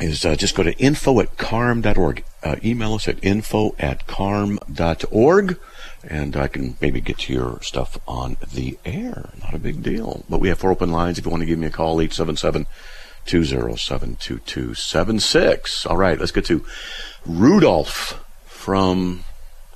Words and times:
is 0.00 0.24
uh, 0.24 0.36
just 0.36 0.54
go 0.54 0.62
to 0.62 0.78
info 0.78 1.18
at 1.18 1.36
carm.org. 1.38 2.22
Uh, 2.44 2.54
email 2.62 2.94
us 2.94 3.08
at 3.08 3.18
info 3.24 3.74
at 3.80 4.06
carm.org 4.06 5.58
and 6.04 6.36
I 6.36 6.48
can 6.48 6.76
maybe 6.80 7.00
get 7.00 7.18
to 7.18 7.32
your 7.32 7.60
stuff 7.62 7.98
on 8.06 8.36
the 8.52 8.78
air. 8.84 9.30
Not 9.42 9.54
a 9.54 9.58
big 9.58 9.82
deal. 9.82 10.24
But 10.28 10.40
we 10.40 10.48
have 10.48 10.58
four 10.58 10.70
open 10.70 10.92
lines. 10.92 11.18
If 11.18 11.24
you 11.24 11.30
want 11.30 11.42
to 11.42 11.46
give 11.46 11.58
me 11.58 11.66
a 11.66 11.70
call, 11.70 12.00
877 12.00 12.66
207 13.26 14.16
2276. 14.16 15.86
All 15.86 15.96
right, 15.96 16.18
let's 16.18 16.32
get 16.32 16.44
to 16.46 16.64
Rudolph 17.26 18.24
from 18.46 19.24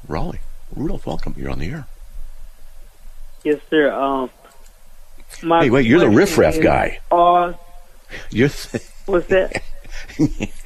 Raleigh. 0.06 0.41
Rudolph, 0.75 1.06
welcome. 1.06 1.34
You're 1.37 1.50
on 1.50 1.59
the 1.59 1.70
air. 1.70 1.87
Yes, 3.45 3.61
sir. 3.69 3.93
Um, 3.93 4.31
hey, 5.41 5.70
wait, 5.70 5.87
you're 5.87 6.00
the 6.00 6.09
riffraff 6.09 6.61
guy. 6.61 7.00
Uh, 7.11 7.55
you're 8.31 8.48
th- 8.48 8.84
what's 9.06 9.27
that? 9.28 9.62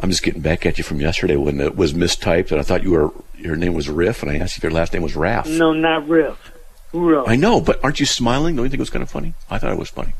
I'm 0.00 0.10
just 0.10 0.22
getting 0.22 0.42
back 0.42 0.66
at 0.66 0.78
you 0.78 0.84
from 0.84 1.00
yesterday 1.00 1.36
when 1.36 1.60
it 1.60 1.76
was 1.76 1.94
mistyped, 1.94 2.50
and 2.50 2.60
I 2.60 2.62
thought 2.62 2.82
you 2.82 2.92
were 2.92 3.10
your 3.36 3.56
name 3.56 3.74
was 3.74 3.88
Riff, 3.88 4.22
and 4.22 4.30
I 4.30 4.36
asked 4.36 4.56
if 4.56 4.62
your 4.62 4.72
last 4.72 4.92
name 4.92 5.02
was 5.02 5.16
Raff. 5.16 5.48
No, 5.48 5.72
not 5.72 6.08
Riff. 6.08 6.52
Rudolph. 6.92 7.28
I 7.28 7.36
know, 7.36 7.60
but 7.60 7.82
aren't 7.82 8.00
you 8.00 8.06
smiling? 8.06 8.56
Don't 8.56 8.64
you 8.64 8.70
think 8.70 8.78
it 8.78 8.82
was 8.82 8.90
kind 8.90 9.02
of 9.02 9.10
funny? 9.10 9.34
I 9.50 9.58
thought 9.58 9.72
it 9.72 9.78
was 9.78 9.90
funny. 9.90 10.14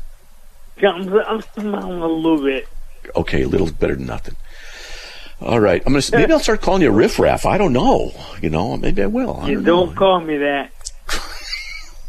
Yeah, 0.81 0.91
I'm, 0.91 1.11
I'm 1.13 1.41
smiling 1.41 2.01
a 2.01 2.07
little 2.07 2.43
bit. 2.43 2.67
Okay, 3.15 3.43
a 3.43 3.47
little's 3.47 3.71
better 3.71 3.95
than 3.95 4.05
nothing. 4.05 4.35
All 5.39 5.59
right, 5.59 5.83
I'm 5.85 5.93
gonna 5.93 6.03
maybe 6.11 6.33
I'll 6.33 6.39
start 6.39 6.61
calling 6.61 6.81
you 6.81 6.91
Riff 6.91 7.19
Raff. 7.19 7.45
I 7.45 7.59
don't 7.59 7.73
know. 7.73 8.11
You 8.41 8.49
know, 8.49 8.75
maybe 8.75 9.03
I 9.03 9.05
will. 9.05 9.39
I 9.39 9.49
you 9.49 9.61
don't, 9.61 9.87
don't 9.87 9.95
call 9.95 10.19
me 10.19 10.37
that. 10.37 10.71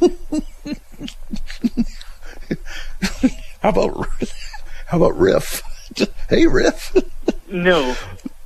how 3.60 3.68
about 3.68 4.08
how 4.86 4.96
about 4.96 5.18
Riff? 5.18 5.62
Just, 5.92 6.10
hey, 6.30 6.46
Riff. 6.46 6.96
No. 7.50 7.96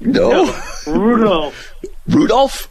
No. 0.01 0.31
no. 0.31 0.63
Rudolph. 0.87 1.75
Rudolph. 2.09 2.69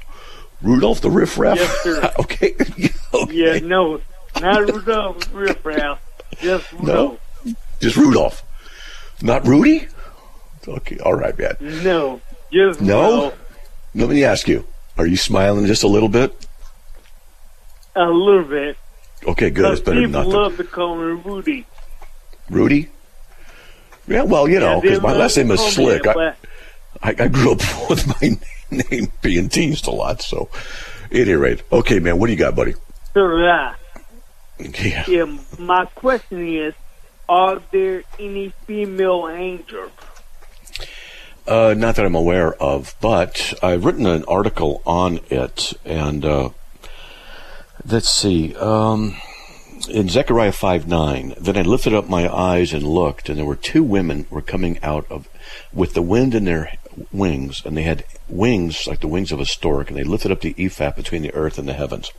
Rudolph 0.62 1.02
the 1.02 1.10
Riff 1.10 1.38
Raff. 1.38 1.58
Yes, 1.58 1.78
sir. 1.84 2.14
okay. 2.20 2.56
okay. 3.14 3.34
Yeah, 3.34 3.60
no, 3.60 4.02
not 4.40 4.70
Rudolph 4.70 5.34
Riff 5.34 5.66
Raff. 5.66 6.00
Just 6.40 6.72
Rudolph. 6.74 7.20
No. 7.46 7.54
Just 7.80 7.98
Rudolph. 7.98 8.44
Not 9.22 9.46
Rudy. 9.48 9.88
Okay. 10.68 10.98
All 11.00 11.16
right, 11.16 11.38
man. 11.38 11.56
No. 11.84 12.22
Just 12.52 12.82
no. 12.82 13.04
Rudolph. 13.04 13.40
Let 13.96 14.10
me 14.10 14.24
ask 14.24 14.48
you: 14.48 14.66
Are 14.98 15.08
you 15.08 15.18
smiling 15.18 15.66
just 15.66 15.84
a 15.84 15.88
little 15.88 16.10
bit? 16.10 16.34
A 17.96 18.06
little 18.06 18.44
bit. 18.44 18.78
Okay, 19.28 19.50
good. 19.50 19.72
It's 19.72 19.82
better 19.82 20.02
than 20.02 20.12
nothing. 20.12 20.32
people 20.32 20.44
love 20.44 20.58
to 20.58 20.64
call 20.64 20.96
me 20.96 21.22
Rudy. 21.24 21.66
Rudy. 22.50 22.90
Yeah, 24.12 24.24
well, 24.24 24.48
you 24.48 24.60
know, 24.60 24.82
because 24.82 25.02
my 25.02 25.14
last 25.14 25.38
name 25.38 25.52
is 25.52 25.62
Slick. 25.62 26.06
I, 26.06 26.34
I, 27.02 27.16
I 27.18 27.28
grew 27.28 27.54
up 27.54 27.62
with 27.90 28.08
my 28.08 28.38
name 28.92 29.12
being 29.22 29.50
teased 29.50 29.88
a 29.88 29.92
lot. 29.92 30.22
So, 30.22 30.50
at 31.06 31.16
any 31.18 31.34
rate, 31.34 31.64
okay, 31.72 32.00
man, 32.00 32.20
what 32.20 32.28
do 32.28 32.34
you 32.34 32.38
got, 32.40 32.56
buddy? 32.56 32.76
Sir, 33.14 33.50
uh, 33.50 33.76
Yeah. 34.60 35.04
yeah, 35.08 35.38
my 35.60 35.86
question 35.86 36.48
is, 36.48 36.74
are 37.28 37.62
there 37.72 38.04
any 38.20 38.54
female 38.68 39.30
angels? 39.30 39.92
Uh, 41.48 41.74
not 41.76 41.96
that 41.96 42.06
I'm 42.06 42.16
aware 42.16 42.54
of, 42.62 42.94
but 43.02 43.54
I've 43.64 43.84
written 43.84 44.06
an 44.06 44.24
article 44.28 44.82
on 44.86 45.20
it, 45.30 45.74
and 45.84 46.24
uh, 46.24 46.50
let's 47.86 48.10
see. 48.10 48.56
Um, 48.56 49.16
in 49.90 50.10
Zechariah 50.10 50.52
5 50.52 50.88
9, 50.88 51.36
then 51.40 51.58
I 51.58 51.62
lifted 51.62 51.94
up 51.94 52.10
my 52.10 52.34
eyes 52.34 52.74
and 52.74 52.84
looked, 52.84 53.30
and 53.30 53.38
there 53.38 53.46
were 53.46 53.56
two 53.56 53.84
women 53.84 54.26
were 54.30 54.42
coming 54.42 54.80
out 54.84 55.06
of 55.10 55.28
with 55.74 55.94
the 55.94 56.02
wind 56.02 56.36
in 56.36 56.46
their 56.46 56.74
wings, 57.12 57.62
and 57.66 57.76
they 57.76 57.84
had 57.84 58.06
wings 58.28 58.88
like 58.88 59.02
the 59.02 59.08
wings 59.08 59.32
of 59.32 59.40
a 59.40 59.46
stork, 59.46 59.90
and 59.90 59.98
they 59.98 60.04
lifted 60.04 60.32
up 60.32 60.42
the 60.42 60.56
ephah 60.58 60.92
between 60.92 61.22
the 61.22 61.34
earth 61.34 61.58
and 61.58 61.68
the 61.68 61.74
heavens. 61.74 62.12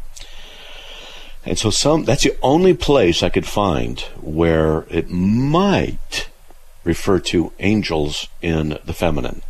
And 1.45 1.59
so 1.59 1.71
some 1.71 2.05
that's 2.05 2.23
the 2.23 2.37
only 2.43 2.75
place 2.75 3.23
I 3.23 3.29
could 3.29 3.47
find 3.47 4.01
where 4.21 4.87
it 4.91 5.11
might 5.11 6.29
refer 6.85 7.19
to 7.19 7.53
angels 7.59 8.29
in 8.41 8.79
the 8.85 8.95
feminine. 8.95 9.43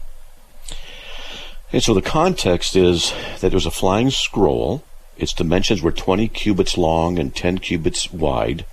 And 1.72 1.82
so 1.82 1.94
the 1.94 2.02
context 2.02 2.76
is 2.76 3.12
that 3.40 3.50
there's 3.50 3.66
a 3.66 3.70
flying 3.70 4.10
scroll. 4.10 4.84
Its 5.22 5.32
dimensions 5.32 5.80
were 5.80 5.92
20 5.92 6.26
cubits 6.26 6.76
long 6.76 7.16
and 7.16 7.32
10 7.32 7.58
cubits 7.58 8.12
wide. 8.12 8.66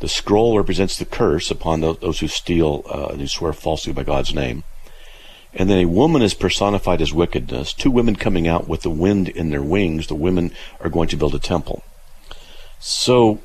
The 0.00 0.08
scroll 0.08 0.56
represents 0.56 0.96
the 0.96 1.04
curse 1.04 1.50
upon 1.50 1.82
those 1.82 2.20
who 2.20 2.26
steal 2.26 2.84
uh, 2.88 3.08
and 3.08 3.20
who 3.20 3.26
swear 3.26 3.52
falsely 3.52 3.92
by 3.92 4.02
God's 4.02 4.34
name. 4.34 4.64
And 5.52 5.68
then 5.68 5.78
a 5.78 5.84
woman 5.84 6.22
is 6.22 6.32
personified 6.32 7.02
as 7.02 7.12
wickedness. 7.12 7.74
Two 7.74 7.90
women 7.90 8.16
coming 8.16 8.48
out 8.48 8.66
with 8.66 8.80
the 8.80 8.88
wind 8.88 9.28
in 9.28 9.50
their 9.50 9.62
wings. 9.62 10.06
The 10.06 10.14
women 10.14 10.52
are 10.80 10.88
going 10.88 11.08
to 11.08 11.18
build 11.18 11.34
a 11.34 11.38
temple. 11.38 11.82
So 12.80 13.40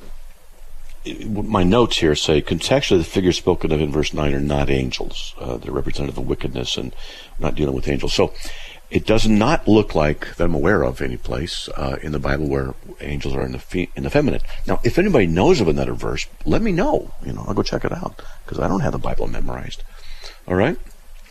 my 1.26 1.64
notes 1.64 1.98
here 1.98 2.16
say 2.16 2.42
contextually 2.42 3.00
the 3.00 3.04
figures 3.04 3.36
spoken 3.36 3.74
of 3.74 3.82
in 3.82 3.92
verse 3.92 4.14
9 4.14 4.34
are 4.34 4.40
not 4.40 4.70
angels. 4.70 5.36
Uh, 5.38 5.58
they're 5.58 5.74
representative 5.74 6.18
of 6.18 6.26
wickedness 6.26 6.78
and 6.78 6.96
not 7.38 7.56
dealing 7.56 7.76
with 7.76 7.90
angels. 7.90 8.14
So 8.14 8.34
it 8.94 9.08
does 9.08 9.28
not 9.28 9.68
look 9.68 9.96
like 9.96 10.36
that 10.36 10.44
I'm 10.44 10.54
aware 10.54 10.84
of 10.84 11.02
any 11.02 11.18
place 11.18 11.68
uh, 11.70 11.98
in 12.04 12.12
the 12.12 12.20
Bible 12.20 12.48
where 12.48 12.76
angels 13.02 13.36
are 13.36 13.42
in 13.42 13.52
the 13.52 13.60
fe- 13.60 13.90
in 13.96 14.04
the 14.04 14.12
feminine. 14.12 14.42
Now, 14.68 14.80
if 14.84 15.00
anybody 15.00 15.26
knows 15.26 15.60
of 15.60 15.68
another 15.68 15.94
verse, 15.94 16.28
let 16.46 16.62
me 16.62 16.72
know. 16.72 17.12
You 17.26 17.34
know, 17.34 17.44
I'll 17.48 17.56
go 17.56 17.64
check 17.64 17.84
it 17.86 17.92
out 17.92 18.22
because 18.46 18.60
I 18.60 18.68
don't 18.68 18.82
have 18.82 18.92
the 18.92 19.00
Bible 19.00 19.28
memorized. 19.28 19.84
All 20.48 20.54
right. 20.54 20.78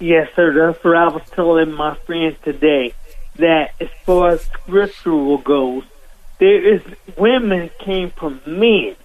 Yes, 0.00 0.28
sir. 0.34 0.52
That's 0.52 0.82
what 0.82 0.96
I 0.96 1.06
was 1.06 1.22
telling 1.30 1.70
my 1.70 1.94
friends 1.94 2.36
today. 2.42 2.94
That 3.36 3.74
as 3.80 3.88
far 4.04 4.30
as 4.30 4.42
scriptural 4.42 5.38
goes, 5.38 5.84
there 6.40 6.74
is 6.74 6.82
women 7.16 7.70
came 7.78 8.10
from 8.10 8.40
men, 8.44 8.96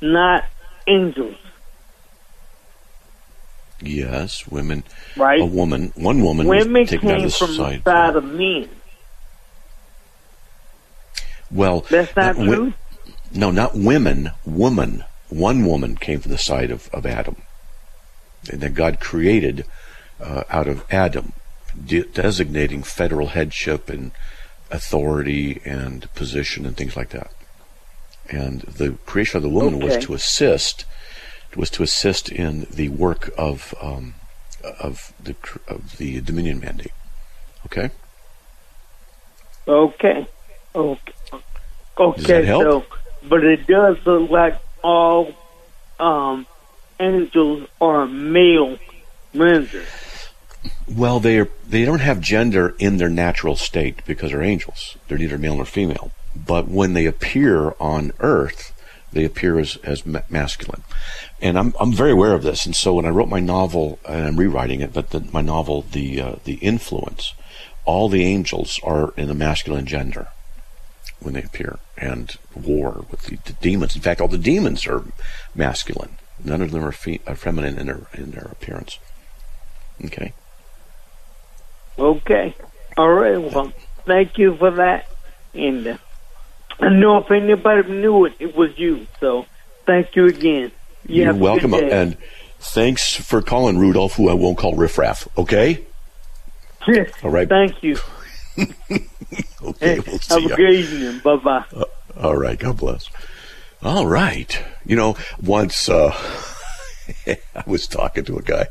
not 0.00 0.46
angels. 0.86 1.36
Yes, 3.80 4.46
women. 4.48 4.82
Right. 5.16 5.40
A 5.40 5.44
woman, 5.44 5.92
one 5.94 6.22
woman 6.22 6.46
women 6.48 6.72
was 6.82 6.90
taken 6.90 7.08
out 7.10 7.16
came 7.18 7.24
of 7.26 7.30
the 7.32 7.36
from 7.36 7.48
society. 7.48 7.82
the 7.84 7.90
side 7.90 8.16
of 8.16 8.24
men. 8.24 8.68
Well, 11.50 11.80
That's 11.88 12.14
not 12.16 12.36
wi- 12.36 12.54
true. 12.54 12.74
No, 13.32 13.50
not 13.50 13.76
women. 13.76 14.30
Woman. 14.44 15.04
One 15.28 15.64
woman 15.64 15.96
came 15.96 16.20
from 16.20 16.32
the 16.32 16.38
side 16.38 16.70
of, 16.70 16.88
of 16.92 17.06
Adam. 17.06 17.36
And 18.50 18.60
that 18.60 18.74
God 18.74 19.00
created 19.00 19.64
uh, 20.20 20.44
out 20.50 20.66
of 20.68 20.84
Adam, 20.90 21.32
de- 21.82 22.02
designating 22.04 22.82
federal 22.82 23.28
headship 23.28 23.88
and 23.88 24.12
authority 24.70 25.60
and 25.64 26.12
position 26.14 26.66
and 26.66 26.76
things 26.76 26.96
like 26.96 27.10
that. 27.10 27.30
And 28.30 28.60
the 28.62 28.92
creation 29.06 29.38
of 29.38 29.42
the 29.42 29.48
woman 29.48 29.80
was 29.80 29.96
to 30.04 30.14
assist, 30.14 30.84
was 31.56 31.70
to 31.70 31.82
assist 31.82 32.30
in 32.30 32.66
the 32.70 32.88
work 32.88 33.30
of 33.36 33.74
um, 33.80 34.14
of 34.80 35.12
the 35.22 35.34
of 35.66 35.96
the 35.98 36.20
Dominion 36.20 36.60
mandate. 36.60 36.92
Okay. 37.66 37.90
Okay. 39.66 40.26
Okay. 40.74 41.12
Okay. 41.98 42.46
So, 42.46 42.84
but 43.28 43.44
it 43.44 43.66
does 43.66 43.98
look 44.06 44.30
like 44.30 44.60
all 44.82 45.34
um, 45.98 46.46
angels 47.00 47.68
are 47.80 48.06
male 48.06 48.78
renders. 49.34 49.86
Well, 50.88 51.20
they 51.20 51.38
are, 51.38 51.48
they 51.68 51.84
don't 51.84 52.00
have 52.00 52.20
gender 52.20 52.74
in 52.78 52.96
their 52.96 53.10
natural 53.10 53.56
state 53.56 54.04
because 54.06 54.30
they're 54.30 54.42
angels. 54.42 54.96
They're 55.06 55.18
neither 55.18 55.38
male 55.38 55.56
nor 55.56 55.64
female. 55.64 56.12
But 56.34 56.68
when 56.68 56.94
they 56.94 57.06
appear 57.06 57.74
on 57.78 58.12
Earth, 58.20 58.72
They 59.12 59.24
appear 59.24 59.58
as, 59.58 59.76
as 59.84 60.04
ma- 60.04 60.20
masculine. 60.28 60.82
And 61.40 61.58
I'm, 61.58 61.74
I'm 61.80 61.92
very 61.92 62.12
aware 62.12 62.34
of 62.34 62.42
this. 62.42 62.66
And 62.66 62.76
so 62.76 62.94
when 62.94 63.06
I 63.06 63.10
wrote 63.10 63.28
my 63.28 63.40
novel, 63.40 63.98
and 64.06 64.26
I'm 64.26 64.36
rewriting 64.36 64.80
it, 64.80 64.92
but 64.92 65.10
the, 65.10 65.20
my 65.32 65.40
novel, 65.40 65.82
The, 65.82 66.20
uh, 66.20 66.36
the 66.44 66.54
Influence, 66.54 67.34
all 67.84 68.08
the 68.08 68.24
angels 68.24 68.78
are 68.84 69.14
in 69.16 69.28
the 69.28 69.34
masculine 69.34 69.86
gender 69.86 70.28
when 71.20 71.34
they 71.34 71.42
appear 71.42 71.78
and 71.96 72.36
war 72.54 73.06
with 73.10 73.22
the, 73.22 73.36
the 73.44 73.54
demons. 73.54 73.96
In 73.96 74.02
fact, 74.02 74.20
all 74.20 74.28
the 74.28 74.36
demons 74.36 74.86
are 74.86 75.04
masculine. 75.54 76.16
None 76.44 76.62
of 76.62 76.70
them 76.70 76.84
are, 76.84 76.92
fe- 76.92 77.20
are 77.26 77.34
feminine 77.34 77.78
in 77.78 77.86
their, 77.86 78.06
in 78.12 78.30
their 78.32 78.48
appearance. 78.52 78.98
Okay. 80.04 80.32
Okay. 81.98 82.54
All 82.96 83.10
right. 83.10 83.40
Well, 83.40 83.72
thank 84.04 84.38
you 84.38 84.56
for 84.56 84.70
that. 84.72 85.06
And 85.54 85.86
uh, 85.86 85.96
I 86.80 86.88
know 86.90 87.18
if 87.18 87.30
anybody 87.30 87.88
knew 87.90 88.24
it, 88.26 88.34
it 88.38 88.56
was 88.56 88.78
you. 88.78 89.06
So 89.20 89.46
thank 89.86 90.14
you 90.16 90.26
again. 90.26 90.72
You 91.06 91.16
You're 91.16 91.26
have 91.26 91.36
a 91.36 91.38
good 91.38 91.42
welcome. 91.44 91.74
And 91.74 92.16
thanks 92.58 93.14
for 93.14 93.42
calling 93.42 93.78
Rudolph, 93.78 94.14
who 94.14 94.28
I 94.28 94.34
won't 94.34 94.58
call 94.58 94.74
Riffraff. 94.74 95.26
Okay? 95.36 95.84
Yes. 96.86 97.10
All 97.22 97.30
right. 97.30 97.48
Thank 97.48 97.82
you. 97.82 97.96
Okay, 99.60 99.98
we'll 100.06 100.18
have 100.18 100.52
a 100.52 100.56
good 100.56 100.70
evening. 100.70 101.20
Bye 101.22 101.36
bye. 101.36 101.64
All 102.16 102.36
right. 102.36 102.58
God 102.58 102.76
bless. 102.78 103.10
All 103.82 104.06
right. 104.06 104.64
You 104.86 104.96
know, 104.96 105.16
once 105.42 105.88
uh, 105.88 106.16
I 107.26 107.38
was 107.66 107.86
talking 107.86 108.24
to 108.24 108.38
a 108.38 108.42
guy, 108.42 108.66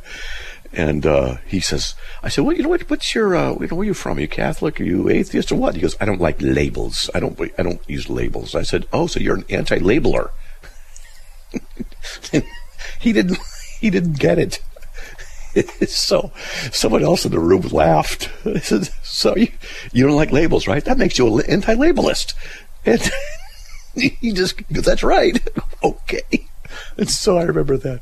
and 0.74 1.06
uh, 1.06 1.38
he 1.46 1.60
says, 1.60 1.96
"I 2.24 2.30
said, 2.30 2.44
well, 2.44 2.56
you 2.56 2.64
know 2.64 2.70
what? 2.70 2.90
What's 2.90 3.14
your? 3.16 3.36
Uh, 3.36 3.54
you 3.60 3.68
know, 3.68 3.76
where 3.76 3.84
are 3.84 3.86
you 3.86 3.94
from? 3.94 4.18
Are 4.18 4.22
you 4.22 4.28
Catholic? 4.28 4.80
Are 4.80 4.84
you 4.84 5.10
atheist 5.10 5.52
or 5.52 5.56
what?" 5.56 5.76
He 5.76 5.82
goes, 5.82 5.96
"I 6.00 6.06
don't 6.06 6.22
like 6.22 6.38
labels. 6.40 7.10
I 7.14 7.20
don't. 7.20 7.40
I 7.58 7.64
don't 7.64 7.82
use 7.90 8.10
labels." 8.10 8.56
I 8.56 8.64
said, 8.64 8.86
"Oh, 8.92 9.08
so 9.08 9.20
you're 9.20 9.38
an 9.38 9.46
anti-labeler?" 9.50 10.30
he 13.00 13.14
didn't. 13.14 13.38
He 13.80 13.90
didn't 13.90 14.20
get 14.20 14.40
it. 14.40 14.60
so 15.88 16.32
someone 16.72 17.04
else 17.04 17.26
in 17.26 17.32
the 17.32 17.40
room 17.40 17.62
laughed. 17.62 18.30
I 18.46 18.60
said, 18.62 18.90
"So 19.04 19.36
you, 19.36 19.50
you 19.92 20.06
don't 20.06 20.16
like 20.16 20.32
labels, 20.32 20.68
right? 20.68 20.84
That 20.84 20.98
makes 20.98 21.18
you 21.18 21.38
an 21.40 21.46
anti-labelist." 21.50 22.34
And 22.86 23.10
he 23.96 24.32
just 24.32 24.68
goes, 24.72 24.86
"That's 24.86 25.04
right." 25.04 25.40
okay. 25.84 26.48
And 26.98 27.10
so 27.10 27.38
I 27.38 27.44
remember 27.44 27.78
that. 27.78 28.02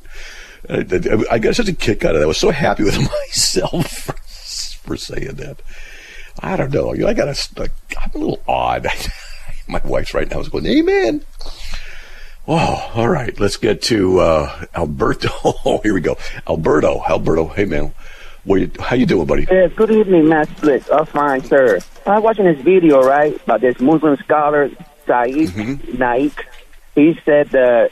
I, 0.70 0.78
I, 0.80 1.36
I 1.36 1.40
got 1.40 1.56
such 1.56 1.70
a 1.70 1.74
kick 1.74 2.04
out 2.06 2.16
of 2.16 2.20
that. 2.20 2.26
I 2.26 2.28
was 2.28 2.38
so 2.38 2.52
happy 2.52 2.84
with 2.84 2.98
myself 3.28 3.90
for, 3.90 4.14
for 4.88 4.98
saying 4.98 5.36
that. 5.36 5.62
I 6.42 6.58
don't 6.58 6.74
know. 6.74 6.94
You 6.94 7.02
know, 7.02 7.08
I 7.08 7.14
got 7.14 7.28
a, 7.28 7.70
I'm 8.02 8.12
a 8.14 8.18
little 8.18 8.42
odd. 8.48 8.88
My 9.68 9.82
wife's 9.84 10.14
right 10.14 10.30
now 10.30 10.40
is 10.40 10.50
going, 10.50 10.66
"Amen." 10.68 11.24
Oh, 12.48 12.92
all 12.94 13.10
right. 13.10 13.38
Let's 13.40 13.58
get 13.58 13.82
to 13.84 14.20
uh, 14.20 14.66
Alberto. 14.76 15.30
Oh, 15.44 15.80
here 15.84 15.94
we 15.94 16.02
go. 16.02 16.18
Alberto. 16.48 17.04
Alberto. 17.08 17.48
Hey, 17.48 17.66
man. 17.66 17.94
What 18.44 18.62
you, 18.62 18.72
how 18.80 18.96
you 18.96 19.08
doing, 19.08 19.26
buddy? 19.26 19.46
Good 19.46 19.90
evening, 19.90 20.30
Matt 20.30 20.48
Slick. 20.60 20.84
Oh, 20.92 21.04
fine, 21.06 21.44
sir. 21.44 21.80
I'm 22.06 22.22
watching 22.22 22.46
this 22.46 22.62
video, 22.62 23.02
right, 23.02 23.36
about 23.42 23.62
this 23.62 23.80
Muslim 23.80 24.16
scholar, 24.18 24.70
Saeed 25.08 25.98
Naik. 25.98 26.46
He 26.94 27.20
said 27.26 27.50
that 27.50 27.90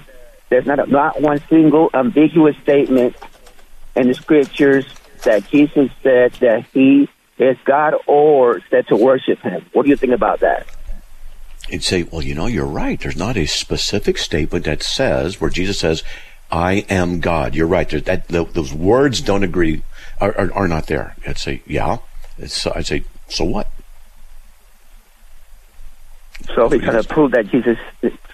there's 0.49 0.65
not, 0.65 0.79
a, 0.79 0.85
not 0.85 1.21
one 1.21 1.41
single 1.49 1.89
ambiguous 1.93 2.55
statement 2.57 3.15
in 3.95 4.07
the 4.07 4.13
scriptures 4.13 4.85
that 5.23 5.47
Jesus 5.49 5.89
said 6.01 6.33
that 6.33 6.65
he 6.73 7.09
is 7.37 7.57
God 7.65 7.95
or 8.07 8.61
said 8.69 8.87
to 8.87 8.95
worship 8.95 9.39
him. 9.39 9.65
What 9.73 9.83
do 9.83 9.89
you 9.89 9.95
think 9.95 10.13
about 10.13 10.41
that? 10.41 10.67
You'd 11.69 11.83
say, 11.83 12.03
well, 12.03 12.21
you 12.21 12.35
know, 12.35 12.45
you're 12.45 12.65
right. 12.65 12.99
There's 12.99 13.15
not 13.15 13.37
a 13.37 13.45
specific 13.45 14.17
statement 14.17 14.65
that 14.65 14.83
says, 14.83 15.39
where 15.39 15.49
Jesus 15.49 15.79
says, 15.79 16.03
I 16.51 16.85
am 16.89 17.19
God. 17.19 17.55
You're 17.55 17.67
right. 17.67 17.89
That, 17.89 18.27
those 18.27 18.73
words 18.73 19.21
don't 19.21 19.43
agree, 19.43 19.81
are, 20.19 20.37
are, 20.37 20.53
are 20.53 20.67
not 20.67 20.87
there. 20.87 21.15
I'd 21.25 21.37
say, 21.37 21.63
yeah. 21.65 21.97
It's, 22.37 22.67
I'd 22.67 22.85
say, 22.85 23.05
so 23.29 23.45
what? 23.45 23.71
So 26.53 26.67
he's 26.69 26.81
kind 26.81 26.97
of 26.97 27.07
prove 27.07 27.31
that 27.31 27.47
Jesus 27.47 27.77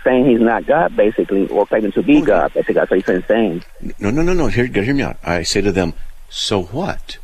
saying 0.09 0.25
he's 0.25 0.39
not 0.39 0.65
God, 0.65 0.95
basically, 0.95 1.47
or 1.49 1.65
claiming 1.65 1.91
to 1.93 2.03
be 2.03 2.21
God. 2.21 2.53
Basically, 2.53 2.75
that's 2.75 2.89
what 2.89 3.05
he's 3.05 3.25
saying. 3.25 3.63
No, 3.99 4.09
no, 4.09 4.21
no, 4.21 4.33
no. 4.33 4.47
Hear, 4.47 4.65
hear 4.65 4.93
me 4.93 5.03
out. 5.03 5.17
I 5.23 5.43
say 5.43 5.61
to 5.61 5.71
them, 5.71 5.93
so 6.29 6.63
what? 6.63 7.17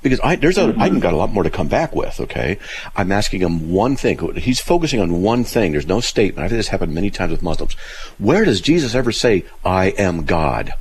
Because 0.00 0.20
I, 0.20 0.36
there's 0.36 0.56
a, 0.56 0.74
I 0.78 0.88
can 0.88 1.00
got 1.00 1.12
a 1.12 1.16
lot 1.16 1.32
more 1.32 1.42
to 1.42 1.50
come 1.50 1.68
back 1.68 1.94
with, 1.94 2.20
okay? 2.20 2.58
I'm 2.96 3.10
asking 3.10 3.40
him 3.40 3.70
one 3.70 3.96
thing. 3.96 4.36
He's 4.36 4.60
focusing 4.60 5.00
on 5.00 5.22
one 5.22 5.44
thing. 5.44 5.72
There's 5.72 5.86
no 5.86 6.00
statement. 6.00 6.44
I've 6.44 6.52
had 6.52 6.58
this 6.58 6.68
happen 6.68 6.94
many 6.94 7.10
times 7.10 7.32
with 7.32 7.42
Muslims. 7.42 7.74
Where 8.18 8.44
does 8.44 8.60
Jesus 8.60 8.94
ever 8.94 9.12
say, 9.12 9.44
I 9.64 9.86
am 9.98 10.24
God? 10.24 10.72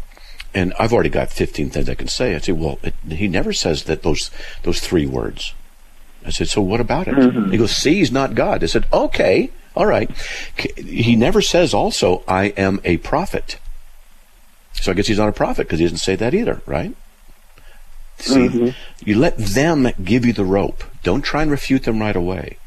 And 0.54 0.74
I've 0.80 0.94
already 0.94 1.10
got 1.10 1.30
15 1.30 1.72
things 1.72 1.90
I 1.90 1.96
can 1.96 2.08
say. 2.08 2.36
I 2.36 2.38
say, 2.38 2.54
well, 2.54 2.80
it, 2.84 2.94
he 3.10 3.28
never 3.28 3.54
says 3.54 3.84
that 3.86 4.04
those, 4.04 4.32
those 4.64 4.80
three 4.80 5.06
words. 5.06 5.54
I 6.26 6.30
said, 6.30 6.48
so 6.48 6.62
what 6.62 6.80
about 6.80 7.08
it? 7.08 7.16
Mm-hmm. 7.16 7.52
He 7.52 7.58
goes, 7.58 7.76
see, 7.76 7.96
he's 7.96 8.12
not 8.12 8.36
God. 8.36 8.64
I 8.64 8.68
said, 8.68 8.86
okay, 8.94 9.52
all 9.78 9.86
right. 9.86 10.10
He 10.76 11.16
never 11.16 11.42
says 11.42 11.74
also, 11.74 12.24
I 12.28 12.46
am 12.58 12.82
a 12.84 12.98
prophet. 12.98 13.60
So 14.74 14.92
I 14.92 14.96
guess 14.96 15.08
he's 15.08 15.18
not 15.18 15.30
a 15.30 15.34
prophet 15.34 15.68
because 15.68 15.80
he 15.80 15.86
doesn't 15.86 16.00
say 16.00 16.16
that 16.16 16.34
either, 16.34 16.62
right? 16.66 16.96
See, 18.20 18.74
you 19.06 19.18
let 19.18 19.38
them 19.38 19.90
give 20.04 20.26
you 20.26 20.34
the 20.34 20.46
rope. 20.46 20.84
Don't 21.04 21.22
try 21.22 21.44
and 21.44 21.52
refute 21.52 21.84
them 21.84 22.00
right 22.00 22.16
away. 22.16 22.58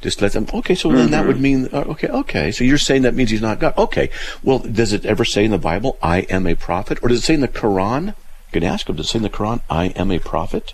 Just 0.00 0.22
let 0.22 0.32
them. 0.32 0.46
Okay, 0.54 0.74
so 0.74 0.90
then 0.90 1.10
that 1.10 1.26
would 1.26 1.40
mean. 1.40 1.68
Uh, 1.72 1.84
okay, 1.88 2.08
okay. 2.08 2.52
So 2.52 2.64
you're 2.64 2.78
saying 2.78 3.02
that 3.02 3.14
means 3.14 3.30
he's 3.30 3.42
not 3.42 3.58
God. 3.58 3.74
Okay. 3.76 4.08
Well, 4.42 4.60
does 4.60 4.92
it 4.92 5.04
ever 5.04 5.24
say 5.26 5.44
in 5.44 5.50
the 5.50 5.58
Bible, 5.58 5.98
"I 6.02 6.20
am 6.30 6.46
a 6.46 6.54
prophet," 6.54 6.98
or 7.02 7.08
does 7.08 7.18
it 7.18 7.22
say 7.22 7.34
in 7.34 7.40
the 7.40 7.48
Quran? 7.48 8.06
You 8.06 8.60
can 8.60 8.64
ask 8.64 8.88
him. 8.88 8.96
Does 8.96 9.06
it 9.06 9.08
say 9.10 9.18
in 9.18 9.24
the 9.24 9.30
Quran, 9.30 9.60
"I 9.68 9.86
am 9.88 10.10
a 10.10 10.18
prophet"? 10.18 10.72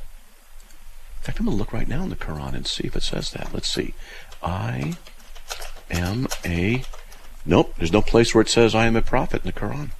In 1.18 1.24
fact, 1.24 1.40
I'm 1.40 1.46
going 1.46 1.56
to 1.56 1.58
look 1.58 1.72
right 1.72 1.88
now 1.88 2.04
in 2.04 2.10
the 2.10 2.16
Quran 2.16 2.54
and 2.54 2.68
see 2.68 2.86
if 2.86 2.94
it 2.94 3.02
says 3.02 3.32
that. 3.32 3.52
Let's 3.52 3.66
see. 3.66 3.94
I 4.44 4.94
am 5.90 6.28
a. 6.44 6.82
Nope. 7.44 7.74
There's 7.78 7.92
no 7.92 8.02
place 8.02 8.34
where 8.34 8.42
it 8.42 8.48
says 8.48 8.74
I 8.74 8.86
am 8.86 8.96
a 8.96 9.02
prophet 9.02 9.42
in 9.44 9.46
the 9.46 9.52
Quran. 9.52 9.90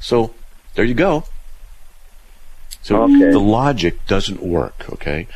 So 0.00 0.34
there 0.74 0.84
you 0.84 0.94
go. 0.94 1.24
So 2.82 3.02
Okay. 3.04 3.30
the 3.30 3.38
logic 3.38 4.04
doesn't 4.06 4.42
work, 4.42 4.86
okay? 4.94 5.28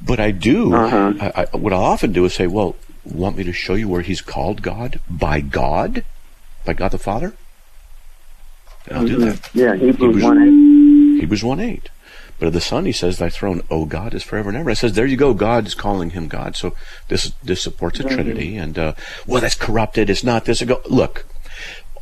But 0.00 0.20
I 0.20 0.30
do, 0.30 0.74
Uh-huh. 0.74 1.14
I, 1.20 1.46
I, 1.52 1.56
what 1.56 1.72
I'll 1.72 1.82
often 1.82 2.12
do 2.12 2.24
is 2.24 2.34
say, 2.34 2.46
well, 2.46 2.76
want 3.04 3.36
me 3.36 3.44
to 3.44 3.52
show 3.52 3.74
you 3.74 3.88
where 3.88 4.02
he's 4.02 4.20
called 4.20 4.62
God? 4.62 5.00
By 5.10 5.40
God? 5.40 6.04
By 6.64 6.74
God 6.74 6.90
the 6.92 6.98
Father? 6.98 7.34
And 8.86 8.98
I'll 8.98 9.06
do 9.06 9.16
that. 9.16 9.50
Yeah, 9.54 9.74
Hebrews 9.74 9.96
Hebrews- 9.98 10.22
1 10.22 11.16
8. 11.16 11.20
Hebrews 11.20 11.42
1 11.44 11.60
8. 11.60 11.88
But 12.38 12.48
of 12.48 12.52
the 12.52 12.60
Son, 12.60 12.84
he 12.84 12.92
says, 12.92 13.18
Thy 13.18 13.30
throne, 13.30 13.62
O 13.70 13.86
God, 13.86 14.12
is 14.14 14.22
forever 14.22 14.50
and 14.50 14.58
ever. 14.58 14.70
It 14.70 14.76
says, 14.76 14.92
there 14.92 15.06
you 15.06 15.16
go. 15.16 15.32
God 15.32 15.66
is 15.66 15.74
calling 15.74 16.10
him 16.10 16.28
God. 16.28 16.56
So 16.56 16.74
this 17.08 17.32
this 17.42 17.62
supports 17.62 18.00
a 18.00 18.04
Trinity. 18.04 18.56
And, 18.56 18.78
uh, 18.78 18.92
well, 19.26 19.40
that's 19.40 19.54
corrupted. 19.54 20.10
It's 20.10 20.24
not 20.24 20.44
this. 20.44 20.60
I 20.60 20.66
go, 20.66 20.80
look, 20.86 21.26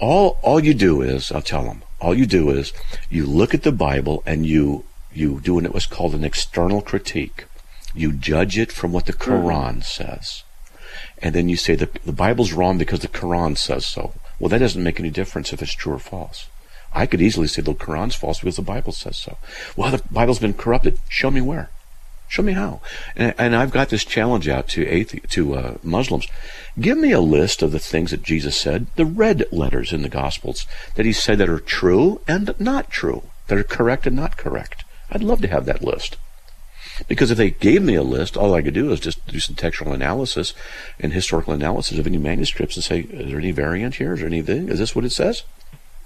all 0.00 0.38
all 0.43 0.59
you 0.59 0.75
do 0.75 1.03
is, 1.03 1.31
I'll 1.31 1.43
tell 1.43 1.62
them, 1.62 1.83
all 2.00 2.14
you 2.14 2.26
do 2.26 2.50
is 2.50 2.73
you 3.11 3.26
look 3.26 3.55
at 3.55 3.62
the 3.62 3.73
Bible 3.73 4.23
and 4.26 4.45
you 4.45 4.85
you 5.12 5.41
do 5.41 5.55
what 5.55 5.73
was 5.73 5.87
called 5.87 6.14
an 6.14 6.25
external 6.25 6.83
critique. 6.83 7.45
You 7.95 8.12
judge 8.12 8.59
it 8.59 8.73
from 8.73 8.93
what 8.93 9.07
the 9.07 9.12
Quran 9.12 9.85
says. 9.85 10.43
And 11.23 11.35
then 11.35 11.49
you 11.49 11.57
say 11.57 11.76
the, 11.76 11.88
the 12.05 12.12
Bible's 12.12 12.53
wrong 12.53 12.76
because 12.76 13.00
the 13.00 13.09
Quran 13.09 13.57
says 13.57 13.87
so. 13.87 14.14
Well, 14.41 14.49
that 14.49 14.59
doesn't 14.59 14.83
make 14.83 14.99
any 14.99 15.11
difference 15.11 15.53
if 15.53 15.62
it's 15.62 15.73
true 15.73 15.95
or 15.95 15.99
false. 16.00 16.49
I 16.94 17.06
could 17.06 17.20
easily 17.20 17.48
say 17.48 17.62
the 17.62 17.74
Quran's 17.74 18.14
false 18.14 18.40
because 18.40 18.56
the 18.56 18.62
Bible 18.62 18.92
says 18.92 19.16
so. 19.16 19.36
Well, 19.76 19.90
the 19.90 20.02
Bible's 20.10 20.38
been 20.38 20.54
corrupted. 20.54 20.98
Show 21.08 21.30
me 21.30 21.40
where. 21.40 21.70
Show 22.28 22.42
me 22.42 22.52
how. 22.52 22.80
And, 23.16 23.34
and 23.36 23.54
I've 23.54 23.70
got 23.70 23.90
this 23.90 24.04
challenge 24.04 24.48
out 24.48 24.68
to 24.68 24.84
athe- 24.86 25.28
to 25.30 25.54
uh, 25.54 25.74
Muslims. 25.82 26.26
Give 26.80 26.96
me 26.96 27.12
a 27.12 27.20
list 27.20 27.62
of 27.62 27.72
the 27.72 27.78
things 27.78 28.10
that 28.10 28.22
Jesus 28.22 28.56
said, 28.56 28.86
the 28.96 29.04
red 29.04 29.44
letters 29.52 29.92
in 29.92 30.02
the 30.02 30.08
Gospels, 30.08 30.66
that 30.94 31.06
he 31.06 31.12
said 31.12 31.38
that 31.38 31.48
are 31.48 31.60
true 31.60 32.20
and 32.26 32.54
not 32.58 32.90
true, 32.90 33.24
that 33.48 33.58
are 33.58 33.64
correct 33.64 34.06
and 34.06 34.16
not 34.16 34.36
correct. 34.36 34.84
I'd 35.10 35.22
love 35.22 35.42
to 35.42 35.48
have 35.48 35.66
that 35.66 35.84
list. 35.84 36.16
Because 37.08 37.30
if 37.30 37.38
they 37.38 37.50
gave 37.50 37.82
me 37.82 37.96
a 37.96 38.02
list, 38.02 38.36
all 38.36 38.54
I 38.54 38.62
could 38.62 38.74
do 38.74 38.92
is 38.92 39.00
just 39.00 39.26
do 39.26 39.40
some 39.40 39.56
textual 39.56 39.92
analysis 39.92 40.54
and 41.00 41.12
historical 41.12 41.52
analysis 41.52 41.98
of 41.98 42.06
any 42.06 42.18
manuscripts 42.18 42.76
and 42.76 42.84
say, 42.84 43.00
is 43.00 43.30
there 43.30 43.38
any 43.38 43.50
variant 43.50 43.96
here? 43.96 44.14
Is 44.14 44.20
there 44.20 44.28
anything? 44.28 44.68
Is 44.68 44.78
this 44.78 44.94
what 44.94 45.04
it 45.04 45.10
says? 45.10 45.42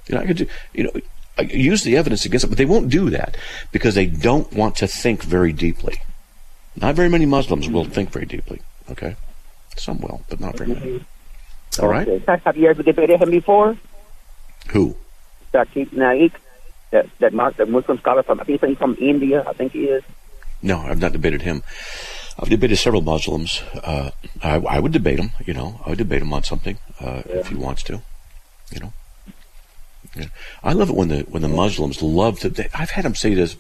You 0.08 0.14
know, 0.14 0.22
I 0.22 0.26
could 0.26 0.36
do, 0.38 0.46
you 0.74 0.84
know, 0.84 0.92
I 1.38 1.42
use 1.42 1.84
the 1.84 1.96
evidence 1.96 2.24
against 2.24 2.44
it, 2.44 2.48
but 2.48 2.58
they 2.58 2.64
won't 2.64 2.88
do 2.88 3.10
that 3.10 3.36
because 3.70 3.94
they 3.94 4.06
don't 4.06 4.52
want 4.52 4.76
to 4.76 4.86
think 4.86 5.22
very 5.22 5.52
deeply. 5.52 5.96
Not 6.76 6.94
very 6.94 7.08
many 7.08 7.26
Muslims 7.26 7.68
will 7.68 7.84
think 7.84 8.10
very 8.10 8.26
deeply. 8.26 8.60
Okay, 8.90 9.16
some 9.76 10.00
will, 10.00 10.22
but 10.28 10.40
not 10.40 10.56
very 10.56 10.74
many. 10.74 11.04
All 11.80 11.88
right. 11.88 12.08
Okay. 12.08 12.40
Have 12.44 12.56
you 12.56 12.68
ever 12.68 12.82
debated 12.82 13.20
him 13.20 13.30
before? 13.30 13.76
Who? 14.70 14.96
Zakir 15.52 15.92
Naik, 15.92 16.32
that 16.90 17.06
that 17.20 17.32
Muslim 17.32 17.98
scholar 17.98 18.22
from 18.22 18.40
I 18.40 18.44
think 18.44 18.62
he's 18.62 18.78
from 18.78 18.96
India. 19.00 19.44
I 19.46 19.52
think 19.52 19.72
he 19.72 19.84
is. 19.84 20.02
No, 20.62 20.78
I've 20.78 21.00
not 21.00 21.12
debated 21.12 21.42
him. 21.42 21.62
I've 22.38 22.48
debated 22.48 22.76
several 22.76 23.02
Muslims. 23.02 23.62
Uh, 23.74 24.10
I, 24.42 24.56
I, 24.56 24.78
would 24.78 24.92
debate 24.92 25.18
him. 25.18 25.30
You 25.44 25.54
know, 25.54 25.80
I 25.84 25.90
would 25.90 25.98
debate 25.98 26.22
him 26.22 26.32
on 26.32 26.44
something 26.44 26.78
uh, 27.00 27.22
yeah. 27.26 27.36
if 27.36 27.48
he 27.48 27.56
wants 27.56 27.82
to. 27.84 28.02
You 28.70 28.80
know. 28.80 28.92
Yeah. 30.16 30.26
I 30.62 30.72
love 30.72 30.88
it 30.88 30.96
when 30.96 31.08
the 31.08 31.20
when 31.22 31.42
the 31.42 31.48
Muslims 31.48 32.02
love 32.02 32.40
to. 32.40 32.48
They, 32.48 32.68
I've 32.74 32.90
had 32.90 33.04
them 33.04 33.14
say 33.14 33.34
this, 33.34 33.56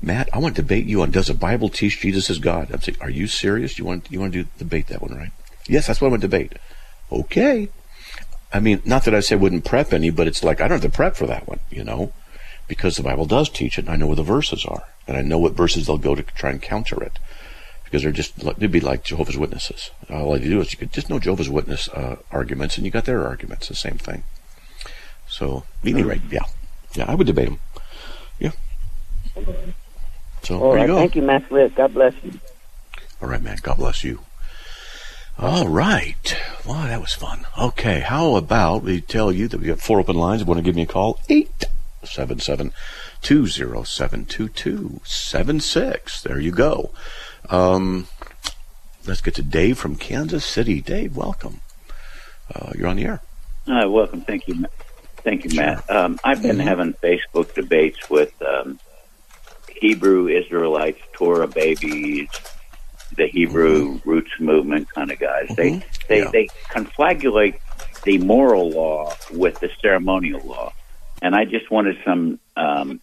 Matt. 0.00 0.28
I 0.32 0.38
want 0.38 0.56
to 0.56 0.62
debate 0.62 0.86
you 0.86 1.02
on 1.02 1.10
does 1.10 1.28
the 1.28 1.34
Bible 1.34 1.68
teach 1.68 2.00
Jesus 2.00 2.28
is 2.28 2.38
God? 2.38 2.70
I'm 2.72 2.80
saying, 2.80 2.98
are 3.00 3.10
you 3.10 3.26
serious? 3.26 3.78
You 3.78 3.84
want 3.84 4.10
you 4.10 4.20
want 4.20 4.32
to 4.32 4.42
do, 4.42 4.48
debate 4.58 4.88
that 4.88 5.00
one, 5.00 5.14
right? 5.14 5.30
Yes, 5.66 5.86
that's 5.86 6.00
what 6.00 6.08
I 6.08 6.10
want 6.10 6.22
to 6.22 6.28
debate. 6.28 6.54
Okay. 7.10 7.68
I 8.52 8.60
mean, 8.60 8.82
not 8.84 9.04
that 9.04 9.14
I 9.14 9.20
say 9.20 9.36
wouldn't 9.36 9.64
prep 9.64 9.92
any, 9.92 10.10
but 10.10 10.26
it's 10.26 10.44
like 10.44 10.60
I 10.60 10.68
don't 10.68 10.82
have 10.82 10.90
to 10.90 10.94
prep 10.94 11.16
for 11.16 11.26
that 11.26 11.48
one, 11.48 11.60
you 11.70 11.84
know, 11.84 12.12
because 12.68 12.96
the 12.96 13.02
Bible 13.02 13.24
does 13.24 13.48
teach 13.48 13.78
it, 13.78 13.86
and 13.86 13.90
I 13.90 13.96
know 13.96 14.08
where 14.08 14.16
the 14.16 14.22
verses 14.22 14.64
are, 14.66 14.84
and 15.06 15.16
I 15.16 15.22
know 15.22 15.38
what 15.38 15.54
verses 15.54 15.86
they'll 15.86 15.98
go 15.98 16.14
to 16.14 16.22
try 16.22 16.50
and 16.50 16.60
counter 16.60 17.02
it, 17.02 17.18
because 17.84 18.02
they're 18.02 18.12
just 18.12 18.36
they'd 18.58 18.70
be 18.70 18.80
like 18.80 19.04
Jehovah's 19.04 19.38
Witnesses. 19.38 19.90
All 20.10 20.36
you 20.36 20.50
do 20.50 20.60
is 20.60 20.72
you 20.72 20.78
could 20.78 20.92
just 20.92 21.08
know 21.08 21.18
Jehovah's 21.18 21.48
Witness 21.48 21.88
uh, 21.88 22.16
arguments, 22.30 22.76
and 22.76 22.84
you 22.84 22.90
got 22.92 23.06
their 23.06 23.26
arguments, 23.26 23.68
the 23.68 23.74
same 23.74 23.96
thing. 23.96 24.24
So, 25.42 25.64
at 25.82 25.88
any 25.88 26.04
rate, 26.04 26.22
yeah, 26.30 26.44
yeah, 26.94 27.06
I 27.10 27.16
would 27.16 27.26
debate 27.26 27.48
him. 27.48 27.58
Yeah. 28.38 28.52
So 30.44 30.62
All 30.62 30.76
right, 30.76 30.88
you 30.88 30.94
Thank 30.94 31.16
you, 31.16 31.22
Matt 31.22 31.48
Slick. 31.48 31.74
God 31.74 31.94
bless 31.94 32.14
you. 32.22 32.38
All 33.20 33.28
right, 33.28 33.42
man. 33.42 33.58
God 33.60 33.78
bless 33.78 34.04
you. 34.04 34.20
All 35.36 35.66
right. 35.66 36.36
Wow, 36.64 36.86
that 36.86 37.00
was 37.00 37.14
fun. 37.14 37.44
Okay, 37.58 37.98
how 37.98 38.36
about 38.36 38.84
we 38.84 39.00
tell 39.00 39.32
you 39.32 39.48
that 39.48 39.58
we 39.58 39.66
have 39.66 39.82
four 39.82 39.98
open 39.98 40.14
lines. 40.14 40.42
If 40.42 40.46
you 40.46 40.50
want 40.52 40.58
to 40.58 40.64
give 40.64 40.76
me 40.76 40.82
a 40.82 40.86
call, 40.86 41.18
877 41.28 42.72
207 43.22 44.24
2276. 44.26 46.22
There 46.22 46.38
you 46.38 46.52
go. 46.52 46.92
Um, 47.50 48.06
let's 49.08 49.20
get 49.20 49.34
to 49.34 49.42
Dave 49.42 49.76
from 49.76 49.96
Kansas 49.96 50.44
City. 50.44 50.80
Dave, 50.80 51.16
welcome. 51.16 51.62
Uh, 52.54 52.70
you're 52.76 52.86
on 52.86 52.94
the 52.94 53.06
air. 53.06 53.22
Hi, 53.66 53.86
welcome. 53.86 54.20
Thank 54.20 54.46
you. 54.46 54.66
Thank 55.24 55.44
you. 55.44 55.56
Matt. 55.56 55.88
Um, 55.90 56.18
I've 56.24 56.42
been 56.42 56.56
mm-hmm. 56.56 56.66
having 56.66 56.92
Facebook 56.94 57.54
debates 57.54 58.10
with 58.10 58.32
um, 58.42 58.78
Hebrew 59.68 60.28
Israelites, 60.28 61.00
Torah 61.12 61.46
babies, 61.46 62.28
the 63.16 63.26
Hebrew 63.26 63.94
mm-hmm. 63.94 64.10
roots 64.10 64.32
movement 64.40 64.88
kind 64.90 65.10
of 65.10 65.18
guys. 65.18 65.48
Mm-hmm. 65.48 65.54
They 65.54 65.84
they 66.08 66.18
yeah. 66.24 66.30
they 66.30 66.48
conflagulate 66.70 67.58
the 68.04 68.18
moral 68.18 68.70
law 68.70 69.14
with 69.32 69.60
the 69.60 69.70
ceremonial 69.80 70.40
law, 70.46 70.72
and 71.20 71.34
I 71.34 71.44
just 71.44 71.70
wanted 71.70 71.98
some 72.04 72.40
um, 72.56 73.00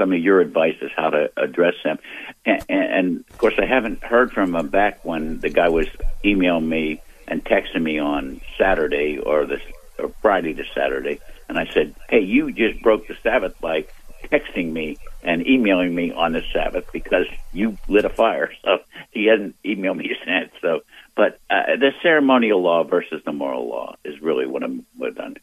some 0.00 0.12
of 0.14 0.18
your 0.18 0.40
advice 0.40 0.76
as 0.80 0.90
how 0.96 1.10
to 1.10 1.30
address 1.36 1.74
them. 1.84 1.98
And, 2.46 2.64
and, 2.70 3.24
of 3.28 3.38
course, 3.38 3.54
I 3.58 3.66
haven't 3.66 4.02
heard 4.02 4.32
from 4.32 4.54
him 4.56 4.68
back 4.68 5.04
when 5.04 5.40
the 5.40 5.50
guy 5.50 5.68
was 5.68 5.88
emailing 6.24 6.66
me 6.66 7.02
and 7.28 7.44
texting 7.44 7.82
me 7.82 7.98
on 7.98 8.40
Saturday 8.56 9.18
or 9.18 9.44
this 9.44 9.60
or 9.98 10.10
Friday 10.22 10.54
to 10.54 10.64
Saturday, 10.74 11.20
and 11.50 11.58
I 11.58 11.66
said, 11.72 11.94
"Hey, 12.08 12.20
you 12.20 12.52
just 12.52 12.82
broke 12.82 13.06
the 13.06 13.16
Sabbath 13.22 13.60
by 13.60 13.84
texting 14.24 14.72
me 14.72 14.96
and 15.22 15.46
emailing 15.46 15.94
me 15.94 16.12
on 16.12 16.32
the 16.32 16.42
Sabbath 16.52 16.86
because 16.92 17.26
you 17.52 17.76
lit 17.88 18.04
a 18.04 18.10
fire. 18.10 18.52
So 18.62 18.78
he 19.10 19.26
hasn't 19.26 19.56
emailed 19.64 19.96
me 19.96 20.14
since. 20.24 20.52
So, 20.60 20.80
but 21.16 21.40
uh, 21.48 21.76
the 21.76 21.92
ceremonial 22.02 22.62
law 22.62 22.84
versus 22.84 23.22
the 23.24 23.32
moral 23.32 23.68
law 23.68 23.96
is 24.04 24.20
really 24.20 24.46
what 24.46 24.62
I'm 24.62 24.86
what 24.96 25.20
I'm. 25.20 25.36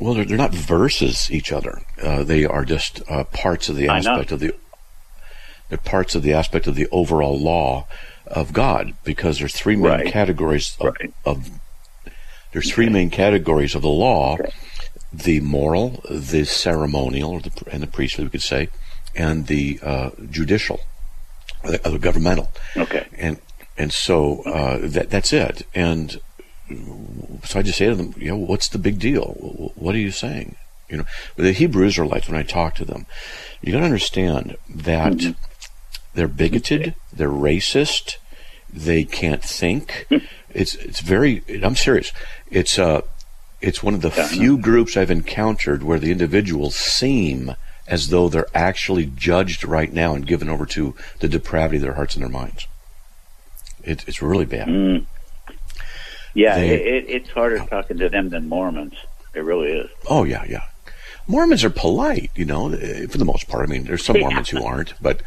Well, 0.00 0.14
they're, 0.14 0.24
they're 0.24 0.38
not 0.38 0.54
versus 0.54 1.30
each 1.30 1.52
other. 1.52 1.82
Uh, 2.02 2.22
they 2.22 2.44
are 2.44 2.64
just 2.64 3.02
uh, 3.10 3.24
parts 3.24 3.68
of 3.68 3.76
the 3.76 3.88
aspect 3.88 4.32
of 4.32 4.40
the. 4.40 4.54
They're 5.68 5.78
parts 5.78 6.14
of 6.14 6.22
the 6.22 6.32
aspect 6.32 6.66
of 6.66 6.74
the 6.74 6.88
overall 6.90 7.38
law 7.38 7.86
of 8.26 8.52
God 8.52 8.94
because 9.04 9.38
there's 9.38 9.54
three 9.54 9.76
main 9.76 9.84
right. 9.84 10.12
categories 10.12 10.76
of, 10.80 10.86
right. 10.86 11.12
of 11.24 11.50
there's 12.52 12.70
three 12.70 12.88
main 12.88 13.10
categories 13.10 13.74
of 13.74 13.82
the 13.82 13.88
law. 13.88 14.36
The 15.12 15.40
moral, 15.40 16.02
the 16.08 16.44
ceremonial, 16.44 17.40
the, 17.40 17.50
and 17.70 17.82
the 17.82 17.86
priestly, 17.86 18.24
we 18.24 18.30
could 18.30 18.42
say, 18.42 18.68
and 19.14 19.46
the 19.46 19.78
uh, 19.82 20.10
judicial, 20.30 20.80
the, 21.64 21.78
the, 21.78 21.98
governmental. 21.98 22.50
Okay. 22.76 23.06
And 23.18 23.38
and 23.76 23.92
so 23.92 24.42
uh, 24.44 24.78
that 24.82 25.10
that's 25.10 25.32
it. 25.32 25.66
And 25.74 26.20
so 27.44 27.58
I 27.58 27.62
just 27.62 27.78
say 27.78 27.88
to 27.88 27.94
them, 27.94 28.14
you 28.16 28.28
know, 28.28 28.36
what's 28.36 28.68
the 28.68 28.78
big 28.78 28.98
deal? 28.98 29.72
What 29.74 29.94
are 29.94 29.98
you 29.98 30.10
saying? 30.10 30.56
You 30.88 30.98
know, 30.98 31.04
the 31.36 31.52
Hebrew 31.52 31.86
Israelites, 31.86 32.28
when 32.28 32.38
I 32.38 32.42
talk 32.42 32.74
to 32.76 32.84
them, 32.84 33.06
you 33.60 33.72
got 33.72 33.80
to 33.80 33.84
understand 33.84 34.56
that 34.68 35.12
mm-hmm. 35.12 35.32
they're 36.14 36.28
bigoted, 36.28 36.94
they're 37.12 37.28
racist, 37.28 38.16
they 38.72 39.04
can't 39.04 39.42
think. 39.42 40.06
it's 40.50 40.74
it's 40.74 41.00
very. 41.00 41.42
I'm 41.62 41.76
serious. 41.76 42.12
It's 42.50 42.78
uh 42.78 43.02
it's 43.60 43.82
one 43.82 43.94
of 43.94 44.02
the 44.02 44.12
yeah, 44.16 44.26
few 44.26 44.58
groups 44.58 44.96
I've 44.96 45.10
encountered 45.10 45.82
where 45.82 45.98
the 45.98 46.10
individuals 46.10 46.74
seem 46.74 47.54
as 47.86 48.08
though 48.08 48.28
they're 48.28 48.46
actually 48.54 49.06
judged 49.06 49.64
right 49.64 49.92
now 49.92 50.14
and 50.14 50.26
given 50.26 50.48
over 50.48 50.66
to 50.66 50.94
the 51.20 51.28
depravity 51.28 51.76
of 51.76 51.82
their 51.82 51.94
hearts 51.94 52.14
and 52.14 52.22
their 52.22 52.30
minds. 52.30 52.66
It, 53.84 54.04
it's 54.06 54.22
really 54.22 54.46
bad. 54.46 54.68
Mm. 54.68 55.06
Yeah, 56.34 56.56
they, 56.56 56.74
it, 56.74 57.04
it's 57.08 57.30
harder 57.30 57.58
talking 57.58 57.98
to 57.98 58.08
them 58.08 58.30
than 58.30 58.48
Mormons. 58.48 58.94
It 59.34 59.40
really 59.40 59.72
is. 59.72 59.90
Oh 60.08 60.24
yeah, 60.24 60.44
yeah. 60.48 60.64
Mormons 61.26 61.64
are 61.64 61.70
polite, 61.70 62.30
you 62.34 62.44
know, 62.44 62.70
for 62.70 63.18
the 63.18 63.24
most 63.24 63.48
part. 63.48 63.68
I 63.68 63.70
mean, 63.70 63.84
there's 63.84 64.04
some. 64.04 64.18
Mormons 64.20 64.48
who 64.48 64.64
aren't, 64.64 64.94
but 65.00 65.22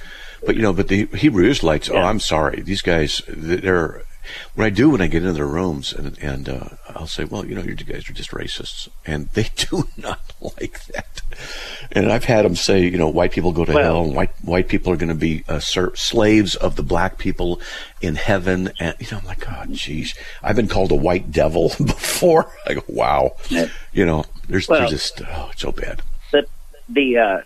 but 0.46 0.56
you 0.56 0.62
know, 0.62 0.74
but 0.74 0.88
the 0.88 1.06
Hebrew 1.08 1.46
Israelites. 1.46 1.90
Oh, 1.90 1.96
yeah. 1.96 2.04
Oh, 2.04 2.06
I'm 2.06 2.20
sorry, 2.20 2.62
these 2.62 2.82
guys. 2.82 3.22
They're 3.28 4.04
what 4.56 4.66
I 4.66 4.70
do 4.70 4.90
when 4.90 5.02
I 5.02 5.08
get 5.08 5.24
into 5.24 5.34
their 5.34 5.46
rooms 5.46 5.94
and, 5.94 6.18
and 6.20 6.50
uh, 6.50 6.70
I'll 6.90 7.08
say, 7.08 7.26
well, 7.26 7.46
you 7.46 7.56
know, 7.56 7.62
you 7.62 7.76
guys 7.76 8.10
are 8.10 8.14
just 8.14 8.32
racists. 8.32 8.90
And 9.06 9.30
they 9.34 9.50
do 9.56 9.88
not 9.98 10.22
like 10.40 10.86
that. 10.88 11.22
And 11.92 12.12
I've 12.12 12.24
had 12.24 12.46
them 12.46 12.56
say, 12.56 12.84
you 12.84 12.98
know, 12.98 13.10
white 13.10 13.32
people 13.32 13.52
go 13.52 13.66
to 13.66 13.74
well, 13.74 13.84
hell 13.84 14.04
and 14.06 14.16
white, 14.16 14.32
white 14.42 14.68
people 14.68 14.92
are 14.94 14.98
going 14.98 15.10
to 15.10 15.16
be 15.16 15.44
uh, 15.48 15.60
ser- 15.60 15.96
slaves 15.96 16.56
of 16.56 16.76
the 16.76 16.84
black 16.84 17.18
people 17.18 17.60
in 18.02 18.16
heaven. 18.16 18.72
And, 18.80 18.96
you 19.00 19.08
know, 19.12 19.20
I'm 19.20 19.26
like, 19.26 19.44
oh, 19.50 19.66
geez. 19.72 20.16
I've 20.42 20.56
been 20.56 20.68
called 20.68 20.92
a 20.92 20.96
white 20.96 21.32
devil 21.32 21.70
before. 21.86 22.52
I 22.68 22.76
go, 22.76 22.84
wow. 22.88 23.36
You 23.92 24.06
know, 24.06 24.26
there's, 24.48 24.68
well, 24.68 24.80
there's 24.80 24.92
just, 24.92 25.22
oh, 25.22 25.50
it's 25.52 25.62
so 25.62 25.72
bad. 25.72 26.02
The, 26.32 26.48
the, 26.90 27.18
uh, 27.18 27.42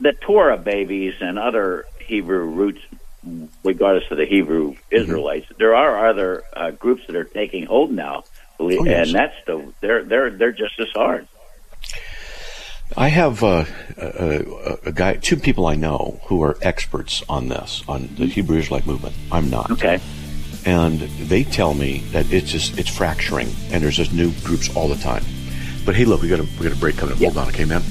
the 0.00 0.12
Torah 0.12 0.58
babies 0.58 1.14
and 1.20 1.38
other 1.38 1.86
Hebrew 2.06 2.44
roots 2.46 2.80
regardless 3.64 4.10
of 4.10 4.18
the 4.18 4.26
Hebrew 4.26 4.72
mm-hmm. 4.72 4.96
Israelites. 4.96 5.46
Mm-hmm. 5.46 5.58
There 5.58 5.74
are 5.74 6.08
other 6.08 6.42
uh, 6.52 6.70
groups 6.70 7.06
that 7.06 7.16
are 7.16 7.24
taking 7.24 7.66
hold 7.66 7.90
now, 7.90 8.24
oh, 8.60 8.68
yes. 8.68 9.08
and 9.08 9.14
that's 9.14 9.34
the 9.46 9.72
they're 9.80 10.04
they're 10.04 10.30
they're 10.30 10.52
just 10.52 10.78
as 10.78 10.88
hard. 10.94 11.28
I 12.96 13.08
have 13.08 13.42
uh, 13.42 13.64
a, 13.96 14.78
a, 14.86 14.92
guy, 14.92 15.14
two 15.14 15.36
people 15.36 15.66
I 15.66 15.74
know 15.74 16.20
who 16.26 16.42
are 16.44 16.56
experts 16.62 17.22
on 17.28 17.48
this, 17.48 17.82
on 17.88 18.08
the 18.14 18.26
Hebrew 18.26 18.58
Israelite 18.58 18.86
movement. 18.86 19.16
I'm 19.32 19.50
not. 19.50 19.72
Okay. 19.72 20.00
And 20.64 21.00
they 21.00 21.42
tell 21.42 21.74
me 21.74 21.98
that 22.12 22.32
it's 22.32 22.50
just 22.50 22.78
it's 22.78 22.88
fracturing, 22.88 23.48
and 23.70 23.82
there's 23.82 23.96
just 23.96 24.12
new 24.12 24.32
groups 24.44 24.74
all 24.74 24.88
the 24.88 24.96
time. 24.96 25.24
But 25.84 25.96
hey, 25.96 26.04
look, 26.04 26.22
we 26.22 26.28
got 26.28 26.40
a 26.40 26.44
we 26.58 26.68
got 26.68 26.72
a 26.72 26.80
break 26.80 26.96
coming 26.96 27.14
up. 27.14 27.20
Yep. 27.20 27.32
Hold 27.32 27.46
on, 27.46 27.52
okay, 27.52 27.64
man. 27.64 27.82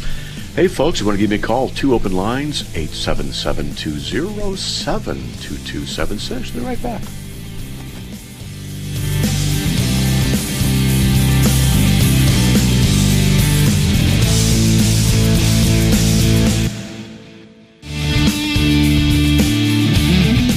Hey, 0.55 0.69
folks, 0.69 1.01
you 1.01 1.05
want 1.05 1.17
to 1.17 1.19
give 1.19 1.29
me 1.29 1.35
a 1.35 1.39
call? 1.41 1.67
Two 1.67 1.93
open 1.93 2.13
lines, 2.13 2.61
877 2.77 3.75
207 3.75 5.17
2276. 5.41 6.51
Be 6.51 6.59
right 6.61 6.81
back. 6.81 7.01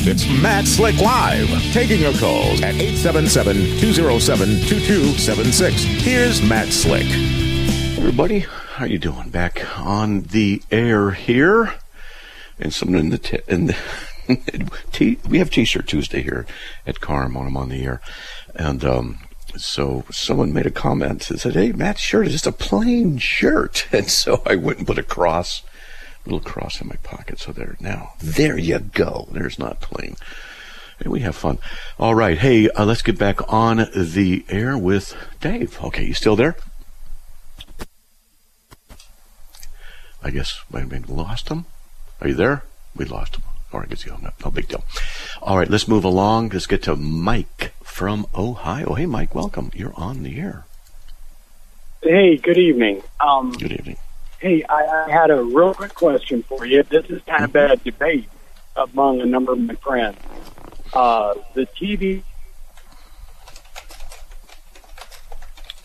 It's 0.06 0.28
Matt 0.40 0.68
Slick 0.68 1.00
Live, 1.00 1.48
taking 1.72 1.98
your 2.02 2.14
calls 2.14 2.60
at 2.62 2.76
877 2.76 3.56
207 3.80 4.48
2276. 4.68 5.82
Here's 5.82 6.40
Matt 6.40 6.68
Slick. 6.68 7.08
Everybody, 7.98 8.46
how 8.78 8.84
you 8.84 8.98
doing? 8.98 9.28
Back 9.28 9.76
on 9.76 10.20
the 10.20 10.62
air 10.70 11.10
here, 11.10 11.74
and 12.60 12.72
someone 12.72 13.00
in 13.00 13.08
the 13.10 13.18
t- 13.18 13.40
in 13.48 13.66
the 13.66 13.76
t- 14.92 15.18
we 15.28 15.38
have 15.38 15.50
T-shirt 15.50 15.88
Tuesday 15.88 16.22
here 16.22 16.46
at 16.86 17.00
Carm 17.00 17.34
when 17.34 17.48
I'm 17.48 17.56
on 17.56 17.70
the 17.70 17.82
air, 17.82 18.00
and 18.54 18.84
um, 18.84 19.18
so 19.56 20.04
someone 20.12 20.52
made 20.52 20.66
a 20.66 20.70
comment 20.70 21.28
and 21.28 21.40
said, 21.40 21.54
"Hey, 21.54 21.72
Matt's 21.72 22.00
shirt 22.00 22.26
is 22.26 22.32
just 22.34 22.46
a 22.46 22.52
plain 22.52 23.18
shirt," 23.18 23.88
and 23.92 24.08
so 24.08 24.42
I 24.46 24.54
went 24.54 24.78
and 24.78 24.86
put 24.86 24.96
a 24.96 25.02
cross, 25.02 25.64
a 26.24 26.28
little 26.30 26.48
cross 26.48 26.80
in 26.80 26.86
my 26.86 26.96
pocket. 27.02 27.40
So 27.40 27.50
there 27.50 27.76
now, 27.80 28.12
there 28.20 28.56
you 28.56 28.78
go. 28.78 29.26
There's 29.32 29.58
not 29.58 29.80
plain. 29.80 30.14
And 31.00 31.12
we 31.12 31.20
have 31.20 31.34
fun. 31.34 31.58
All 31.98 32.14
right, 32.14 32.38
hey, 32.38 32.70
uh, 32.70 32.84
let's 32.84 33.02
get 33.02 33.18
back 33.18 33.52
on 33.52 33.88
the 33.92 34.44
air 34.48 34.78
with 34.78 35.16
Dave. 35.40 35.80
Okay, 35.82 36.04
you 36.04 36.14
still 36.14 36.36
there? 36.36 36.54
I 40.22 40.30
guess 40.30 40.60
we 40.70 40.82
lost 40.82 41.48
him. 41.48 41.64
Are 42.20 42.28
you 42.28 42.34
there? 42.34 42.64
We 42.96 43.04
lost 43.04 43.36
him. 43.36 43.42
Or 43.72 43.82
I 43.82 43.86
guess 43.86 44.04
you 44.04 44.12
hung 44.12 44.24
up. 44.26 44.34
No 44.44 44.50
big 44.50 44.68
deal. 44.68 44.82
All 45.42 45.58
right, 45.58 45.68
let's 45.68 45.86
move 45.86 46.04
along. 46.04 46.48
Let's 46.50 46.66
get 46.66 46.82
to 46.84 46.96
Mike 46.96 47.72
from 47.82 48.26
Ohio. 48.34 48.94
Hey, 48.94 49.06
Mike, 49.06 49.34
welcome. 49.34 49.70
You're 49.74 49.92
on 49.94 50.22
the 50.22 50.40
air. 50.40 50.64
Hey, 52.02 52.36
good 52.36 52.58
evening. 52.58 53.02
Um, 53.20 53.52
Good 53.52 53.72
evening. 53.72 53.96
hey, 54.40 54.62
I, 54.68 55.04
I 55.06 55.10
had 55.10 55.30
a 55.30 55.42
real 55.42 55.74
quick 55.74 55.94
question 55.94 56.42
for 56.44 56.64
you. 56.64 56.82
This 56.84 57.06
is 57.06 57.20
kind 57.22 57.44
of 57.44 57.52
been 57.52 57.70
a 57.72 57.76
debate 57.76 58.28
among 58.76 59.20
a 59.20 59.26
number 59.26 59.52
of 59.52 59.58
my 59.58 59.74
friends. 59.74 60.16
Uh, 60.92 61.34
the 61.54 61.66
TV. 61.66 62.22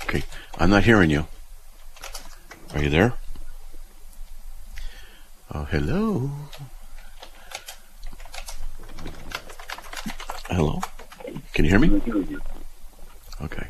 Okay, 0.03 0.23
I'm 0.57 0.69
not 0.69 0.83
hearing 0.83 1.09
you. 1.09 1.25
Are 2.73 2.81
you 2.81 2.89
there? 2.89 3.13
Oh, 5.53 5.65
hello. 5.65 6.31
Hello. 10.47 10.79
Can 11.53 11.65
you 11.65 11.71
hear 11.71 11.79
me? 11.79 12.01
Okay. 13.41 13.67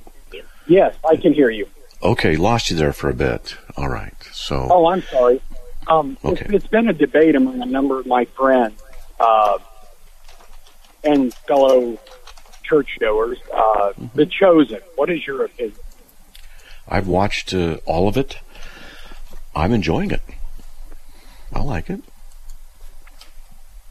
Yes, 0.68 0.96
I 1.08 1.18
can 1.18 1.34
hear 1.34 1.50
you. 1.50 1.68
Okay, 2.02 2.36
lost 2.38 2.70
you 2.70 2.75
there 2.78 2.94
for 2.94 3.10
a 3.10 3.13
bit. 3.13 3.56
All 3.75 3.90
right. 3.90 4.13
So, 4.32 4.68
Oh, 4.72 4.88
I'm 4.88 5.02
sorry. 5.04 5.42
Um, 5.88 6.18
Okay. 6.24 6.46
it's, 6.46 6.54
it's 6.63 6.68
been 6.68 6.88
a 6.88 6.94
debate 6.94 7.36
among 7.36 7.62
a 7.62 7.66
number 7.66 8.00
of 8.00 8.06
my 8.06 8.25
friends 8.25 8.82
uh, 9.20 9.58
and 11.04 11.34
fellow 11.34 11.98
churchgoers. 12.63 13.38
Uh, 13.54 13.92
The 14.16 14.25
Chosen. 14.25 14.80
What 14.96 15.10
is 15.10 15.25
your 15.28 15.44
opinion? 15.46 15.75
I've 16.88 17.08
watched 17.08 17.54
uh, 17.54 17.78
all 17.86 18.08
of 18.08 18.16
it. 18.18 18.38
I'm 19.56 19.74
enjoying 19.74 20.12
it. 20.12 20.22
I 21.53 21.62
like 21.62 21.89
it. 21.89 22.01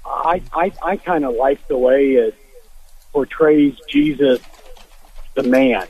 I 0.05 0.43
I, 0.53 0.73
I 0.83 0.97
kind 0.97 1.25
of 1.25 1.35
like 1.35 1.67
the 1.69 1.79
way 1.79 2.13
it 2.13 2.35
portrays 3.13 3.77
Jesus, 3.89 4.41
the 5.35 5.43
man. 5.43 5.87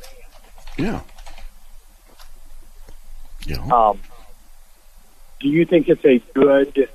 Yeah. 0.76 1.00
Know, 3.46 3.70
Um, 3.76 4.00
do 5.40 5.48
you 5.48 5.64
think 5.64 5.88
it's 5.88 6.04
a 6.04 6.18
good 6.34 6.88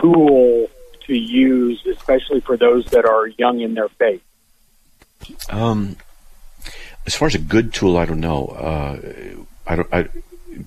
tool 0.00 0.68
to 1.06 1.14
use, 1.14 1.84
especially 1.86 2.40
for 2.40 2.56
those 2.56 2.86
that 2.86 3.04
are 3.04 3.26
young 3.26 3.60
in 3.60 3.74
their 3.74 3.88
faith? 3.88 4.22
Um, 5.50 5.96
as 7.06 7.14
far 7.14 7.28
as 7.28 7.34
a 7.34 7.38
good 7.38 7.74
tool, 7.74 7.96
I 7.96 8.04
don't 8.06 8.20
know. 8.20 8.46
Uh, 8.46 8.98
I 9.66 9.76
don't. 9.76 9.88
I, 9.92 10.08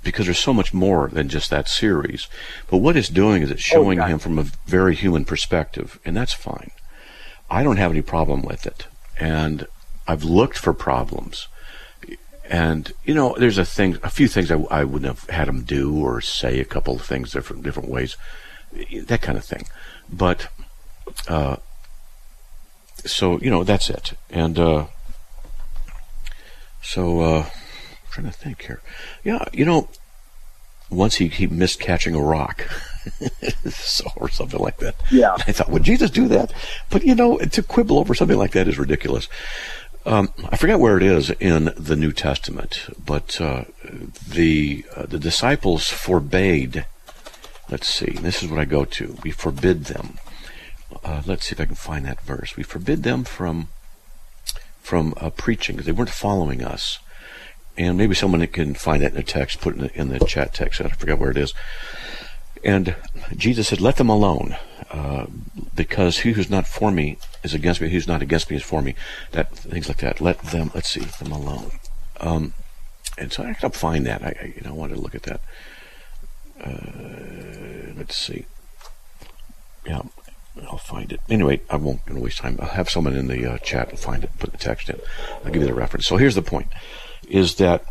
because 0.03 0.25
there's 0.25 0.39
so 0.39 0.53
much 0.53 0.74
more 0.74 1.08
than 1.08 1.29
just 1.29 1.50
that 1.50 1.67
series. 1.67 2.27
But 2.70 2.77
what 2.77 2.98
it's 2.98 3.10
doing 3.10 3.41
is 3.44 3.51
it's 3.51 3.62
showing 3.62 4.00
Okay. 4.00 4.10
him 4.12 4.20
from 4.20 4.39
a 4.39 4.46
very 4.65 4.96
human 4.96 5.25
perspective, 5.25 6.00
and 6.06 6.15
that's 6.15 6.34
fine. 6.34 6.72
I 7.50 7.63
don't 7.63 7.77
have 7.77 7.91
any 7.91 8.01
problem 8.01 8.41
with 8.41 8.65
it, 8.65 8.88
and 9.20 9.67
I've 10.08 10.24
looked 10.24 10.58
for 10.58 10.74
problems. 10.74 11.48
And 12.50 12.94
you 13.03 13.13
know, 13.13 13.36
there's 13.38 13.58
a 13.58 13.65
thing, 13.65 13.98
a 14.03 14.10
few 14.10 14.27
things 14.27 14.51
I, 14.51 14.56
I 14.72 14.84
wouldn't 14.84 15.06
have 15.13 15.29
had 15.29 15.48
him 15.50 15.63
do 15.63 15.98
or 16.03 16.22
say 16.22 16.60
a 16.60 16.65
couple 16.65 16.96
of 16.96 17.01
things 17.01 17.32
different 17.32 17.63
different 17.63 17.89
ways, 17.89 18.15
that 19.06 19.22
kind 19.22 19.38
of 19.38 19.44
thing. 19.46 19.67
But 20.10 20.48
uh, 21.27 21.58
so 23.06 23.39
you 23.39 23.50
know, 23.50 23.63
that's 23.63 23.89
it. 23.89 24.13
And 24.29 24.58
uh, 24.58 24.86
so 26.82 27.20
uh, 27.22 27.50
trying 28.17 28.31
to 28.31 28.38
think 28.38 28.63
here. 28.63 28.81
Yeah, 29.24 29.45
you 29.53 29.65
know, 29.65 29.89
once 30.89 31.15
he, 31.15 31.27
he 31.27 31.47
missed 31.47 31.79
catching 31.79 32.15
a 32.15 32.21
rock, 32.21 32.67
so 33.69 34.05
or 34.15 34.29
something 34.29 34.59
like 34.59 34.77
that. 34.77 34.95
Yeah. 35.12 35.36
I 35.47 35.51
thought, 35.51 35.69
would 35.69 35.83
Jesus 35.83 36.09
do 36.09 36.27
that? 36.29 36.51
But 36.89 37.03
you 37.03 37.15
know, 37.15 37.38
to 37.38 37.63
quibble 37.63 38.00
over 38.00 38.15
something 38.15 38.38
like 38.38 38.51
that 38.51 38.67
is 38.67 38.79
ridiculous. 38.79 39.27
Um, 40.05 40.33
I 40.50 40.55
forget 40.55 40.79
where 40.79 40.97
it 40.97 41.03
is 41.03 41.29
in 41.31 41.74
the 41.77 41.95
New 41.95 42.13
Testament, 42.13 42.88
but 43.03 43.39
uh, 43.41 43.65
the 44.27 44.86
uh, 44.95 45.05
the 45.05 45.19
disciples 45.19 45.89
forbade. 45.89 46.86
Let's 47.69 47.89
see. 47.89 48.12
This 48.12 48.41
is 48.41 48.50
what 48.50 48.62
I 48.62 48.65
go 48.65 48.85
to. 48.85 49.18
We 49.24 49.31
forbid 49.31 49.85
them. 49.85 50.18
Uh, 51.03 51.22
let's 51.25 51.48
see 51.48 51.53
if 51.53 51.59
I 51.59 51.65
can 51.65 51.75
find 51.75 52.05
that 52.05 52.22
verse. 52.22 52.55
We 52.55 52.63
forbid 52.63 53.03
them 53.03 53.25
from 53.25 53.68
from 54.81 55.13
uh, 55.18 55.29
preaching 55.31 55.75
because 55.75 55.85
they 55.85 55.92
weren't 55.92 56.09
following 56.09 56.63
us. 56.63 57.00
And 57.77 57.98
maybe 57.98 58.16
someone 58.16 58.46
can 58.48 58.74
find 58.74 59.03
that 59.03 59.11
in 59.11 59.18
the 59.18 59.24
text, 59.24 59.61
put 59.61 59.77
it 59.77 59.96
in 59.96 60.09
the, 60.09 60.20
chat 60.20 60.53
text. 60.53 60.81
I 60.81 60.90
forget 60.90 61.20
where 61.20 61.29
it 61.29 61.37
is. 61.37 61.53
And 62.63 62.96
Jesus 63.35 63.68
said, 63.68 63.79
"Let 63.79 63.98
them 63.98 64.09
alone, 64.09 64.57
uh, 64.90 65.27
because 65.75 66.20
he 66.20 66.31
who's 66.31 66.50
not 66.50 66.68
for 66.68 66.92
me 66.92 67.18
is 67.44 67.53
against 67.53 67.79
me. 67.81 67.87
He 67.87 67.94
Who's 67.94 68.07
not 68.07 68.24
against 68.24 68.50
me 68.50 68.57
is 68.57 68.63
for 68.63 68.81
me." 68.81 68.96
That 69.31 69.55
things 69.55 69.87
like 69.87 69.98
that. 69.98 70.20
Let 70.20 70.42
them. 70.42 70.72
Let's 70.74 70.90
see 70.90 71.01
them 71.01 71.31
alone. 71.31 71.72
Um, 72.20 72.53
and 73.18 73.31
so 73.31 73.44
I 73.44 73.53
can 73.53 73.72
find 73.72 74.05
that. 74.07 74.24
I, 74.24 74.35
I 74.42 74.53
you 74.55 74.61
know 74.63 74.74
wanted 74.74 74.96
to 74.96 75.01
look 75.01 75.16
at 75.16 75.24
that. 75.24 75.42
Uh, 76.59 77.94
let's 77.96 78.18
see. 78.18 78.46
Yeah, 79.85 80.01
I'll 80.70 80.77
find 80.77 81.11
it. 81.11 81.20
Anyway, 81.29 81.61
I 81.70 81.77
won't 81.77 82.01
waste 82.09 82.40
time. 82.40 82.57
I'll 82.61 82.70
have 82.70 82.90
someone 82.90 83.16
in 83.16 83.27
the 83.27 83.53
uh, 83.53 83.57
chat 83.59 83.98
find 83.98 84.24
it, 84.24 84.31
put 84.40 84.51
the 84.51 84.57
text 84.57 84.90
in. 84.90 85.00
I'll 85.46 85.51
give 85.51 85.61
you 85.61 85.68
the 85.68 85.74
reference. 85.74 86.05
So 86.07 86.18
here's 86.18 86.35
the 86.35 86.42
point: 86.42 86.68
is 87.27 87.55
that 87.55 87.83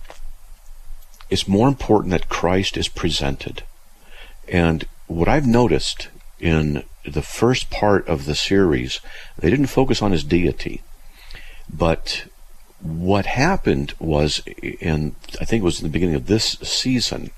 it's 1.28 1.48
more 1.48 1.68
important 1.68 2.12
that 2.12 2.28
Christ 2.28 2.76
is 2.76 2.88
presented. 2.88 3.62
And 4.48 4.86
what 5.06 5.28
I've 5.28 5.46
noticed 5.46 6.08
in 6.38 6.84
the 7.04 7.22
first 7.22 7.70
part 7.70 8.06
of 8.08 8.26
the 8.26 8.34
series, 8.34 9.00
they 9.38 9.50
didn't 9.50 9.66
focus 9.66 10.02
on 10.02 10.12
his 10.12 10.24
deity. 10.24 10.82
But 11.72 12.26
what 12.80 13.26
happened 13.26 13.94
was 13.98 14.42
in 14.62 15.16
I 15.40 15.44
think 15.44 15.62
it 15.62 15.64
was 15.64 15.80
in 15.80 15.86
the 15.86 15.92
beginning 15.92 16.14
of 16.14 16.26
this 16.26 16.52
season, 16.62 17.30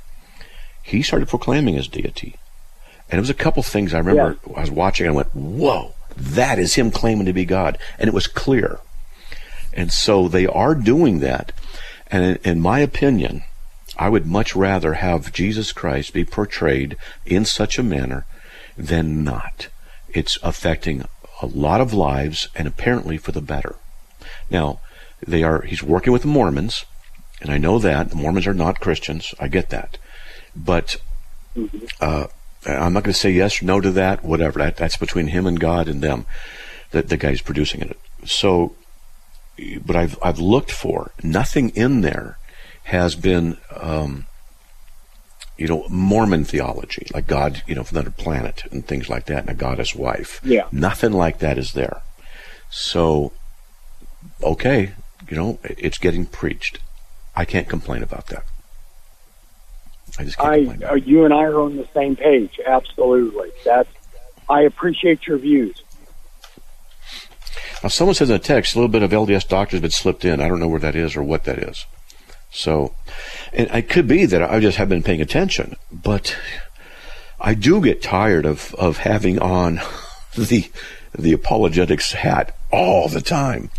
he 0.82 1.02
started 1.02 1.28
proclaiming 1.28 1.74
his 1.74 1.88
deity. 1.88 2.36
And 3.10 3.18
it 3.18 3.20
was 3.20 3.30
a 3.30 3.34
couple 3.34 3.62
things 3.62 3.94
I 3.94 3.98
remember 3.98 4.38
I 4.54 4.60
was 4.60 4.70
watching 4.70 5.06
and 5.06 5.14
I 5.14 5.16
went, 5.16 5.34
Whoa, 5.34 5.94
that 6.16 6.58
is 6.58 6.74
him 6.74 6.90
claiming 6.90 7.26
to 7.26 7.32
be 7.32 7.44
God. 7.44 7.78
And 7.98 8.08
it 8.08 8.14
was 8.14 8.26
clear. 8.26 8.80
And 9.72 9.92
so 9.92 10.28
they 10.28 10.46
are 10.46 10.74
doing 10.74 11.20
that. 11.20 11.52
And 12.10 12.38
in, 12.44 12.60
my 12.60 12.80
opinion, 12.80 13.42
I 13.98 14.08
would 14.08 14.26
much 14.26 14.56
rather 14.56 14.94
have 14.94 15.32
Jesus 15.32 15.72
Christ 15.72 16.12
be 16.12 16.24
portrayed 16.24 16.96
in 17.26 17.44
such 17.44 17.78
a 17.78 17.82
manner 17.82 18.24
than 18.76 19.24
not. 19.24 19.68
It's 20.08 20.38
affecting 20.42 21.04
a 21.42 21.46
lot 21.46 21.80
of 21.80 21.92
lives 21.92 22.48
and 22.54 22.66
apparently 22.66 23.18
for 23.18 23.32
the 23.32 23.42
better. 23.42 23.76
Now, 24.50 24.80
they 25.26 25.42
are 25.42 25.62
he's 25.62 25.82
working 25.82 26.12
with 26.12 26.22
the 26.22 26.28
Mormons, 26.28 26.84
and 27.40 27.50
I 27.50 27.58
know 27.58 27.78
that 27.78 28.10
the 28.10 28.16
Mormons 28.16 28.46
are 28.46 28.54
not 28.54 28.80
Christians. 28.80 29.34
I 29.38 29.48
get 29.48 29.70
that. 29.70 29.98
But 30.56 30.96
uh, 32.00 32.26
I'm 32.66 32.92
not 32.92 33.04
going 33.04 33.12
to 33.12 33.18
say 33.18 33.30
yes 33.30 33.62
or 33.62 33.66
no 33.66 33.80
to 33.80 33.90
that, 33.92 34.24
whatever. 34.24 34.58
That, 34.58 34.76
that's 34.76 34.96
between 34.96 35.28
him 35.28 35.46
and 35.46 35.60
God 35.60 35.88
and 35.88 36.02
them, 36.02 36.26
the, 36.90 37.02
the 37.02 37.16
guys 37.16 37.40
producing 37.40 37.80
it. 37.82 37.98
So, 38.24 38.74
but 39.84 39.96
I've, 39.96 40.18
I've 40.22 40.38
looked 40.38 40.70
for, 40.70 41.12
nothing 41.22 41.70
in 41.70 42.00
there 42.02 42.38
has 42.84 43.14
been, 43.14 43.56
um, 43.78 44.26
you 45.56 45.66
know, 45.66 45.86
Mormon 45.88 46.44
theology, 46.44 47.06
like 47.12 47.26
God, 47.26 47.62
you 47.66 47.74
know, 47.74 47.84
from 47.84 47.98
another 47.98 48.10
planet 48.10 48.62
and 48.70 48.86
things 48.86 49.08
like 49.08 49.26
that, 49.26 49.40
and 49.40 49.50
a 49.50 49.54
goddess 49.54 49.94
wife. 49.94 50.40
Yeah. 50.44 50.68
Nothing 50.72 51.12
like 51.12 51.38
that 51.40 51.58
is 51.58 51.72
there. 51.72 52.02
So, 52.70 53.32
okay, 54.42 54.92
you 55.28 55.36
know, 55.36 55.58
it's 55.64 55.98
getting 55.98 56.26
preached. 56.26 56.78
I 57.34 57.44
can't 57.44 57.68
complain 57.68 58.02
about 58.02 58.28
that. 58.28 58.44
I 60.18 60.24
just 60.24 60.38
can't 60.38 60.48
I, 60.48 60.58
complain. 60.64 60.84
uh, 60.84 60.94
you 60.94 61.24
and 61.24 61.34
I 61.34 61.44
are 61.44 61.60
on 61.60 61.76
the 61.76 61.88
same 61.94 62.16
page. 62.16 62.58
Absolutely. 62.64 63.50
That's. 63.64 63.88
I 64.50 64.62
appreciate 64.62 65.26
your 65.26 65.36
views. 65.36 65.82
Now, 67.82 67.88
someone 67.88 68.14
says 68.14 68.30
in 68.30 68.36
a 68.36 68.40
text, 68.40 68.74
a 68.74 68.78
little 68.78 68.90
bit 68.90 69.02
of 69.02 69.10
LDS 69.10 69.48
doctor's 69.48 69.80
been 69.80 69.90
slipped 69.90 70.24
in. 70.24 70.40
I 70.40 70.48
don't 70.48 70.60
know 70.60 70.68
where 70.68 70.80
that 70.80 70.94
is 70.94 71.16
or 71.16 71.22
what 71.22 71.44
that 71.44 71.58
is. 71.58 71.86
So, 72.50 72.94
and 73.52 73.68
it 73.70 73.88
could 73.88 74.08
be 74.08 74.24
that 74.26 74.42
I 74.42 74.58
just 74.60 74.78
haven't 74.78 74.98
been 74.98 75.02
paying 75.02 75.20
attention, 75.20 75.76
but 75.92 76.36
I 77.40 77.54
do 77.54 77.80
get 77.80 78.02
tired 78.02 78.46
of, 78.46 78.74
of 78.76 78.98
having 78.98 79.38
on 79.38 79.80
the 80.36 80.70
the 81.16 81.32
apologetics 81.32 82.12
hat 82.12 82.54
all 82.70 83.08
the 83.08 83.20
time. 83.20 83.70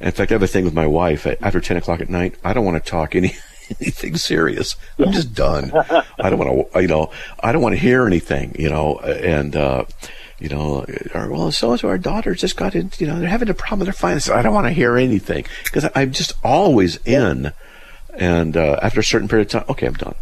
In 0.00 0.12
fact, 0.12 0.30
I 0.30 0.34
have 0.34 0.42
a 0.42 0.46
thing 0.46 0.64
with 0.64 0.74
my 0.74 0.86
wife. 0.86 1.26
After 1.40 1.60
ten 1.60 1.76
o'clock 1.76 2.00
at 2.00 2.08
night, 2.08 2.36
I 2.44 2.52
don't 2.52 2.64
want 2.64 2.82
to 2.82 2.90
talk 2.90 3.14
any 3.14 3.36
anything 3.80 4.16
serious. 4.16 4.76
I'm 4.98 5.12
just 5.12 5.34
done. 5.34 5.72
I 6.18 6.30
don't 6.30 6.38
want 6.38 6.72
to, 6.72 6.82
you 6.82 6.88
know, 6.88 7.10
I 7.40 7.52
don't 7.52 7.62
want 7.62 7.74
to 7.74 7.80
hear 7.80 8.06
anything, 8.06 8.56
you 8.58 8.68
know, 8.68 8.98
and. 8.98 9.54
uh 9.54 9.84
you 10.38 10.48
know, 10.48 10.84
or 11.14 11.30
well, 11.30 11.50
so 11.50 11.72
and 11.72 11.80
so 11.80 11.88
our 11.88 11.98
daughter 11.98 12.34
just 12.34 12.56
got 12.56 12.74
in, 12.74 12.90
you 12.98 13.06
know, 13.06 13.18
they're 13.18 13.28
having 13.28 13.48
a 13.48 13.54
problem 13.54 13.80
with 13.80 13.86
their 13.86 13.92
finances. 13.92 14.30
I 14.30 14.42
don't 14.42 14.54
want 14.54 14.66
to 14.66 14.72
hear 14.72 14.96
anything 14.96 15.44
because 15.64 15.88
I'm 15.94 16.12
just 16.12 16.32
always 16.44 16.96
in. 17.04 17.52
And 18.14 18.56
uh, 18.56 18.78
after 18.82 19.00
a 19.00 19.04
certain 19.04 19.28
period 19.28 19.46
of 19.46 19.52
time, 19.52 19.64
okay, 19.68 19.86
I'm 19.86 19.94
done. 19.94 20.14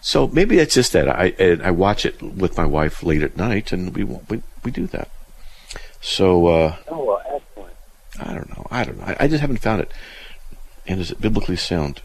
So 0.00 0.28
maybe 0.28 0.58
it's 0.58 0.74
just 0.74 0.92
that 0.92 1.08
I 1.08 1.34
and 1.38 1.62
I 1.62 1.70
watch 1.72 2.06
it 2.06 2.22
with 2.22 2.56
my 2.56 2.64
wife 2.64 3.02
late 3.02 3.22
at 3.22 3.36
night, 3.36 3.72
and 3.72 3.94
we 3.94 4.04
we 4.04 4.42
we 4.62 4.70
do 4.70 4.86
that. 4.88 5.08
So 6.00 6.46
uh, 6.46 6.76
Oh, 6.88 7.04
well, 7.04 7.22
excellent. 7.26 7.74
I 8.20 8.34
don't 8.34 8.48
know. 8.50 8.66
I 8.70 8.84
don't 8.84 8.98
know. 8.98 9.04
I, 9.04 9.16
I 9.20 9.28
just 9.28 9.40
haven't 9.40 9.58
found 9.58 9.82
it. 9.82 9.92
And 10.86 11.00
is 11.00 11.10
it 11.10 11.20
biblically 11.20 11.56
sound? 11.56 12.02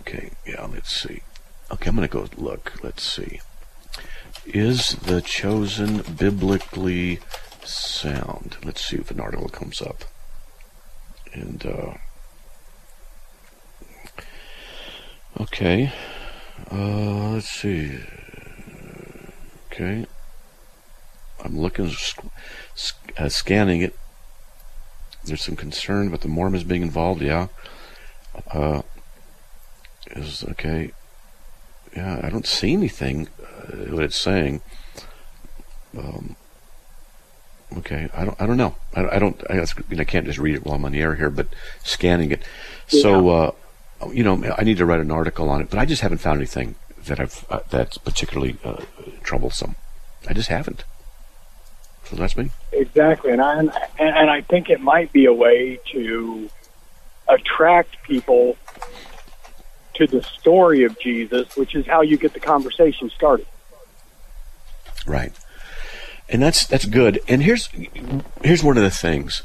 Okay, 0.00 0.32
yeah, 0.46 0.66
let's 0.66 0.94
see. 0.94 1.22
Okay, 1.70 1.88
I'm 1.88 1.96
going 1.96 2.06
to 2.06 2.12
go 2.12 2.28
look. 2.36 2.72
Let's 2.82 3.02
see. 3.02 3.40
Is 4.54 4.96
the 4.96 5.20
chosen 5.20 5.98
biblically 6.16 7.20
sound? 7.64 8.56
Let's 8.64 8.82
see 8.82 8.96
if 8.96 9.10
an 9.10 9.20
article 9.20 9.50
comes 9.50 9.82
up. 9.82 10.04
And, 11.34 11.66
uh, 11.66 11.94
okay. 15.38 15.92
Uh, 16.72 17.32
let's 17.32 17.50
see. 17.50 17.98
Okay. 19.66 20.06
I'm 21.44 21.58
looking, 21.58 21.92
uh, 23.18 23.28
scanning 23.28 23.82
it. 23.82 23.94
There's 25.24 25.44
some 25.44 25.56
concern 25.56 26.06
about 26.06 26.22
the 26.22 26.28
Mormons 26.28 26.64
being 26.64 26.80
involved. 26.80 27.20
Yeah. 27.20 27.48
Uh, 28.50 28.80
is 30.12 30.42
okay. 30.42 30.92
Yeah, 31.94 32.20
I 32.22 32.30
don't 32.30 32.46
see 32.46 32.72
anything. 32.72 33.28
Uh, 33.58 33.94
what 33.94 34.04
it's 34.04 34.16
saying. 34.16 34.60
Um, 35.96 36.36
okay, 37.78 38.08
I 38.14 38.24
don't. 38.24 38.40
I 38.40 38.46
don't 38.46 38.56
know. 38.56 38.76
I, 38.94 39.16
I 39.16 39.18
don't. 39.18 39.42
I, 39.50 39.60
I, 39.60 39.66
mean, 39.88 40.00
I 40.00 40.04
can't 40.04 40.26
just 40.26 40.38
read 40.38 40.54
it 40.54 40.64
while 40.64 40.76
I'm 40.76 40.84
on 40.84 40.92
the 40.92 41.00
air 41.00 41.14
here, 41.16 41.30
but 41.30 41.48
scanning 41.82 42.30
it. 42.30 42.42
So, 42.86 43.28
uh, 43.28 43.52
you 44.12 44.22
know, 44.22 44.54
I 44.56 44.64
need 44.64 44.78
to 44.78 44.86
write 44.86 45.00
an 45.00 45.10
article 45.10 45.48
on 45.48 45.60
it, 45.60 45.70
but 45.70 45.78
I 45.78 45.84
just 45.84 46.02
haven't 46.02 46.18
found 46.18 46.38
anything 46.38 46.76
that 47.06 47.20
I've 47.20 47.44
uh, 47.50 47.60
that's 47.70 47.98
particularly 47.98 48.56
uh, 48.64 48.82
troublesome. 49.22 49.76
I 50.28 50.32
just 50.32 50.48
haven't. 50.48 50.84
So 52.04 52.16
that's 52.16 52.36
me. 52.36 52.50
Exactly, 52.72 53.32
and 53.32 53.42
I 53.42 53.58
and, 53.58 53.72
and 53.98 54.30
I 54.30 54.42
think 54.42 54.70
it 54.70 54.80
might 54.80 55.12
be 55.12 55.26
a 55.26 55.32
way 55.32 55.78
to 55.92 56.48
attract 57.28 58.02
people 58.02 58.56
to 59.98 60.06
the 60.06 60.22
story 60.22 60.84
of 60.84 60.98
Jesus, 60.98 61.56
which 61.56 61.74
is 61.74 61.86
how 61.86 62.02
you 62.02 62.16
get 62.16 62.32
the 62.32 62.40
conversation 62.40 63.10
started. 63.10 63.46
Right. 65.06 65.32
And 66.28 66.42
that's 66.42 66.66
that's 66.66 66.84
good. 66.84 67.20
And 67.28 67.42
here's 67.42 67.68
here's 68.42 68.62
one 68.62 68.76
of 68.76 68.82
the 68.82 68.90
things 68.90 69.42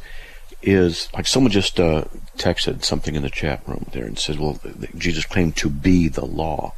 is 0.61 1.09
like 1.13 1.27
someone 1.27 1.51
just 1.51 1.79
uh, 1.79 2.05
texted 2.37 2.83
something 2.83 3.15
in 3.15 3.21
the 3.21 3.29
chat 3.29 3.61
room 3.67 3.87
there 3.91 4.05
and 4.05 4.17
says, 4.17 4.37
"Well, 4.37 4.59
Jesus 4.97 5.25
claimed 5.25 5.55
to 5.57 5.69
be 5.69 6.07
the 6.07 6.25
law." 6.25 6.73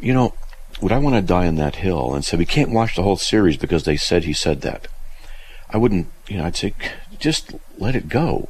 You 0.00 0.14
know, 0.14 0.34
would 0.80 0.92
I 0.92 0.98
want 0.98 1.16
to 1.16 1.22
die 1.22 1.46
on 1.46 1.56
that 1.56 1.76
hill 1.76 2.14
and 2.14 2.24
say 2.24 2.36
we 2.36 2.46
can't 2.46 2.70
watch 2.70 2.96
the 2.96 3.02
whole 3.02 3.16
series 3.16 3.56
because 3.56 3.84
they 3.84 3.96
said 3.96 4.24
he 4.24 4.32
said 4.32 4.62
that? 4.62 4.88
I 5.70 5.76
wouldn't. 5.76 6.08
You 6.28 6.38
know, 6.38 6.44
I'd 6.44 6.56
say 6.56 6.74
just 7.18 7.54
let 7.78 7.96
it 7.96 8.08
go 8.08 8.48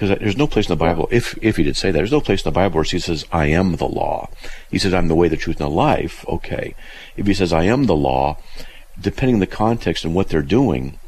because 0.00 0.18
there's 0.18 0.36
no 0.36 0.46
place 0.46 0.66
in 0.66 0.72
the 0.72 0.76
Bible, 0.76 1.08
if 1.10 1.38
if 1.42 1.58
he 1.58 1.62
did 1.62 1.76
say 1.76 1.90
that, 1.90 1.98
there's 1.98 2.10
no 2.10 2.22
place 2.22 2.40
in 2.40 2.48
the 2.50 2.54
Bible 2.54 2.76
where 2.76 2.84
he 2.84 2.98
says, 2.98 3.26
"I 3.30 3.46
am 3.46 3.76
the 3.76 3.86
law." 3.86 4.30
He 4.70 4.78
says, 4.78 4.94
"I'm 4.94 5.08
the 5.08 5.14
way, 5.14 5.28
the 5.28 5.36
truth, 5.36 5.60
and 5.60 5.70
the 5.70 5.74
life." 5.74 6.24
Okay, 6.26 6.74
if 7.18 7.26
he 7.26 7.34
says, 7.34 7.52
"I 7.52 7.64
am 7.64 7.84
the 7.84 7.94
law," 7.94 8.38
depending 8.98 9.34
on 9.34 9.40
the 9.40 9.46
context 9.46 10.02
and 10.02 10.14
what 10.14 10.30
they're 10.30 10.40
doing, 10.40 10.98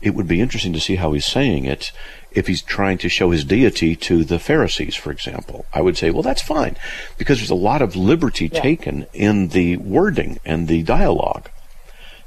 it 0.00 0.14
would 0.14 0.26
be 0.26 0.40
interesting 0.40 0.72
to 0.72 0.80
see 0.80 0.96
how 0.96 1.12
he's 1.12 1.26
saying 1.26 1.66
it. 1.66 1.92
If 2.32 2.46
he's 2.46 2.62
trying 2.62 2.96
to 2.98 3.10
show 3.10 3.30
his 3.30 3.44
deity 3.44 3.94
to 3.96 4.24
the 4.24 4.38
Pharisees, 4.38 4.94
for 4.94 5.10
example, 5.10 5.66
I 5.74 5.82
would 5.82 5.98
say, 5.98 6.10
well, 6.10 6.22
that's 6.22 6.40
fine, 6.40 6.76
because 7.18 7.38
there's 7.38 7.50
a 7.50 7.54
lot 7.70 7.82
of 7.82 7.94
liberty 7.94 8.48
taken 8.48 9.06
in 9.12 9.48
the 9.48 9.76
wording 9.76 10.38
and 10.46 10.66
the 10.66 10.82
dialogue, 10.82 11.50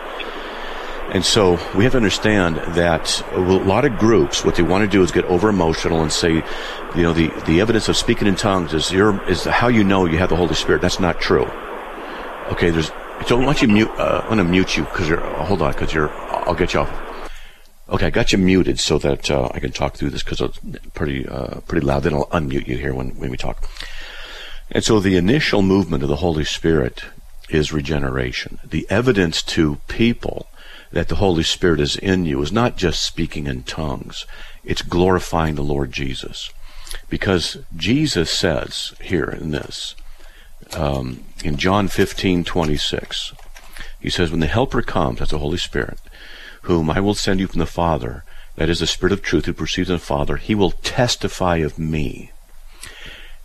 And 1.12 1.24
so 1.24 1.52
we 1.74 1.84
have 1.84 1.92
to 1.92 1.98
understand 1.98 2.56
that 2.74 3.22
a 3.32 3.38
lot 3.38 3.84
of 3.84 3.96
groups, 3.96 4.44
what 4.44 4.56
they 4.56 4.62
want 4.62 4.82
to 4.82 4.88
do 4.88 5.02
is 5.02 5.12
get 5.12 5.24
over 5.26 5.48
emotional 5.48 6.02
and 6.02 6.12
say, 6.12 6.44
you 6.94 7.02
know, 7.02 7.12
the, 7.12 7.28
the 7.46 7.60
evidence 7.60 7.88
of 7.88 7.96
speaking 7.96 8.26
in 8.26 8.34
tongues 8.34 8.74
is 8.74 8.90
your, 8.90 9.22
is 9.28 9.44
how 9.44 9.68
you 9.68 9.84
know 9.84 10.04
you 10.04 10.18
have 10.18 10.30
the 10.30 10.36
Holy 10.36 10.54
Spirit. 10.54 10.82
That's 10.82 10.98
not 10.98 11.20
true. 11.20 11.46
Okay, 12.50 12.70
there's, 12.70 12.88
so 12.88 12.92
why 12.92 13.26
don't 13.28 13.44
want 13.44 13.62
you 13.62 13.68
mute, 13.68 13.90
uh, 13.90 14.20
I'm 14.22 14.26
going 14.26 14.38
to 14.38 14.44
mute 14.44 14.76
you 14.76 14.84
because 14.84 15.08
you're, 15.08 15.24
uh, 15.24 15.44
hold 15.44 15.62
on, 15.62 15.72
because 15.72 15.94
you're, 15.94 16.10
I'll 16.10 16.54
get 16.54 16.74
you 16.74 16.80
off. 16.80 16.90
Okay, 17.88 18.06
I 18.06 18.10
got 18.10 18.32
you 18.32 18.38
muted 18.38 18.80
so 18.80 18.98
that 18.98 19.30
uh, 19.30 19.48
I 19.54 19.60
can 19.60 19.70
talk 19.70 19.94
through 19.94 20.10
this 20.10 20.24
because 20.24 20.40
it's 20.40 20.58
pretty, 20.92 21.26
uh, 21.26 21.60
pretty 21.60 21.86
loud. 21.86 22.02
Then 22.02 22.14
I'll 22.14 22.26
unmute 22.26 22.66
you 22.66 22.76
here 22.76 22.92
when, 22.92 23.10
when 23.10 23.30
we 23.30 23.36
talk. 23.36 23.68
And 24.72 24.82
so 24.82 24.98
the 24.98 25.16
initial 25.16 25.62
movement 25.62 26.02
of 26.02 26.08
the 26.08 26.16
Holy 26.16 26.44
Spirit 26.44 27.04
is 27.48 27.72
regeneration. 27.72 28.58
The 28.64 28.86
evidence 28.90 29.40
to 29.44 29.76
people 29.86 30.48
that 30.92 31.08
the 31.08 31.16
Holy 31.16 31.42
Spirit 31.42 31.80
is 31.80 31.96
in 31.96 32.24
you 32.24 32.40
is 32.42 32.52
not 32.52 32.76
just 32.76 33.02
speaking 33.02 33.46
in 33.46 33.62
tongues, 33.62 34.26
it's 34.64 34.82
glorifying 34.82 35.54
the 35.54 35.62
Lord 35.62 35.92
Jesus. 35.92 36.50
Because 37.08 37.58
Jesus 37.74 38.30
says 38.30 38.94
here 39.00 39.28
in 39.28 39.50
this, 39.50 39.94
um, 40.72 41.24
in 41.44 41.56
John 41.56 41.88
15 41.88 42.44
26, 42.44 43.32
he 44.00 44.10
says, 44.10 44.30
When 44.30 44.40
the 44.40 44.46
Helper 44.46 44.82
comes, 44.82 45.18
that's 45.18 45.30
the 45.30 45.38
Holy 45.38 45.58
Spirit, 45.58 45.98
whom 46.62 46.90
I 46.90 47.00
will 47.00 47.14
send 47.14 47.40
you 47.40 47.46
from 47.46 47.60
the 47.60 47.66
Father, 47.66 48.24
that 48.56 48.68
is 48.68 48.80
the 48.80 48.86
Spirit 48.86 49.12
of 49.12 49.22
truth 49.22 49.46
who 49.46 49.52
proceeds 49.52 49.88
from 49.88 49.96
the 49.96 50.00
Father, 50.00 50.36
he 50.36 50.54
will 50.54 50.70
testify 50.70 51.56
of 51.56 51.78
me. 51.78 52.32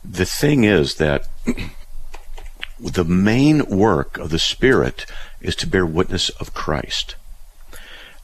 The 0.04 0.26
thing 0.26 0.64
is 0.64 0.96
that 0.96 1.28
the 2.80 3.04
main 3.04 3.66
work 3.66 4.18
of 4.18 4.30
the 4.30 4.40
Spirit 4.40 5.06
is 5.42 5.56
to 5.58 5.68
bear 5.68 5.86
witness 5.86 6.30
of 6.30 6.54
Christ. 6.54 7.16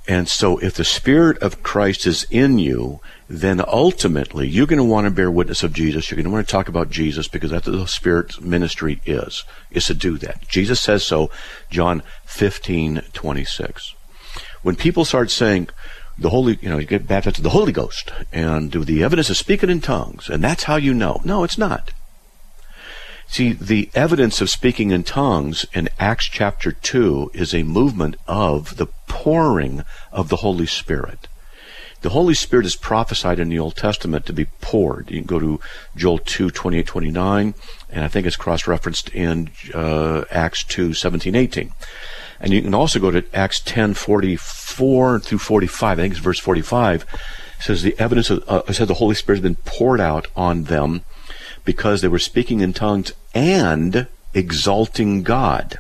And 0.08 0.30
so 0.30 0.58
if 0.60 0.76
the 0.76 0.86
Spirit 0.86 1.38
of 1.40 1.64
Christ 1.64 2.08
is 2.08 2.26
in 2.32 2.60
you, 2.60 3.02
then 3.30 3.62
ultimately 3.68 4.48
you're 4.48 4.66
going 4.66 4.78
to 4.78 4.84
want 4.84 5.06
to 5.06 5.12
bear 5.12 5.30
witness 5.30 5.64
of 5.64 5.74
Jesus. 5.74 6.10
You're 6.10 6.16
going 6.16 6.26
to 6.26 6.32
want 6.32 6.48
to 6.48 6.52
talk 6.52 6.70
about 6.70 6.90
Jesus 6.90 7.28
because 7.28 7.52
that's 7.52 7.68
what 7.68 7.78
the 7.78 7.88
Spirit's 7.88 8.40
ministry 8.40 9.02
is, 9.06 9.44
is 9.70 9.86
to 9.88 9.94
do 9.94 10.18
that. 10.20 10.48
Jesus 10.48 10.80
says 10.80 11.04
so, 11.04 11.30
John 11.70 12.04
15, 12.26 13.02
26. 13.12 13.96
When 14.64 14.76
people 14.76 15.04
start 15.04 15.30
saying, 15.30 15.70
the 16.18 16.30
Holy, 16.30 16.58
you 16.62 16.70
know, 16.70 16.78
you 16.78 16.88
get 16.88 17.08
baptized 17.08 17.38
with 17.38 17.44
the 17.44 17.52
Holy 17.52 17.72
Ghost 17.72 18.12
and 18.32 18.72
do 18.72 18.84
the 18.84 19.04
evidence 19.04 19.30
of 19.30 19.38
speaking 19.38 19.70
in 19.70 19.82
tongues, 19.82 20.30
and 20.30 20.44
that's 20.44 20.64
how 20.64 20.76
you 20.76 20.94
know. 20.94 21.22
No, 21.24 21.44
it's 21.44 21.58
not. 21.58 21.92
See, 23.28 23.52
the 23.52 23.90
evidence 23.94 24.40
of 24.42 24.50
speaking 24.50 24.92
in 24.92 25.04
tongues 25.04 25.66
in 25.74 25.90
Acts 26.00 26.26
chapter 26.26 26.72
2 26.72 27.32
is 27.34 27.54
a 27.54 27.64
movement 27.64 28.16
of 28.26 28.78
the 28.78 28.88
pouring 29.08 29.84
of 30.12 30.30
the 30.30 30.38
Holy 30.38 30.66
Spirit. 30.66 31.28
The 32.02 32.10
Holy 32.10 32.34
Spirit 32.34 32.66
is 32.66 32.76
prophesied 32.76 33.40
in 33.40 33.50
the 33.50 33.60
Old 33.60 33.76
Testament 33.76 34.26
to 34.28 34.34
be 34.34 34.46
poured. 34.62 35.12
You 35.12 35.18
can 35.18 35.28
go 35.28 35.40
to 35.40 35.60
Joel 35.96 36.20
2, 36.20 36.52
28, 36.52 36.86
29, 36.86 37.54
and 37.90 38.06
I 38.06 38.08
think 38.08 38.26
it's 38.26 38.36
cross-referenced 38.36 39.10
in 39.10 39.50
uh, 39.74 40.24
Acts 40.32 40.64
2, 40.64 40.94
17, 40.94 41.36
18. 41.36 41.74
And 42.40 42.54
you 42.54 42.62
can 42.62 42.74
also 42.74 43.00
go 43.00 43.12
to 43.12 43.26
Acts 43.34 43.60
10, 43.60 43.96
44 43.96 45.20
through 45.20 45.40
45. 45.40 46.00
I 46.00 46.02
think 46.02 46.14
it's 46.14 46.22
verse 46.22 46.40
45. 46.40 47.04
It 47.04 47.64
says 47.64 47.82
the 47.82 48.00
evidence 48.00 48.30
of, 48.30 48.48
uh, 48.48 48.72
says 48.72 48.88
the 48.88 48.94
Holy 48.96 49.16
Spirit 49.16 49.38
has 49.38 49.44
been 49.44 49.64
poured 49.66 50.00
out 50.00 50.28
on 50.36 50.66
them 50.66 51.04
because 51.68 52.00
they 52.02 52.08
were 52.08 52.18
speaking 52.18 52.62
in 52.62 52.72
tongues 52.72 53.12
and 53.36 54.08
exalting 54.34 55.22
God. 55.22 55.78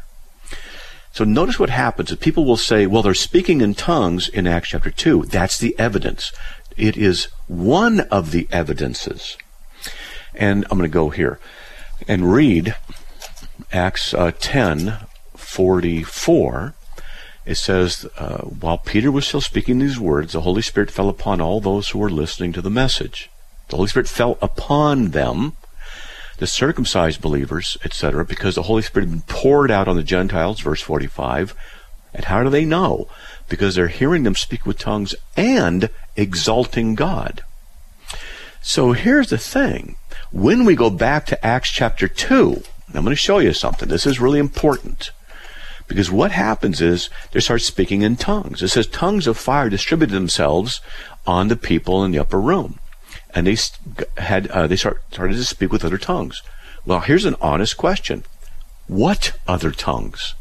So 1.13 1.23
notice 1.23 1.57
what 1.57 1.69
happens. 1.69 2.13
People 2.17 2.43
will 2.43 2.57
say, 2.57 2.85
well, 2.85 3.01
they're 3.01 3.13
speaking 3.13 3.61
in 3.61 3.73
tongues 3.73 4.27
in 4.27 4.45
Acts 4.45 4.67
chapter 4.69 4.91
2. 4.91 5.23
That's 5.23 5.57
the 5.57 5.73
evidence. 5.79 6.33
It 6.75 6.97
is 6.97 7.29
one 7.47 8.01
of 8.11 8.31
the 8.31 8.49
evidences. 8.51 9.37
And 10.35 10.65
I'm 10.69 10.77
going 10.77 10.91
to 10.91 10.93
go 10.93 11.09
here 11.09 11.39
and 12.05 12.33
read 12.33 12.75
Acts 13.71 14.13
uh, 14.13 14.33
10, 14.37 14.97
44. 15.37 16.73
It 17.45 17.55
says, 17.55 18.05
uh, 18.17 18.39
while 18.39 18.77
Peter 18.77 19.09
was 19.09 19.25
still 19.25 19.39
speaking 19.39 19.79
these 19.79 19.97
words, 19.97 20.33
the 20.33 20.41
Holy 20.41 20.61
Spirit 20.61 20.91
fell 20.91 21.07
upon 21.07 21.39
all 21.39 21.61
those 21.61 21.89
who 21.89 21.99
were 21.99 22.09
listening 22.09 22.51
to 22.51 22.61
the 22.61 22.69
message. 22.69 23.29
The 23.69 23.77
Holy 23.77 23.87
Spirit 23.87 24.09
fell 24.09 24.37
upon 24.41 25.11
them 25.11 25.53
the 26.37 26.47
circumcised 26.47 27.21
believers, 27.21 27.77
etc., 27.83 28.23
because 28.23 28.55
the 28.55 28.63
Holy 28.63 28.81
Spirit 28.81 29.09
had 29.09 29.11
been 29.11 29.35
poured 29.35 29.71
out 29.71 29.87
on 29.87 29.95
the 29.95 30.03
Gentiles, 30.03 30.59
verse 30.61 30.81
45. 30.81 31.55
And 32.13 32.25
how 32.25 32.43
do 32.43 32.49
they 32.49 32.65
know? 32.65 33.07
Because 33.49 33.75
they're 33.75 33.87
hearing 33.87 34.23
them 34.23 34.35
speak 34.35 34.65
with 34.65 34.77
tongues 34.77 35.15
and 35.35 35.89
exalting 36.15 36.95
God. 36.95 37.43
So 38.61 38.91
here's 38.91 39.29
the 39.29 39.37
thing. 39.37 39.95
When 40.31 40.65
we 40.65 40.75
go 40.75 40.89
back 40.89 41.25
to 41.27 41.45
Acts 41.45 41.71
chapter 41.71 42.07
2, 42.07 42.61
I'm 42.93 43.03
going 43.03 43.05
to 43.07 43.15
show 43.15 43.39
you 43.39 43.53
something. 43.53 43.89
This 43.89 44.05
is 44.05 44.19
really 44.19 44.39
important. 44.39 45.11
Because 45.87 46.11
what 46.11 46.31
happens 46.31 46.81
is 46.81 47.09
they 47.31 47.39
start 47.39 47.61
speaking 47.61 48.01
in 48.01 48.17
tongues. 48.17 48.61
It 48.61 48.67
says 48.67 48.87
tongues 48.87 49.25
of 49.25 49.37
fire 49.37 49.69
distributed 49.69 50.13
themselves 50.13 50.81
on 51.25 51.47
the 51.47 51.55
people 51.55 52.03
in 52.03 52.11
the 52.11 52.19
upper 52.19 52.41
room 52.41 52.79
and 53.33 53.47
they 53.47 53.57
had 54.17 54.47
uh, 54.47 54.67
they 54.67 54.75
start, 54.75 55.01
started 55.11 55.35
to 55.35 55.43
speak 55.43 55.71
with 55.71 55.85
other 55.85 55.97
tongues. 55.97 56.41
Well, 56.85 57.01
here's 57.01 57.25
an 57.25 57.35
honest 57.41 57.77
question: 57.77 58.23
What 58.87 59.37
other 59.47 59.71
tongues? 59.71 60.35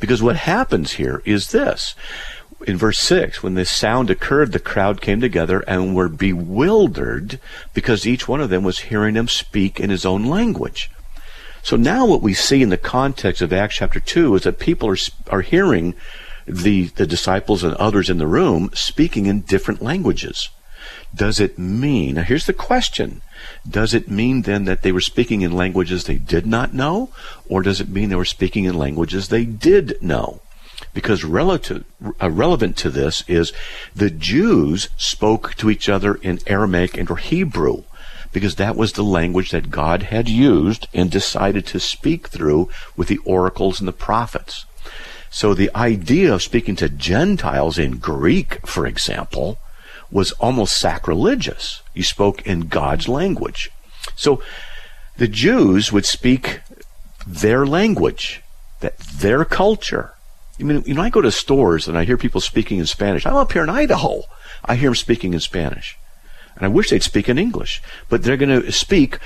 Because 0.00 0.22
what 0.22 0.36
happens 0.36 0.92
here 0.92 1.22
is 1.24 1.48
this. 1.48 1.94
In 2.66 2.76
verse 2.76 2.98
6, 3.00 3.42
when 3.42 3.54
this 3.54 3.70
sound 3.70 4.08
occurred, 4.08 4.52
the 4.52 4.60
crowd 4.60 5.00
came 5.00 5.20
together 5.20 5.64
and 5.66 5.96
were 5.96 6.08
bewildered 6.08 7.40
because 7.74 8.06
each 8.06 8.28
one 8.28 8.40
of 8.40 8.50
them 8.50 8.62
was 8.62 8.80
hearing 8.80 9.14
them 9.14 9.26
speak 9.26 9.80
in 9.80 9.90
his 9.90 10.06
own 10.06 10.24
language. 10.24 10.88
So 11.62 11.76
now 11.76 12.06
what 12.06 12.22
we 12.22 12.34
see 12.34 12.62
in 12.62 12.68
the 12.68 12.76
context 12.76 13.42
of 13.42 13.52
Acts 13.52 13.76
chapter 13.76 14.00
2 14.00 14.36
is 14.36 14.42
that 14.42 14.58
people 14.58 14.88
are, 14.88 14.96
are 15.30 15.42
hearing 15.42 15.94
the, 16.46 16.88
the 16.88 17.06
disciples 17.06 17.62
and 17.62 17.74
others 17.74 18.10
in 18.10 18.18
the 18.18 18.26
room 18.26 18.70
speaking 18.74 19.26
in 19.26 19.40
different 19.42 19.82
languages. 19.82 20.48
Does 21.14 21.40
it 21.40 21.58
mean, 21.58 22.14
now 22.14 22.22
here's 22.22 22.46
the 22.46 22.52
question, 22.52 23.20
does 23.68 23.92
it 23.92 24.10
mean 24.10 24.42
then 24.42 24.64
that 24.64 24.82
they 24.82 24.92
were 24.92 25.00
speaking 25.00 25.42
in 25.42 25.52
languages 25.52 26.04
they 26.04 26.16
did 26.16 26.46
not 26.46 26.72
know? 26.72 27.10
Or 27.48 27.62
does 27.62 27.80
it 27.80 27.88
mean 27.88 28.08
they 28.08 28.16
were 28.16 28.24
speaking 28.24 28.64
in 28.64 28.78
languages 28.78 29.28
they 29.28 29.44
did 29.44 30.00
know? 30.02 30.40
Because 30.94 31.24
relative, 31.24 31.84
uh, 32.20 32.30
relevant 32.30 32.76
to 32.78 32.90
this 32.90 33.24
is 33.28 33.52
the 33.94 34.10
Jews 34.10 34.88
spoke 34.96 35.54
to 35.56 35.70
each 35.70 35.88
other 35.88 36.14
in 36.14 36.40
Aramaic 36.46 36.96
and 36.96 37.10
or 37.10 37.16
Hebrew 37.16 37.84
because 38.32 38.56
that 38.56 38.76
was 38.76 38.92
the 38.92 39.04
language 39.04 39.50
that 39.50 39.70
God 39.70 40.04
had 40.04 40.28
used 40.28 40.88
and 40.94 41.10
decided 41.10 41.66
to 41.66 41.78
speak 41.78 42.28
through 42.28 42.70
with 42.96 43.08
the 43.08 43.18
oracles 43.18 43.78
and 43.78 43.86
the 43.86 43.92
prophets. 43.92 44.64
So 45.30 45.54
the 45.54 45.70
idea 45.74 46.32
of 46.34 46.42
speaking 46.42 46.76
to 46.76 46.88
Gentiles 46.88 47.78
in 47.78 47.98
Greek, 47.98 48.66
for 48.66 48.86
example, 48.86 49.58
was 50.12 50.32
almost 50.32 50.78
sacrilegious. 50.78 51.82
You 51.94 52.02
spoke 52.02 52.46
in 52.46 52.68
God's 52.68 53.08
language. 53.08 53.70
So 54.14 54.42
the 55.16 55.26
Jews 55.26 55.90
would 55.90 56.06
speak 56.06 56.60
their 57.26 57.66
language, 57.66 58.42
that 58.80 58.98
their 58.98 59.44
culture. 59.44 60.12
I 60.60 60.64
mean, 60.64 60.82
you 60.86 60.94
know, 60.94 61.02
I 61.02 61.10
go 61.10 61.22
to 61.22 61.32
stores 61.32 61.88
and 61.88 61.96
I 61.96 62.04
hear 62.04 62.18
people 62.18 62.40
speaking 62.40 62.78
in 62.78 62.86
Spanish. 62.86 63.26
I'm 63.26 63.34
up 63.34 63.52
here 63.52 63.62
in 63.62 63.70
Idaho. 63.70 64.22
I 64.64 64.76
hear 64.76 64.90
them 64.90 64.96
speaking 64.96 65.32
in 65.34 65.40
Spanish. 65.40 65.98
And 66.54 66.64
I 66.64 66.68
wish 66.68 66.90
they'd 66.90 67.02
speak 67.02 67.28
in 67.28 67.38
English, 67.38 67.82
but 68.08 68.22
they're 68.22 68.36
going 68.36 68.62
to 68.62 68.70
speak 68.70 69.18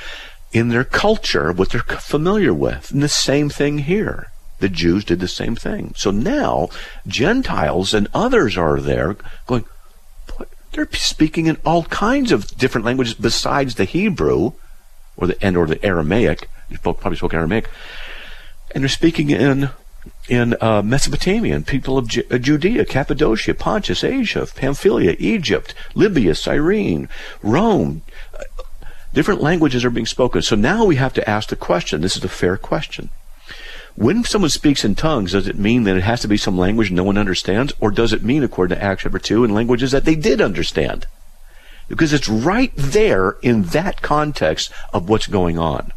in 0.52 0.68
their 0.68 0.84
culture, 0.84 1.52
what 1.52 1.70
they're 1.70 1.80
familiar 1.80 2.54
with. 2.54 2.92
And 2.92 3.02
the 3.02 3.08
same 3.08 3.48
thing 3.48 3.78
here. 3.78 4.30
The 4.58 4.68
Jews 4.68 5.04
did 5.04 5.20
the 5.20 5.28
same 5.28 5.54
thing. 5.56 5.92
So 5.96 6.10
now 6.10 6.70
Gentiles 7.06 7.92
and 7.92 8.08
others 8.14 8.56
are 8.56 8.80
there 8.80 9.16
going, 9.46 9.64
they're 10.76 10.88
speaking 10.92 11.46
in 11.46 11.56
all 11.64 11.84
kinds 11.84 12.30
of 12.30 12.46
different 12.56 12.84
languages 12.84 13.14
besides 13.14 13.74
the 13.74 13.84
Hebrew 13.84 14.52
or 15.16 15.26
the 15.26 15.44
and 15.44 15.56
or 15.56 15.66
the 15.66 15.84
Aramaic. 15.84 16.48
They 16.70 16.76
probably 16.76 17.16
spoke 17.16 17.34
Aramaic, 17.34 17.68
and 18.74 18.84
they're 18.84 18.88
speaking 18.88 19.30
in 19.30 19.70
in 20.28 20.54
uh, 20.60 20.82
Mesopotamia, 20.82 21.60
people 21.60 21.98
of 21.98 22.08
Ju- 22.08 22.24
uh, 22.30 22.38
Judea, 22.38 22.84
Cappadocia, 22.84 23.54
Pontus, 23.54 24.04
Asia, 24.04 24.46
Pamphylia, 24.54 25.16
Egypt, 25.18 25.74
Libya, 25.94 26.34
Cyrene, 26.34 27.08
Rome. 27.42 28.02
Uh, 28.34 28.44
different 29.14 29.40
languages 29.40 29.84
are 29.84 29.90
being 29.90 30.06
spoken. 30.06 30.42
So 30.42 30.54
now 30.56 30.84
we 30.84 30.96
have 30.96 31.14
to 31.14 31.28
ask 31.28 31.48
the 31.48 31.56
question. 31.56 32.02
This 32.02 32.16
is 32.16 32.24
a 32.24 32.28
fair 32.28 32.56
question. 32.56 33.08
When 33.96 34.24
someone 34.24 34.50
speaks 34.50 34.84
in 34.84 34.94
tongues, 34.94 35.32
does 35.32 35.48
it 35.48 35.58
mean 35.58 35.84
that 35.84 35.96
it 35.96 36.02
has 36.02 36.20
to 36.20 36.28
be 36.28 36.36
some 36.36 36.58
language 36.58 36.90
no 36.90 37.02
one 37.02 37.16
understands? 37.16 37.72
Or 37.80 37.90
does 37.90 38.12
it 38.12 38.22
mean, 38.22 38.44
according 38.44 38.76
to 38.76 38.82
Acts 38.82 39.02
chapter 39.02 39.18
2, 39.18 39.42
in 39.44 39.54
languages 39.54 39.90
that 39.92 40.04
they 40.04 40.14
did 40.14 40.40
understand? 40.40 41.06
Because 41.88 42.12
it's 42.12 42.28
right 42.28 42.72
there 42.76 43.36
in 43.42 43.62
that 43.64 44.02
context 44.02 44.70
of 44.92 45.08
what's 45.08 45.26
going 45.26 45.58
on. 45.58 45.92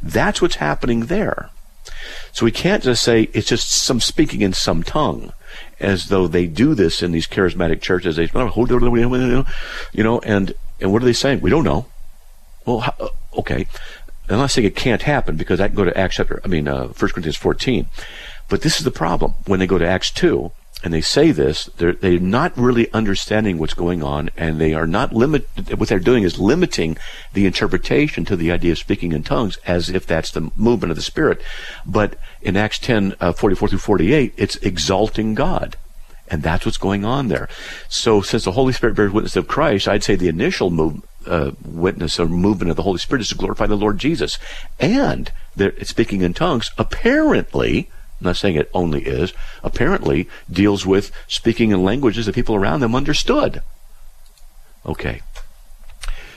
That's 0.00 0.40
what's 0.40 0.56
happening 0.56 1.06
there. 1.06 1.50
So 2.32 2.44
we 2.44 2.52
can't 2.52 2.82
just 2.84 3.02
say 3.02 3.22
it's 3.32 3.48
just 3.48 3.70
some 3.70 4.00
speaking 4.00 4.40
in 4.40 4.52
some 4.52 4.82
tongue, 4.82 5.32
as 5.80 6.06
though 6.06 6.28
they 6.28 6.46
do 6.46 6.74
this 6.74 7.02
in 7.02 7.10
these 7.10 7.26
charismatic 7.26 7.80
churches. 7.80 8.16
They, 8.16 8.28
you 9.92 10.04
know, 10.04 10.20
and 10.20 10.54
and 10.80 10.92
what 10.92 11.02
are 11.02 11.04
they 11.04 11.12
saying? 11.12 11.40
We 11.40 11.50
don't 11.50 11.64
know. 11.64 11.86
Well, 12.64 12.94
uh, 13.00 13.08
okay. 13.38 13.66
I'm 14.32 14.40
not 14.40 14.50
saying 14.50 14.66
it 14.66 14.76
can't 14.76 15.02
happen 15.02 15.36
because 15.36 15.60
I 15.60 15.68
can 15.68 15.76
go 15.76 15.84
to 15.84 15.96
Acts 15.96 16.16
chapter, 16.16 16.40
I 16.44 16.48
mean, 16.48 16.68
uh, 16.68 16.88
1 16.88 16.94
Corinthians 16.94 17.36
14. 17.36 17.86
But 18.48 18.62
this 18.62 18.78
is 18.78 18.84
the 18.84 18.90
problem. 18.90 19.34
When 19.46 19.60
they 19.60 19.66
go 19.66 19.78
to 19.78 19.86
Acts 19.86 20.10
2, 20.10 20.52
and 20.84 20.92
they 20.92 21.00
say 21.00 21.30
this, 21.30 21.66
they're, 21.76 21.92
they're 21.92 22.18
not 22.18 22.56
really 22.56 22.92
understanding 22.92 23.58
what's 23.58 23.74
going 23.74 24.02
on, 24.02 24.30
and 24.36 24.60
they 24.60 24.74
are 24.74 24.86
not 24.86 25.12
limit. 25.12 25.46
What 25.76 25.88
they're 25.88 26.00
doing 26.00 26.24
is 26.24 26.40
limiting 26.40 26.96
the 27.34 27.46
interpretation 27.46 28.24
to 28.24 28.36
the 28.36 28.50
idea 28.50 28.72
of 28.72 28.78
speaking 28.78 29.12
in 29.12 29.22
tongues, 29.22 29.58
as 29.64 29.88
if 29.88 30.06
that's 30.06 30.32
the 30.32 30.50
movement 30.56 30.90
of 30.90 30.96
the 30.96 31.02
Spirit. 31.02 31.40
But 31.86 32.16
in 32.40 32.56
Acts 32.56 32.80
10, 32.80 33.14
uh, 33.20 33.32
44 33.32 33.68
through 33.68 33.78
48, 33.78 34.34
it's 34.36 34.56
exalting 34.56 35.34
God. 35.34 35.76
And 36.28 36.42
that's 36.42 36.64
what's 36.66 36.78
going 36.78 37.04
on 37.04 37.28
there. 37.28 37.48
So, 37.88 38.22
since 38.22 38.44
the 38.44 38.52
Holy 38.52 38.72
Spirit 38.72 38.96
bears 38.96 39.12
witness 39.12 39.36
of 39.36 39.46
Christ, 39.46 39.86
I'd 39.86 40.02
say 40.02 40.16
the 40.16 40.28
initial 40.28 40.70
move, 40.70 41.02
uh, 41.26 41.52
witness 41.64 42.18
or 42.18 42.26
movement 42.26 42.70
of 42.70 42.76
the 42.76 42.82
Holy 42.82 42.98
Spirit 42.98 43.22
is 43.22 43.28
to 43.28 43.34
glorify 43.34 43.66
the 43.66 43.76
Lord 43.76 43.98
Jesus. 43.98 44.38
And 44.78 45.32
speaking 45.82 46.22
in 46.22 46.34
tongues, 46.34 46.70
apparently, 46.78 47.90
I'm 48.20 48.26
not 48.26 48.36
saying 48.36 48.56
it 48.56 48.70
only 48.74 49.02
is, 49.02 49.32
apparently 49.62 50.28
deals 50.50 50.86
with 50.86 51.10
speaking 51.26 51.70
in 51.70 51.82
languages 51.82 52.26
that 52.26 52.34
people 52.34 52.54
around 52.54 52.80
them 52.80 52.94
understood. 52.94 53.62
Okay. 54.84 55.22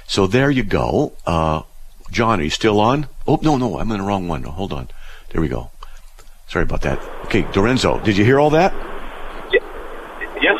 So 0.07 0.27
there 0.27 0.51
you 0.51 0.63
go. 0.63 1.13
Uh, 1.25 1.63
John, 2.11 2.39
are 2.39 2.43
you 2.43 2.49
still 2.49 2.79
on? 2.79 3.07
Oh, 3.27 3.39
no, 3.41 3.57
no, 3.57 3.79
I'm 3.79 3.91
in 3.91 3.97
the 3.97 4.03
wrong 4.03 4.27
one. 4.27 4.43
hold 4.43 4.71
on. 4.71 4.89
There 5.29 5.41
we 5.41 5.47
go. 5.47 5.71
Sorry 6.47 6.63
about 6.63 6.81
that. 6.81 6.99
Okay, 7.25 7.43
Dorenzo, 7.43 8.03
did 8.03 8.17
you 8.17 8.23
hear 8.23 8.39
all 8.39 8.51
that? 8.51 8.94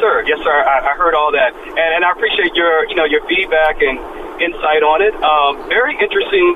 Yes, 0.06 0.14
sir. 0.14 0.30
Yes, 0.30 0.40
sir. 0.46 0.54
I, 0.54 0.94
I 0.94 0.98
heard 1.02 1.16
all 1.18 1.32
that, 1.34 1.50
and, 1.58 1.90
and 1.98 2.06
I 2.06 2.12
appreciate 2.14 2.54
your, 2.54 2.86
you 2.86 2.94
know, 2.94 3.06
your 3.10 3.26
feedback 3.26 3.82
and 3.82 3.98
insight 4.38 4.86
on 4.86 5.02
it. 5.02 5.18
Um, 5.18 5.66
very 5.66 5.98
interesting 5.98 6.54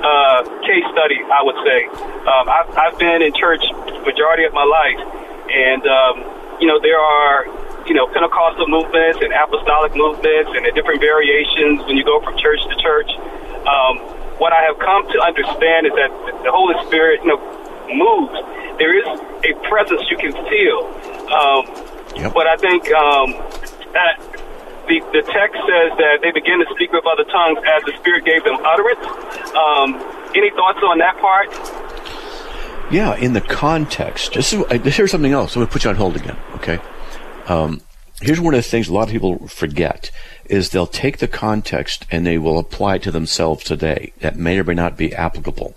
uh, 0.00 0.40
case 0.64 0.88
study, 0.88 1.20
I 1.28 1.44
would 1.44 1.60
say. 1.60 1.92
Um, 2.24 2.48
I've, 2.48 2.68
I've 2.72 2.96
been 2.96 3.20
in 3.20 3.36
church 3.36 3.60
majority 4.08 4.48
of 4.48 4.56
my 4.56 4.64
life, 4.64 4.96
and 5.52 5.84
um, 5.84 6.14
you 6.56 6.68
know 6.72 6.80
there 6.80 6.96
are 6.96 7.44
you 7.84 7.92
know 7.92 8.08
Pentecostal 8.16 8.64
movements 8.64 9.20
and 9.20 9.28
apostolic 9.36 9.92
movements 9.92 10.48
and 10.56 10.64
the 10.64 10.72
different 10.72 11.04
variations 11.04 11.84
when 11.84 12.00
you 12.00 12.04
go 12.04 12.24
from 12.24 12.32
church 12.40 12.64
to 12.64 12.76
church. 12.80 13.12
Um, 13.68 14.00
what 14.40 14.56
I 14.56 14.64
have 14.64 14.80
come 14.80 15.04
to 15.04 15.18
understand 15.20 15.84
is 15.84 15.92
that 16.00 16.08
the 16.44 16.52
Holy 16.52 16.80
Spirit, 16.88 17.20
you 17.20 17.28
know, 17.28 17.40
moves. 17.92 18.40
There 18.80 18.96
is 18.96 19.04
a 19.44 19.52
presence 19.68 20.00
you 20.08 20.16
can 20.16 20.32
feel, 20.32 20.88
um, 21.28 21.68
yep. 22.16 22.34
but 22.34 22.46
I 22.46 22.56
think 22.56 22.90
um, 22.92 23.32
that 23.92 24.18
the, 24.88 25.00
the 25.12 25.22
text 25.22 25.56
says 25.68 25.96
that 25.98 26.18
they 26.22 26.32
begin 26.32 26.58
to 26.58 26.66
speak 26.74 26.92
with 26.92 27.06
other 27.06 27.24
tongues 27.24 27.58
as 27.66 27.82
the 27.84 27.92
Spirit 28.00 28.24
gave 28.24 28.42
them 28.44 28.58
utterance. 28.64 29.06
Um, 29.54 29.94
any 30.34 30.50
thoughts 30.50 30.80
on 30.82 30.98
that 30.98 31.16
part? 31.18 31.50
Yeah, 32.90 33.14
in 33.16 33.34
the 33.34 33.40
context. 33.40 34.34
This 34.34 34.52
is, 34.52 34.64
here's 34.96 35.12
something 35.12 35.32
else. 35.32 35.54
I'm 35.54 35.60
going 35.60 35.68
to 35.68 35.72
put 35.72 35.84
you 35.84 35.90
on 35.90 35.96
hold 35.96 36.16
again, 36.16 36.36
okay? 36.56 36.80
Um, 37.46 37.82
here's 38.20 38.40
one 38.40 38.52
of 38.54 38.58
the 38.58 38.68
things 38.68 38.88
a 38.88 38.92
lot 38.92 39.04
of 39.04 39.10
people 39.10 39.46
forget 39.46 40.10
is 40.46 40.70
they'll 40.70 40.86
take 40.88 41.18
the 41.18 41.28
context 41.28 42.04
and 42.10 42.26
they 42.26 42.36
will 42.36 42.58
apply 42.58 42.96
it 42.96 43.02
to 43.02 43.12
themselves 43.12 43.62
today. 43.62 44.12
That 44.18 44.36
may 44.36 44.58
or 44.58 44.64
may 44.64 44.74
not 44.74 44.96
be 44.96 45.14
applicable. 45.14 45.76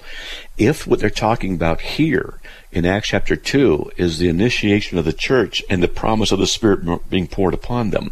If 0.57 0.87
what 0.87 0.99
they're 0.99 1.11
talking 1.11 1.53
about 1.53 1.81
here 1.81 2.39
in 2.73 2.85
Acts 2.85 3.09
chapter 3.09 3.35
2 3.35 3.91
is 3.97 4.17
the 4.17 4.29
initiation 4.29 4.97
of 4.97 5.05
the 5.05 5.13
church 5.13 5.63
and 5.69 5.81
the 5.81 5.87
promise 5.87 6.31
of 6.31 6.39
the 6.39 6.47
Spirit 6.47 7.09
being 7.09 7.27
poured 7.27 7.53
upon 7.53 7.91
them, 7.91 8.11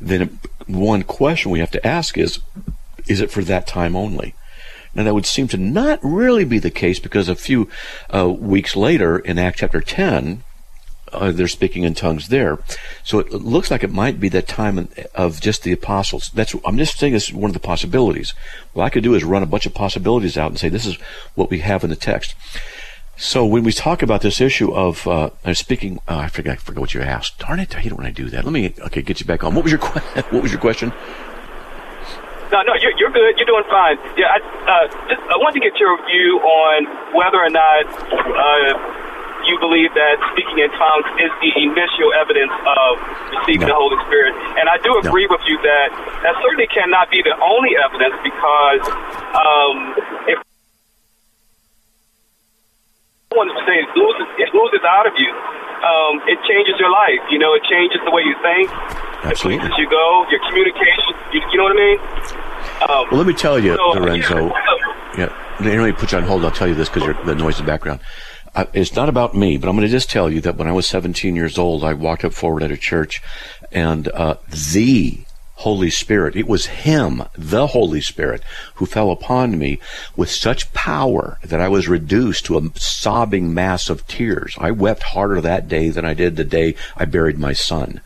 then 0.00 0.38
one 0.66 1.02
question 1.02 1.50
we 1.50 1.58
have 1.58 1.72
to 1.72 1.86
ask 1.86 2.16
is, 2.16 2.40
is 3.08 3.20
it 3.20 3.30
for 3.30 3.42
that 3.42 3.66
time 3.66 3.96
only? 3.96 4.34
Now 4.94 5.02
that 5.02 5.14
would 5.14 5.26
seem 5.26 5.48
to 5.48 5.56
not 5.56 5.98
really 6.02 6.44
be 6.44 6.58
the 6.58 6.70
case 6.70 7.00
because 7.00 7.28
a 7.28 7.34
few 7.34 7.68
uh, 8.14 8.28
weeks 8.28 8.76
later 8.76 9.18
in 9.18 9.38
Acts 9.38 9.58
chapter 9.58 9.80
10, 9.80 10.44
uh, 11.12 11.32
they're 11.32 11.48
speaking 11.48 11.82
in 11.82 11.94
tongues 11.94 12.28
there. 12.28 12.58
So 13.02 13.18
it 13.18 13.32
looks 13.32 13.70
like 13.70 13.82
it 13.82 13.90
might 13.90 14.20
be 14.20 14.28
that 14.28 14.46
time 14.46 14.88
of 15.14 15.40
just 15.40 15.62
the 15.62 15.72
apostles. 15.72 16.30
That's 16.34 16.54
I'm 16.64 16.78
just 16.78 16.98
saying 16.98 17.14
this 17.14 17.28
is 17.28 17.34
one 17.34 17.50
of 17.50 17.54
the 17.54 17.60
possibilities. 17.60 18.34
What 18.74 18.84
I 18.84 18.90
could 18.90 19.02
do 19.02 19.14
is 19.14 19.24
run 19.24 19.42
a 19.42 19.46
bunch 19.46 19.66
of 19.66 19.74
possibilities 19.74 20.36
out 20.36 20.50
and 20.50 20.58
say 20.58 20.68
this 20.68 20.86
is 20.86 20.96
what 21.34 21.50
we 21.50 21.60
have 21.60 21.82
in 21.82 21.90
the 21.90 21.96
text. 21.96 22.34
So 23.18 23.44
when 23.44 23.64
we 23.64 23.72
talk 23.72 24.02
about 24.02 24.22
this 24.22 24.40
issue 24.40 24.72
of 24.72 25.06
uh, 25.08 25.30
speaking, 25.52 25.98
uh, 26.06 26.18
I 26.18 26.28
forgot, 26.28 26.52
I 26.52 26.56
forgot 26.62 26.80
what 26.80 26.94
you 26.94 27.02
asked. 27.02 27.42
Darn 27.42 27.58
it! 27.58 27.74
I 27.74 27.80
hate 27.80 27.90
it 27.90 27.98
when 27.98 28.06
I 28.06 28.14
do 28.14 28.30
that. 28.30 28.44
Let 28.44 28.52
me 28.52 28.72
okay 28.78 29.02
get 29.02 29.18
you 29.18 29.26
back 29.26 29.42
on. 29.42 29.56
What 29.56 29.64
was 29.64 29.72
your 29.72 29.80
what 30.30 30.42
was 30.42 30.52
your 30.52 30.60
question? 30.60 30.94
No, 32.54 32.62
no, 32.62 32.78
you're, 32.80 32.96
you're 32.96 33.10
good. 33.10 33.34
You're 33.36 33.50
doing 33.50 33.66
fine. 33.68 33.98
Yeah, 34.16 34.32
I, 34.32 34.38
uh, 34.40 34.86
just, 35.10 35.20
I 35.28 35.36
want 35.36 35.52
to 35.52 35.60
get 35.60 35.76
your 35.82 35.98
view 36.06 36.40
on 36.40 36.86
whether 37.12 37.42
or 37.42 37.50
not 37.50 37.84
uh, 37.92 38.72
you 39.44 39.58
believe 39.60 39.92
that 39.92 40.16
speaking 40.32 40.62
in 40.62 40.70
tongues 40.72 41.10
is 41.20 41.32
the 41.44 41.52
initial 41.60 42.14
evidence 42.16 42.54
of 42.54 43.02
receiving 43.36 43.68
no. 43.68 43.74
the 43.74 43.78
Holy 43.82 43.98
Spirit. 44.08 44.32
And 44.56 44.70
I 44.70 44.80
do 44.80 44.96
agree 44.96 45.28
no. 45.28 45.36
with 45.36 45.44
you 45.44 45.60
that 45.60 45.90
that 46.22 46.38
certainly 46.40 46.70
cannot 46.72 47.10
be 47.12 47.20
the 47.20 47.36
only 47.36 47.76
evidence 47.76 48.16
because 48.24 48.82
um, 49.36 49.76
if 50.30 50.38
want 53.36 53.52
to 53.52 53.60
say 53.68 53.76
it 53.76 53.90
loses, 53.92 54.28
it 54.40 54.50
loses 54.56 54.80
out 54.88 55.06
of 55.06 55.12
you. 55.20 55.28
Um, 55.28 56.20
it 56.26 56.38
changes 56.48 56.74
your 56.80 56.90
life. 56.90 57.20
You 57.30 57.38
know, 57.38 57.52
it 57.54 57.62
changes 57.68 58.00
the 58.04 58.10
way 58.10 58.22
you 58.22 58.34
think, 58.40 58.72
Absolutely. 59.24 59.62
the 59.62 59.68
places 59.68 59.78
you 59.78 59.88
go, 59.90 60.26
your 60.30 60.40
communication. 60.48 61.12
You, 61.32 61.40
you 61.52 61.56
know 61.58 61.64
what 61.64 61.76
I 61.76 61.84
mean? 61.84 61.98
Um, 62.82 63.04
well, 63.12 63.18
let 63.18 63.26
me 63.26 63.34
tell 63.34 63.58
you, 63.58 63.76
so, 63.76 64.00
Lorenzo. 64.00 64.48
Yeah, 65.16 65.32
let 65.60 65.78
me 65.78 65.92
put 65.92 66.12
you 66.12 66.18
on 66.18 66.24
hold. 66.24 66.44
I'll 66.44 66.50
tell 66.50 66.68
you 66.68 66.74
this 66.74 66.88
because 66.88 67.14
the 67.26 67.34
noise 67.34 67.58
in 67.60 67.66
the 67.66 67.70
background. 67.70 68.00
Uh, 68.54 68.64
it's 68.72 68.96
not 68.96 69.08
about 69.08 69.34
me, 69.34 69.58
but 69.58 69.68
I'm 69.68 69.76
going 69.76 69.86
to 69.86 69.92
just 69.92 70.10
tell 70.10 70.30
you 70.30 70.40
that 70.40 70.56
when 70.56 70.66
I 70.66 70.72
was 70.72 70.86
17 70.86 71.36
years 71.36 71.58
old, 71.58 71.84
I 71.84 71.92
walked 71.92 72.24
up 72.24 72.32
forward 72.32 72.62
at 72.62 72.70
a 72.70 72.76
church, 72.76 73.22
and 73.70 74.08
uh, 74.08 74.36
the 74.48 75.18
Holy 75.58 75.90
Spirit. 75.90 76.36
It 76.36 76.46
was 76.46 76.66
Him, 76.66 77.24
the 77.36 77.68
Holy 77.68 78.00
Spirit, 78.00 78.42
who 78.76 78.86
fell 78.86 79.10
upon 79.10 79.58
me 79.58 79.80
with 80.14 80.30
such 80.30 80.72
power 80.72 81.38
that 81.42 81.60
I 81.60 81.68
was 81.68 81.88
reduced 81.88 82.44
to 82.46 82.58
a 82.58 82.70
sobbing 82.78 83.52
mass 83.52 83.90
of 83.90 84.06
tears. 84.06 84.54
I 84.58 84.70
wept 84.70 85.02
harder 85.02 85.40
that 85.40 85.66
day 85.66 85.88
than 85.88 86.04
I 86.04 86.14
did 86.14 86.36
the 86.36 86.44
day 86.44 86.76
I 86.96 87.06
buried 87.06 87.40
my 87.40 87.54
son. 87.54 88.00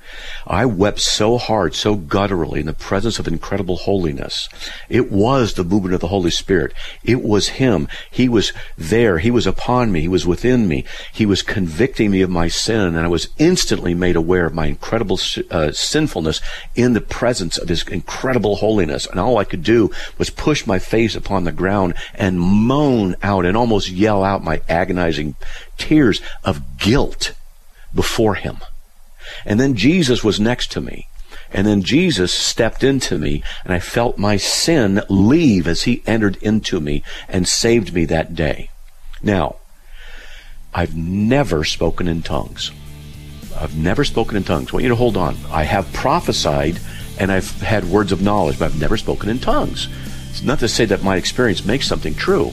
I 0.46 0.64
wept 0.64 1.00
so 1.00 1.36
hard, 1.36 1.74
so 1.74 1.94
gutturally 1.94 2.60
in 2.60 2.66
the 2.66 2.72
presence 2.72 3.18
of 3.18 3.28
incredible 3.28 3.76
holiness. 3.76 4.48
It 4.88 5.12
was 5.12 5.52
the 5.52 5.64
movement 5.64 5.94
of 5.94 6.00
the 6.00 6.08
Holy 6.08 6.30
Spirit. 6.30 6.72
It 7.04 7.22
was 7.22 7.48
Him. 7.48 7.86
He 8.10 8.30
was 8.30 8.54
there. 8.78 9.18
He 9.18 9.30
was 9.30 9.46
upon 9.46 9.92
me. 9.92 10.00
He 10.00 10.08
was 10.08 10.26
within 10.26 10.68
me. 10.68 10.86
He 11.12 11.26
was 11.26 11.42
convicting 11.42 12.10
me 12.10 12.22
of 12.22 12.30
my 12.30 12.48
sin, 12.48 12.96
and 12.96 13.00
I 13.00 13.08
was 13.08 13.28
instantly 13.36 13.92
made 13.92 14.16
aware 14.16 14.46
of 14.46 14.54
my 14.54 14.66
incredible 14.66 15.20
uh, 15.50 15.72
sinfulness 15.72 16.40
in 16.74 16.94
the 16.94 17.00
presence 17.02 17.41
presence 17.42 17.58
of 17.58 17.68
His 17.68 17.82
incredible 17.88 18.56
holiness. 18.56 19.06
And 19.06 19.18
all 19.18 19.38
I 19.38 19.44
could 19.44 19.64
do 19.64 19.90
was 20.16 20.30
push 20.30 20.64
my 20.64 20.78
face 20.78 21.16
upon 21.16 21.42
the 21.42 21.52
ground 21.52 21.94
and 22.14 22.40
moan 22.40 23.16
out 23.22 23.44
and 23.44 23.56
almost 23.56 23.90
yell 23.90 24.22
out 24.22 24.44
my 24.44 24.60
agonizing 24.68 25.34
tears 25.76 26.20
of 26.44 26.78
guilt 26.78 27.34
before 27.92 28.36
Him. 28.36 28.58
And 29.44 29.58
then 29.58 29.74
Jesus 29.74 30.22
was 30.22 30.38
next 30.38 30.70
to 30.72 30.80
me. 30.80 31.08
And 31.54 31.66
then 31.66 31.82
Jesus 31.82 32.32
stepped 32.32 32.84
into 32.84 33.18
me 33.18 33.42
and 33.64 33.74
I 33.74 33.80
felt 33.80 34.16
my 34.16 34.36
sin 34.36 35.02
leave 35.10 35.66
as 35.66 35.82
he 35.82 36.02
entered 36.06 36.36
into 36.36 36.80
me 36.80 37.02
and 37.28 37.46
saved 37.46 37.92
me 37.92 38.06
that 38.06 38.34
day. 38.34 38.70
Now, 39.22 39.56
I've 40.72 40.96
never 40.96 41.64
spoken 41.64 42.08
in 42.08 42.22
tongues. 42.22 42.70
I've 43.54 43.76
never 43.76 44.02
spoken 44.04 44.38
in 44.38 44.44
tongues. 44.44 44.70
I 44.70 44.72
want 44.72 44.84
you 44.84 44.88
to 44.88 44.96
hold 44.96 45.18
on. 45.18 45.36
I 45.50 45.64
have 45.64 45.92
prophesied 45.92 46.80
and 47.22 47.30
I've 47.30 47.60
had 47.60 47.84
words 47.84 48.10
of 48.10 48.20
knowledge, 48.20 48.58
but 48.58 48.64
I've 48.64 48.80
never 48.80 48.96
spoken 48.96 49.30
in 49.30 49.38
tongues. 49.38 49.88
It's 50.30 50.42
not 50.42 50.58
to 50.58 50.66
say 50.66 50.86
that 50.86 51.04
my 51.04 51.14
experience 51.14 51.64
makes 51.64 51.86
something 51.86 52.16
true, 52.16 52.50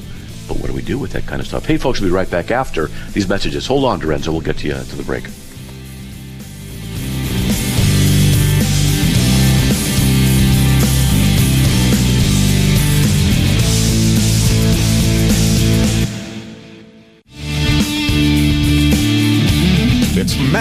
but 0.48 0.58
what 0.58 0.68
do 0.68 0.74
we 0.74 0.84
do 0.84 1.00
with 1.00 1.12
that 1.14 1.26
kind 1.26 1.42
of 1.42 1.48
stuff? 1.48 1.66
Hey, 1.66 1.78
folks, 1.78 2.00
we'll 2.00 2.12
be 2.12 2.16
right 2.16 2.30
back 2.30 2.52
after 2.52 2.86
these 3.14 3.28
messages. 3.28 3.66
Hold 3.66 3.84
on, 3.86 4.00
Dorenzo. 4.00 4.28
We'll 4.28 4.42
get 4.42 4.58
to 4.60 4.68
you 4.68 4.74
uh, 4.76 4.84
to 4.84 4.96
the 4.96 5.02
break. 5.02 5.24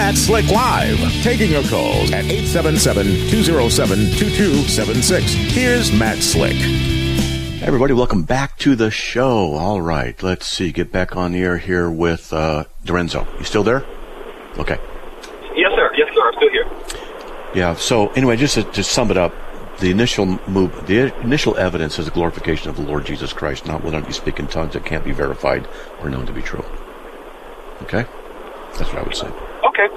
Matt 0.09 0.17
Slick 0.17 0.49
Live, 0.49 0.97
taking 1.21 1.51
your 1.51 1.61
calls 1.65 2.11
at 2.11 2.25
877-207-2276. 2.25 5.21
Here's 5.51 5.91
Matt 5.91 6.17
Slick. 6.17 6.55
Hey 6.55 7.67
everybody, 7.67 7.93
welcome 7.93 8.23
back 8.23 8.57
to 8.57 8.75
the 8.75 8.89
show. 8.89 9.53
All 9.53 9.81
right, 9.81 10.19
let's 10.23 10.47
see, 10.47 10.71
get 10.71 10.91
back 10.91 11.15
on 11.15 11.33
the 11.33 11.43
air 11.43 11.59
here 11.59 11.91
with 11.91 12.33
uh, 12.33 12.63
Dorenzo. 12.83 13.27
You 13.37 13.45
still 13.45 13.61
there? 13.61 13.85
Okay. 14.57 14.79
Yes, 15.55 15.71
sir. 15.75 15.91
Yes, 15.95 16.09
sir. 16.15 16.27
I'm 16.27 16.33
still 16.33 16.49
here. 16.49 16.65
Yeah. 17.53 17.75
So 17.75 18.07
anyway, 18.13 18.35
just 18.35 18.55
to, 18.55 18.63
to 18.63 18.83
sum 18.83 19.11
it 19.11 19.17
up, 19.17 19.31
the 19.77 19.91
initial 19.91 20.25
move, 20.25 20.87
the 20.87 21.15
initial 21.21 21.55
evidence 21.55 21.99
is 21.99 22.05
the 22.05 22.11
glorification 22.11 22.71
of 22.71 22.77
the 22.77 22.81
Lord 22.81 23.05
Jesus 23.05 23.31
Christ, 23.31 23.67
not 23.67 23.83
whether 23.83 23.99
you 23.99 24.11
speak 24.11 24.39
in 24.39 24.47
tongues 24.47 24.73
that 24.73 24.85
can't 24.85 25.05
be 25.05 25.11
verified 25.11 25.67
or 26.01 26.09
known 26.09 26.25
to 26.25 26.33
be 26.33 26.41
true. 26.41 26.65
Okay, 27.83 28.07
that's 28.75 28.91
what 28.91 28.97
I 28.97 29.03
would 29.03 29.15
say. 29.15 29.31
Okay. 29.79 29.95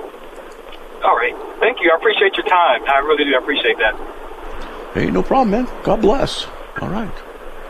All 1.03 1.17
right. 1.17 1.35
Thank 1.59 1.79
you. 1.81 1.91
I 1.91 1.97
appreciate 1.97 2.37
your 2.37 2.47
time. 2.47 2.83
I 2.87 2.99
really 2.99 3.25
do 3.25 3.35
I 3.35 3.39
appreciate 3.39 3.77
that. 3.79 3.95
Hey, 4.95 5.11
no 5.11 5.23
problem, 5.23 5.51
man. 5.51 5.69
God 5.83 6.01
bless. 6.01 6.47
All 6.81 6.89
right. 6.89 7.13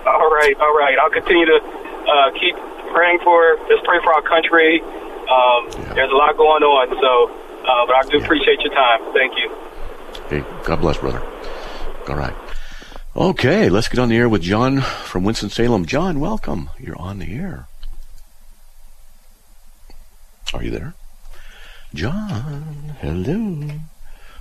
All 0.06 0.30
right. 0.30 0.54
All 0.60 0.76
right. 0.76 0.98
I'll 1.00 1.10
continue 1.10 1.46
to 1.46 1.56
uh, 1.56 2.30
keep 2.32 2.54
praying 2.92 3.20
for. 3.24 3.56
Let's 3.70 3.80
pray 3.86 3.98
for 4.04 4.12
our 4.12 4.22
country. 4.22 4.80
Um, 4.82 5.70
Yeah. 5.72 5.94
There's 5.94 6.12
a 6.12 6.16
lot 6.16 6.36
going 6.36 6.62
on. 6.62 6.88
So, 7.00 7.30
uh, 7.64 7.86
but 7.86 7.96
I 7.96 8.02
do 8.10 8.22
appreciate 8.22 8.60
your 8.60 8.74
time. 8.74 9.00
Thank 9.14 9.32
you. 9.38 9.48
Hey, 10.28 10.44
God 10.64 10.80
bless, 10.80 10.98
brother. 10.98 11.22
All 12.08 12.16
right. 12.16 12.34
Okay, 13.14 13.68
let's 13.68 13.88
get 13.88 13.98
on 13.98 14.08
the 14.08 14.16
air 14.16 14.28
with 14.28 14.42
John 14.42 14.80
from 14.80 15.24
Winston-Salem. 15.24 15.84
John, 15.86 16.18
welcome. 16.18 16.70
You're 16.78 16.98
on 16.98 17.18
the 17.18 17.34
air. 17.34 17.68
Are 20.54 20.62
you 20.62 20.70
there? 20.70 20.94
John, 21.94 22.96
hello. 23.00 23.68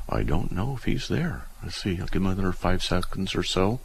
I 0.07 0.23
don't 0.23 0.53
know 0.53 0.75
if 0.77 0.85
he's 0.85 1.09
there. 1.09 1.43
Let's 1.61 1.75
see. 1.75 1.99
I'll 1.99 2.07
give 2.07 2.21
him 2.21 2.27
another 2.27 2.53
five 2.53 2.81
seconds 2.81 3.35
or 3.35 3.43
so. 3.43 3.81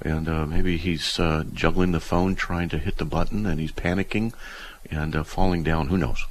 And 0.00 0.28
uh, 0.28 0.46
maybe 0.46 0.78
he's 0.78 1.18
uh, 1.20 1.44
juggling 1.52 1.92
the 1.92 2.00
phone, 2.00 2.36
trying 2.36 2.70
to 2.70 2.78
hit 2.78 2.96
the 2.96 3.04
button, 3.04 3.44
and 3.44 3.60
he's 3.60 3.72
panicking 3.72 4.32
and 4.90 5.14
uh, 5.14 5.24
falling 5.24 5.62
down. 5.62 5.88
Who 5.88 5.98
knows? 5.98 6.24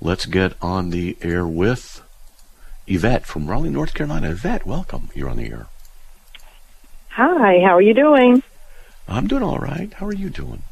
Let's 0.00 0.24
get 0.24 0.54
on 0.62 0.90
the 0.90 1.18
air 1.20 1.46
with 1.46 2.02
Yvette 2.86 3.26
from 3.26 3.46
Raleigh, 3.46 3.70
North 3.70 3.92
Carolina. 3.92 4.30
Yvette, 4.30 4.66
welcome. 4.66 5.10
You're 5.14 5.28
on 5.28 5.36
the 5.36 5.50
air. 5.50 5.66
Hi, 7.10 7.60
how 7.60 7.76
are 7.76 7.82
you 7.82 7.94
doing? 7.94 8.42
I'm 9.06 9.26
doing 9.26 9.42
all 9.42 9.58
right. 9.58 9.92
How 9.92 10.06
are 10.06 10.14
you 10.14 10.30
doing? 10.30 10.62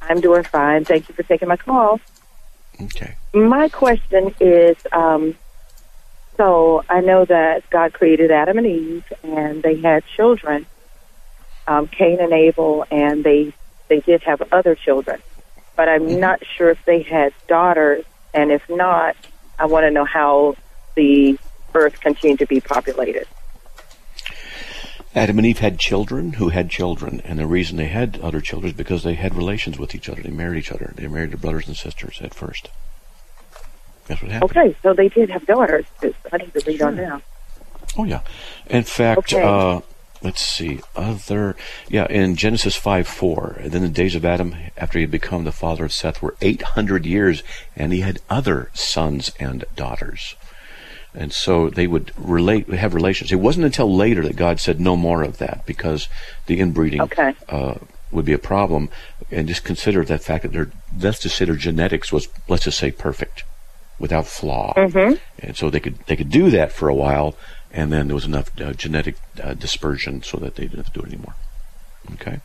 I'm 0.00 0.20
doing 0.20 0.44
fine. 0.44 0.84
Thank 0.84 1.08
you 1.08 1.14
for 1.14 1.24
taking 1.24 1.48
my 1.48 1.56
call. 1.56 2.00
Okay. 2.80 3.16
My 3.34 3.68
question 3.68 4.34
is 4.40 4.76
um, 4.92 5.34
so 6.38 6.84
I 6.88 7.00
know 7.00 7.24
that 7.24 7.68
God 7.68 7.92
created 7.92 8.30
Adam 8.30 8.58
and 8.58 8.66
Eve, 8.66 9.12
and 9.24 9.60
they 9.60 9.76
had 9.80 10.04
children, 10.16 10.66
um, 11.66 11.88
Cain 11.88 12.20
and 12.20 12.32
Abel, 12.32 12.86
and 12.92 13.24
they, 13.24 13.52
they 13.88 13.98
did 13.98 14.22
have 14.22 14.40
other 14.52 14.76
children. 14.76 15.20
But 15.76 15.88
I'm 15.88 16.20
not 16.20 16.40
sure 16.56 16.70
if 16.70 16.78
they 16.84 17.02
had 17.02 17.34
daughters, 17.48 18.04
and 18.32 18.52
if 18.52 18.62
not, 18.70 19.16
I 19.58 19.66
want 19.66 19.84
to 19.84 19.90
know 19.90 20.04
how 20.04 20.54
the 20.94 21.36
earth 21.74 22.00
continued 22.00 22.38
to 22.38 22.46
be 22.46 22.60
populated. 22.60 23.26
Adam 25.18 25.38
and 25.38 25.46
Eve 25.46 25.58
had 25.58 25.78
children 25.78 26.34
who 26.34 26.50
had 26.50 26.70
children, 26.70 27.20
and 27.24 27.38
the 27.38 27.46
reason 27.46 27.76
they 27.76 27.88
had 27.88 28.20
other 28.20 28.40
children 28.40 28.70
is 28.70 28.76
because 28.76 29.02
they 29.02 29.14
had 29.14 29.34
relations 29.34 29.78
with 29.78 29.94
each 29.94 30.08
other. 30.08 30.22
They 30.22 30.30
married 30.30 30.58
each 30.58 30.72
other. 30.72 30.92
They 30.96 31.08
married 31.08 31.30
their 31.32 31.38
brothers 31.38 31.66
and 31.66 31.76
sisters 31.76 32.20
at 32.22 32.34
first. 32.34 32.68
That's 34.06 34.22
what 34.22 34.30
happened. 34.30 34.56
Okay, 34.56 34.76
so 34.82 34.94
they 34.94 35.08
did 35.08 35.28
have 35.30 35.44
daughters. 35.44 35.84
I 36.32 36.36
need 36.38 36.54
to 36.54 36.62
read 36.66 36.82
on 36.82 36.96
now. 36.96 37.20
Oh 37.96 38.04
yeah. 38.04 38.20
In 38.70 38.84
fact, 38.84 39.32
Okay. 39.34 39.42
uh, 39.42 39.80
let's 40.22 40.40
see. 40.40 40.80
Other 40.94 41.56
yeah, 41.88 42.06
in 42.06 42.36
Genesis 42.36 42.76
five 42.76 43.08
four. 43.08 43.56
And 43.60 43.72
then 43.72 43.82
the 43.82 43.88
days 43.88 44.14
of 44.14 44.24
Adam 44.24 44.54
after 44.76 44.98
he 44.98 45.02
had 45.02 45.10
become 45.10 45.44
the 45.44 45.52
father 45.52 45.84
of 45.84 45.92
Seth 45.92 46.22
were 46.22 46.36
eight 46.40 46.62
hundred 46.62 47.04
years, 47.04 47.42
and 47.76 47.92
he 47.92 48.00
had 48.00 48.20
other 48.30 48.70
sons 48.72 49.32
and 49.40 49.64
daughters. 49.74 50.36
And 51.14 51.32
so 51.32 51.70
they 51.70 51.86
would 51.86 52.12
relate, 52.16 52.68
have 52.68 52.94
relations. 52.94 53.32
It 53.32 53.36
wasn't 53.36 53.66
until 53.66 53.94
later 53.94 54.22
that 54.22 54.36
God 54.36 54.60
said 54.60 54.80
no 54.80 54.94
more 54.96 55.22
of 55.22 55.38
that 55.38 55.64
because 55.66 56.08
the 56.46 56.60
inbreeding 56.60 57.00
Okay. 57.02 57.34
uh, 57.48 57.74
would 58.10 58.24
be 58.24 58.32
a 58.32 58.38
problem. 58.38 58.90
And 59.30 59.48
just 59.48 59.64
consider 59.64 60.04
that 60.04 60.22
fact 60.22 60.42
that 60.42 60.52
their, 60.52 60.70
let's 61.00 61.20
just 61.20 61.36
say 61.36 61.44
their 61.44 61.56
genetics 61.56 62.12
was, 62.12 62.28
let's 62.48 62.64
just 62.64 62.78
say, 62.78 62.90
perfect, 62.90 63.44
without 63.98 64.26
flaw. 64.26 64.74
Mhm. 64.76 65.18
And 65.40 65.56
so 65.56 65.70
they 65.70 65.80
could 65.80 65.98
they 66.06 66.16
could 66.16 66.30
do 66.30 66.50
that 66.50 66.72
for 66.72 66.88
a 66.88 66.94
while, 66.94 67.34
and 67.72 67.92
then 67.92 68.06
there 68.06 68.14
was 68.14 68.24
enough 68.24 68.48
uh, 68.60 68.72
genetic 68.72 69.16
uh, 69.42 69.54
dispersion 69.54 70.22
so 70.22 70.36
that 70.38 70.54
they 70.54 70.64
didn't 70.64 70.84
have 70.84 70.92
to 70.92 71.00
do 71.00 71.04
it 71.04 71.12
anymore. 71.12 71.34
Okay. 72.14 72.40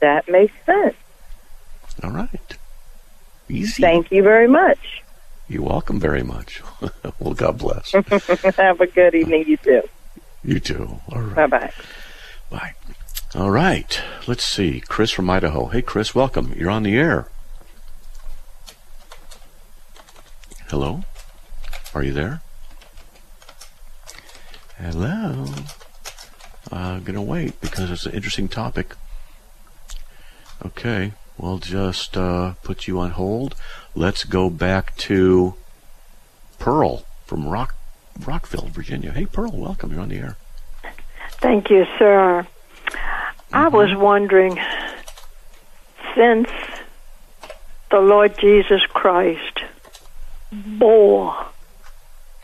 That 0.00 0.28
makes 0.28 0.52
sense. 0.66 0.94
All 2.02 2.10
right. 2.10 2.56
Easy. 3.48 3.82
Thank 3.82 4.12
you 4.12 4.22
very 4.22 4.48
much. 4.48 5.02
You're 5.52 5.64
welcome 5.64 6.00
very 6.00 6.22
much. 6.22 6.62
well, 7.18 7.34
God 7.34 7.58
bless. 7.58 7.92
Have 8.56 8.80
a 8.80 8.86
good 8.86 9.14
evening, 9.14 9.44
you 9.46 9.58
too. 9.58 9.82
you 10.42 10.58
too. 10.58 10.98
All 11.10 11.20
right. 11.20 11.36
Bye 11.36 11.46
bye. 11.46 11.72
Bye. 12.48 12.74
All 13.34 13.50
right. 13.50 14.00
Let's 14.26 14.46
see. 14.46 14.80
Chris 14.80 15.10
from 15.10 15.28
Idaho. 15.28 15.66
Hey, 15.66 15.82
Chris, 15.82 16.14
welcome. 16.14 16.54
You're 16.56 16.70
on 16.70 16.84
the 16.84 16.96
air. 16.96 17.28
Hello? 20.68 21.02
Are 21.94 22.02
you 22.02 22.14
there? 22.14 22.40
Hello? 24.78 25.44
Uh, 26.72 26.76
I'm 26.76 27.04
going 27.04 27.14
to 27.14 27.20
wait 27.20 27.60
because 27.60 27.90
it's 27.90 28.06
an 28.06 28.12
interesting 28.12 28.48
topic. 28.48 28.94
Okay. 30.64 31.12
We'll 31.38 31.58
just 31.58 32.16
uh, 32.16 32.54
put 32.62 32.86
you 32.86 33.00
on 33.00 33.12
hold. 33.12 33.54
Let's 33.94 34.24
go 34.24 34.50
back 34.50 34.96
to 34.98 35.54
Pearl 36.58 37.04
from 37.24 37.48
Rock 37.48 37.74
Rockville, 38.26 38.68
Virginia. 38.68 39.12
Hey, 39.12 39.26
Pearl, 39.26 39.52
welcome. 39.52 39.92
You're 39.92 40.02
on 40.02 40.10
the 40.10 40.18
air. 40.18 40.36
Thank 41.40 41.70
you, 41.70 41.86
sir. 41.98 42.46
I 43.52 43.64
mm-hmm. 43.66 43.76
was 43.76 43.94
wondering, 43.96 44.60
since 46.14 46.48
the 47.90 48.00
Lord 48.00 48.38
Jesus 48.38 48.82
Christ 48.86 49.62
mm-hmm. 50.52 50.78
bore 50.78 51.46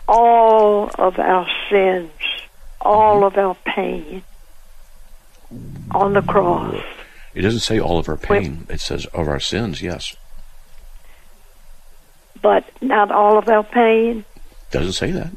all 0.06 0.90
of 0.98 1.18
our 1.18 1.46
sins, 1.70 2.10
all 2.80 3.22
mm-hmm. 3.22 3.24
of 3.24 3.38
our 3.38 3.54
pain 3.64 4.22
on 5.92 6.14
the 6.14 6.22
cross, 6.22 6.82
It 7.38 7.42
doesn't 7.42 7.60
say 7.60 7.78
all 7.78 8.00
of 8.00 8.08
our 8.08 8.16
pain. 8.16 8.66
It 8.68 8.80
says 8.80 9.06
of 9.14 9.28
our 9.28 9.38
sins, 9.38 9.80
yes. 9.80 10.16
but 12.42 12.64
not 12.82 13.12
all 13.12 13.38
of 13.38 13.48
our 13.48 13.62
pain. 13.62 14.24
Doesn't 14.72 14.94
say 14.94 15.12
that. 15.12 15.30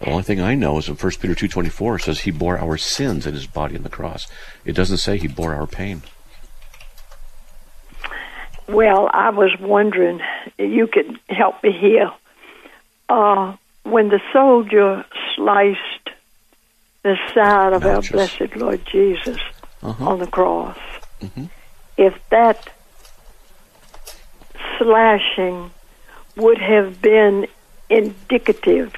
The 0.00 0.10
only 0.10 0.22
thing 0.22 0.42
I 0.42 0.54
know 0.54 0.76
is 0.76 0.86
in 0.86 0.96
1 0.96 1.12
Peter 1.12 1.34
2.24 1.34 1.96
it 1.98 2.02
says 2.02 2.20
he 2.20 2.30
bore 2.30 2.58
our 2.58 2.76
sins 2.76 3.26
in 3.26 3.32
his 3.32 3.46
body 3.46 3.74
on 3.74 3.84
the 3.84 3.88
cross. 3.88 4.26
It 4.66 4.72
doesn't 4.74 4.98
say 4.98 5.16
he 5.16 5.26
bore 5.26 5.54
our 5.54 5.66
pain. 5.66 6.02
Well, 8.68 9.08
I 9.10 9.30
was 9.30 9.50
wondering, 9.58 10.20
you 10.58 10.86
could 10.86 11.18
help 11.30 11.62
me 11.64 11.72
here. 11.72 12.12
Uh, 13.08 13.56
when 13.84 14.10
the 14.10 14.20
soldier 14.30 15.06
sliced 15.34 16.10
the 17.02 17.16
side 17.32 17.72
of 17.72 17.86
our 17.86 18.02
blessed 18.02 18.56
Lord 18.56 18.84
Jesus 18.84 19.38
Uh-huh. 19.82 20.06
on 20.06 20.18
the 20.18 20.26
cross, 20.26 20.76
Mhm. 21.22 21.48
if 21.96 22.14
that 22.30 22.68
slashing 24.78 25.70
would 26.36 26.58
have 26.58 27.00
been 27.00 27.46
indicative 27.88 28.92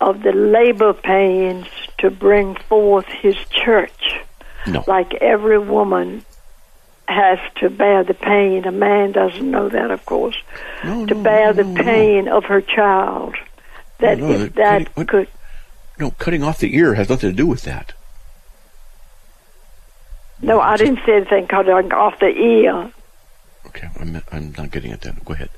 of 0.00 0.22
the 0.22 0.32
labor 0.32 0.92
pains 0.92 1.66
to 1.98 2.10
bring 2.10 2.54
forth 2.54 3.06
his 3.06 3.36
church, 3.50 4.20
No. 4.66 4.84
like 4.86 5.14
every 5.14 5.58
woman 5.58 6.24
has 7.08 7.38
to 7.56 7.70
bear 7.70 8.04
the 8.04 8.14
pain. 8.14 8.64
A 8.66 8.70
man 8.72 9.12
doesn't 9.12 9.50
know 9.50 9.68
that, 9.68 9.90
of 9.90 10.04
course. 10.04 10.36
No, 10.84 11.06
to 11.06 11.14
no, 11.14 11.22
bear 11.22 11.52
the 11.52 11.64
pain 11.64 12.28
of 12.28 12.44
her 12.46 12.60
child. 12.60 13.34
That 13.98 14.20
if 14.20 14.54
that- 14.54 14.88
what- 14.96 15.08
could 15.08 15.28
No, 15.98 16.12
cutting 16.12 16.44
off 16.44 16.58
the 16.58 16.76
ear 16.76 16.94
has 16.94 17.08
nothing 17.08 17.30
to 17.30 17.34
do 17.36 17.46
with 17.46 17.62
that. 17.62 17.92
No, 20.42 20.60
I 20.60 20.76
didn't 20.76 21.00
say 21.04 21.16
anything 21.16 21.46
cutting 21.46 21.92
off 21.92 22.18
the 22.20 22.28
ear. 22.28 22.92
Okay, 23.66 23.88
I'm, 24.00 24.22
I'm 24.32 24.54
not 24.56 24.70
getting 24.70 24.92
it 24.92 25.00
then. 25.00 25.20
Go 25.24 25.34
ahead. 25.34 25.50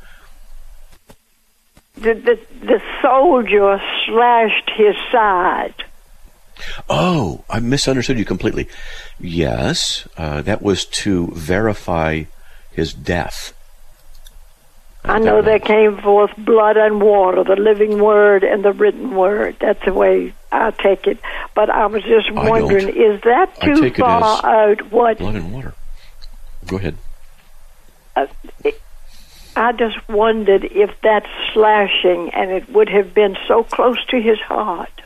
The 1.94 2.14
the, 2.14 2.38
the 2.64 2.82
soldier 3.02 3.80
slashed 4.06 4.70
his 4.76 4.96
side. 5.12 5.74
Oh, 6.88 7.44
I 7.48 7.60
misunderstood 7.60 8.18
you 8.18 8.24
completely. 8.24 8.68
Yes, 9.18 10.06
uh, 10.16 10.42
that 10.42 10.62
was 10.62 10.84
to 10.86 11.28
verify 11.28 12.24
his 12.70 12.92
death. 12.92 13.54
I 15.04 15.18
know 15.18 15.40
there 15.42 15.58
came 15.58 15.96
forth 15.98 16.30
blood 16.36 16.76
and 16.76 17.00
water, 17.00 17.42
the 17.42 17.56
living 17.56 17.98
word 17.98 18.44
and 18.44 18.64
the 18.64 18.72
written 18.72 19.14
word. 19.14 19.56
That's 19.60 19.82
the 19.84 19.94
way 19.94 20.34
I 20.52 20.70
take 20.72 21.06
it. 21.06 21.18
But 21.54 21.70
I 21.70 21.86
was 21.86 22.02
just 22.02 22.30
wondering, 22.30 22.88
is 22.88 23.20
that 23.22 23.58
too 23.60 23.90
far 23.92 24.44
out? 24.44 24.92
What 24.92 25.18
Blood 25.18 25.36
and 25.36 25.52
water. 25.52 25.74
Go 26.66 26.76
ahead. 26.76 26.96
Uh, 28.14 28.26
I 29.56 29.72
just 29.72 30.08
wondered 30.08 30.64
if 30.64 30.90
that 31.02 31.26
slashing, 31.52 32.30
and 32.30 32.50
it 32.50 32.68
would 32.70 32.88
have 32.88 33.14
been 33.14 33.36
so 33.48 33.64
close 33.64 34.04
to 34.06 34.20
his 34.20 34.38
heart, 34.40 35.02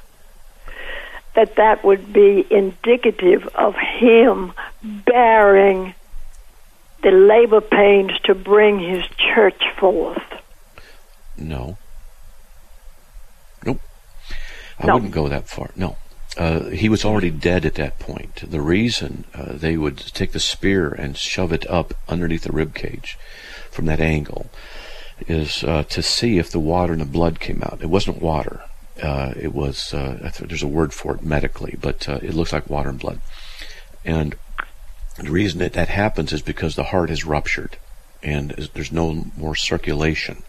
that 1.35 1.57
that 1.57 1.85
would 1.85 2.13
be 2.13 2.47
indicative 2.51 3.49
of 3.55 3.75
him 3.77 4.53
bearing 4.83 5.95
the 7.05 7.11
labor 7.13 7.61
pains 7.61 8.13
to 8.25 8.35
bring 8.35 8.81
his 8.81 9.05
church 9.35 9.63
forth. 9.79 10.23
No. 11.37 11.77
Nope. 13.65 13.81
I 14.81 14.87
No. 14.87 14.95
wouldn't 14.95 15.13
go 15.13 15.29
that 15.29 15.49
far. 15.49 15.71
No. 15.77 15.97
Uh, 16.37 16.65
he 16.71 16.89
was 16.89 17.05
already 17.05 17.31
dead 17.31 17.65
at 17.65 17.75
that 17.77 18.01
point. 18.01 18.51
The 18.51 18.61
reason 18.61 19.25
uh, 19.35 19.53
they 19.53 19.77
would 19.77 19.99
take 19.99 20.33
the 20.33 20.41
spear 20.41 20.89
and 20.89 21.17
shove 21.17 21.53
it 21.53 21.69
up 21.71 21.95
underneath 22.09 22.43
the 22.43 22.51
rib 22.53 22.75
cage 22.75 23.17
from 23.71 23.87
that 23.87 24.01
angle 24.01 24.51
is 25.29 25.63
uh, 25.63 25.85
to 25.85 26.03
see 26.03 26.39
if 26.39 26.51
the 26.51 26.59
water 26.59 26.93
and 26.93 27.01
the 27.03 27.07
blood 27.07 27.39
came 27.39 27.63
out. 27.63 27.79
It 27.81 27.87
wasn't 27.91 28.21
water. 28.21 28.63
Uh, 29.01 29.33
it 29.41 29.53
was 29.55 29.95
uh, 29.95 30.33
there's 30.41 30.63
a 30.63 30.67
word 30.69 30.93
for 30.93 31.15
it 31.15 31.23
medically, 31.23 31.77
but 31.81 32.09
uh, 32.09 32.19
it 32.23 32.35
looks 32.35 32.53
like 32.53 32.69
water 32.71 32.89
and 32.89 32.99
blood. 32.99 33.21
And 34.05 34.35
the 35.17 35.31
reason 35.31 35.61
that 35.61 35.73
that 35.75 35.89
happens 35.89 36.33
is 36.33 36.43
because 36.43 36.75
the 36.75 36.85
heart 36.85 37.11
has 37.11 37.25
ruptured, 37.25 37.77
and 38.23 38.51
there's 38.75 38.93
no 38.93 39.27
more 39.37 39.55
circulation, 39.55 40.43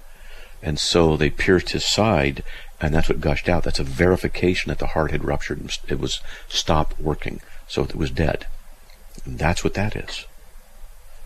and 0.61 0.79
so 0.79 1.15
they 1.15 1.29
pierced 1.29 1.69
his 1.69 1.85
side, 1.85 2.43
and 2.81 2.93
that's 2.93 3.09
what 3.09 3.21
gushed 3.21 3.47
out. 3.47 3.63
That's 3.63 3.79
a 3.79 3.83
verification 3.83 4.69
that 4.69 4.79
the 4.79 4.87
heart 4.87 5.11
had 5.11 5.23
ruptured 5.23 5.59
and 5.59 5.77
it 5.87 5.99
was 5.99 6.19
stopped 6.49 6.99
working, 6.99 7.41
so 7.67 7.83
it 7.83 7.95
was 7.95 8.11
dead. 8.11 8.47
And 9.25 9.37
that's 9.37 9.63
what 9.63 9.75
that 9.75 9.95
is. 9.95 10.25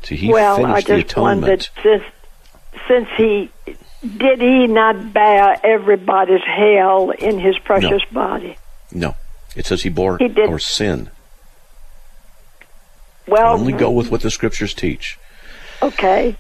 See, 0.04 0.16
he 0.16 0.30
well, 0.32 0.66
I 0.66 0.82
finished 0.82 0.88
the 0.88 1.02
just 1.04 1.18
wondered 1.18 1.50
atonement. 1.62 1.70
since 1.84 2.04
since 2.88 3.10
he 3.18 3.52
did 4.18 4.40
he 4.40 4.68
not 4.68 5.12
bear 5.14 5.58
everybody's 5.64 6.44
hell 6.44 7.12
in 7.12 7.40
his 7.40 7.58
precious 7.60 8.04
body? 8.12 8.58
No, 8.92 9.16
it 9.56 9.66
says 9.66 9.84
he 9.84 9.90
bore 9.90 10.18
He 10.18 10.28
did- 10.30 10.50
our 10.50 10.60
sin. 10.60 11.10
Well, 13.30 13.54
Only 13.54 13.74
go 13.74 13.92
with 13.92 14.12
what 14.12 14.22
the 14.22 14.32
scriptures 14.32 14.74
teach. 14.74 15.18
okay. 15.82 16.36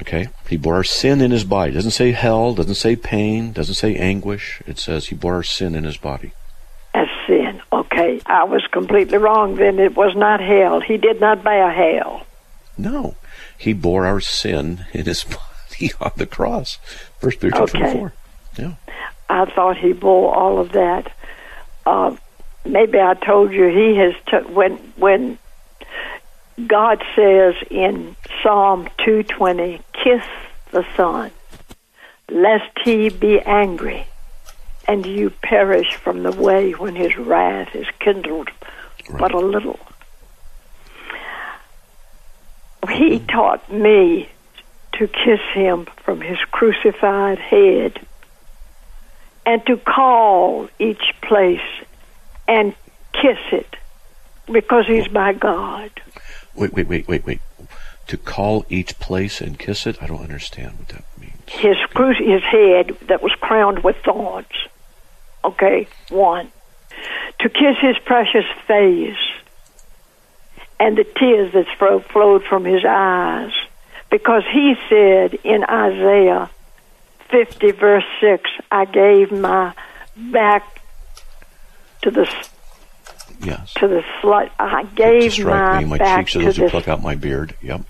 Okay? 0.00 0.28
He 0.48 0.56
bore 0.58 0.74
our 0.74 0.84
sin 0.84 1.20
in 1.22 1.30
his 1.30 1.44
body. 1.44 1.72
doesn't 1.72 1.92
say 1.92 2.12
hell, 2.12 2.52
doesn't 2.54 2.74
say 2.74 2.96
pain, 2.96 3.52
doesn't 3.52 3.76
say 3.76 3.96
anguish. 3.96 4.60
It 4.66 4.78
says 4.78 5.06
he 5.06 5.14
bore 5.14 5.34
our 5.36 5.42
sin 5.42 5.74
in 5.74 5.84
his 5.84 5.96
body. 5.96 6.32
As 6.92 7.08
sin. 7.26 7.62
Okay, 7.72 8.20
I 8.26 8.44
was 8.44 8.62
completely 8.72 9.16
wrong. 9.18 9.56
Then 9.56 9.78
it 9.78 9.96
was 9.96 10.14
not 10.14 10.40
hell. 10.40 10.80
He 10.80 10.98
did 10.98 11.18
not 11.20 11.42
bear 11.42 11.70
hell. 11.70 12.26
No. 12.76 13.16
He 13.56 13.72
bore 13.72 14.06
our 14.06 14.20
sin 14.20 14.84
in 14.92 15.06
his 15.06 15.24
body 15.24 15.92
on 16.00 16.12
the 16.16 16.26
cross. 16.26 16.76
First 17.18 17.40
Peter 17.40 17.56
Okay. 17.62 17.78
24. 17.78 18.12
Yeah. 18.58 18.74
I 19.30 19.46
thought 19.46 19.78
he 19.78 19.92
bore 19.94 20.34
all 20.34 20.58
of 20.60 20.72
that. 20.72 21.10
Uh, 21.86 22.14
maybe 22.66 23.00
I 23.00 23.14
told 23.14 23.50
you 23.52 23.68
he 23.68 23.96
has 23.96 24.14
t- 24.30 24.52
when 24.52 24.76
when 24.96 25.38
God 26.64 27.02
says 27.14 27.54
in 27.70 28.16
Psalm 28.42 28.88
two 29.04 29.22
twenty, 29.22 29.82
"Kiss 29.92 30.24
the 30.70 30.86
Son, 30.96 31.30
lest 32.30 32.78
he 32.82 33.10
be 33.10 33.40
angry, 33.40 34.06
and 34.88 35.04
you 35.04 35.30
perish 35.30 35.96
from 35.96 36.22
the 36.22 36.32
way 36.32 36.72
when 36.72 36.94
his 36.94 37.16
wrath 37.18 37.74
is 37.74 37.86
kindled 37.98 38.50
but 39.18 39.32
a 39.32 39.38
little." 39.38 39.78
He 42.88 43.18
taught 43.18 43.70
me 43.70 44.28
to 44.92 45.06
kiss 45.08 45.40
him 45.52 45.86
from 46.04 46.22
his 46.22 46.38
crucified 46.50 47.38
head 47.38 48.00
and 49.44 49.64
to 49.66 49.76
call 49.76 50.68
each 50.78 51.12
place 51.20 51.60
and 52.48 52.74
kiss 53.12 53.38
it 53.52 53.76
because 54.50 54.86
he's 54.86 55.10
my 55.10 55.32
God. 55.32 55.90
Wait, 56.56 56.72
wait, 56.72 56.88
wait, 56.88 57.08
wait, 57.08 57.26
wait. 57.26 57.40
To 58.08 58.16
call 58.16 58.64
each 58.68 58.98
place 58.98 59.40
and 59.40 59.58
kiss 59.58 59.86
it? 59.86 60.02
I 60.02 60.06
don't 60.06 60.22
understand 60.22 60.78
what 60.78 60.88
that 60.88 61.04
means. 61.20 61.34
His 61.48 61.76
his 62.18 62.42
head 62.42 62.96
that 63.08 63.22
was 63.22 63.32
crowned 63.40 63.82
with 63.82 63.96
thorns. 64.04 64.46
Okay, 65.44 65.88
one. 66.08 66.50
To 67.40 67.48
kiss 67.48 67.76
his 67.80 67.96
precious 68.04 68.46
face 68.66 69.16
and 70.78 70.96
the 70.96 71.04
tears 71.04 71.52
that 71.52 71.66
fro- 71.78 72.00
flowed 72.00 72.44
from 72.44 72.64
his 72.64 72.84
eyes. 72.84 73.52
Because 74.10 74.44
he 74.52 74.74
said 74.88 75.34
in 75.44 75.64
Isaiah 75.64 76.48
50, 77.30 77.72
verse 77.72 78.04
6, 78.20 78.50
I 78.70 78.84
gave 78.84 79.32
my 79.32 79.74
back 80.16 80.80
to 82.02 82.10
the 82.10 82.26
Yes. 83.40 83.74
to 83.74 83.88
the 83.88 84.02
slut. 84.22 84.50
I 84.58 84.84
gave 84.94 85.38
my, 85.44 85.80
me, 85.80 85.84
my 85.86 85.98
back 85.98 86.26
cheeks 86.26 86.32
to 86.32 86.38
those 86.44 86.56
who 86.56 86.68
pluck 86.70 86.88
out 86.88 87.02
my 87.02 87.14
beard. 87.14 87.54
Yep. 87.62 87.82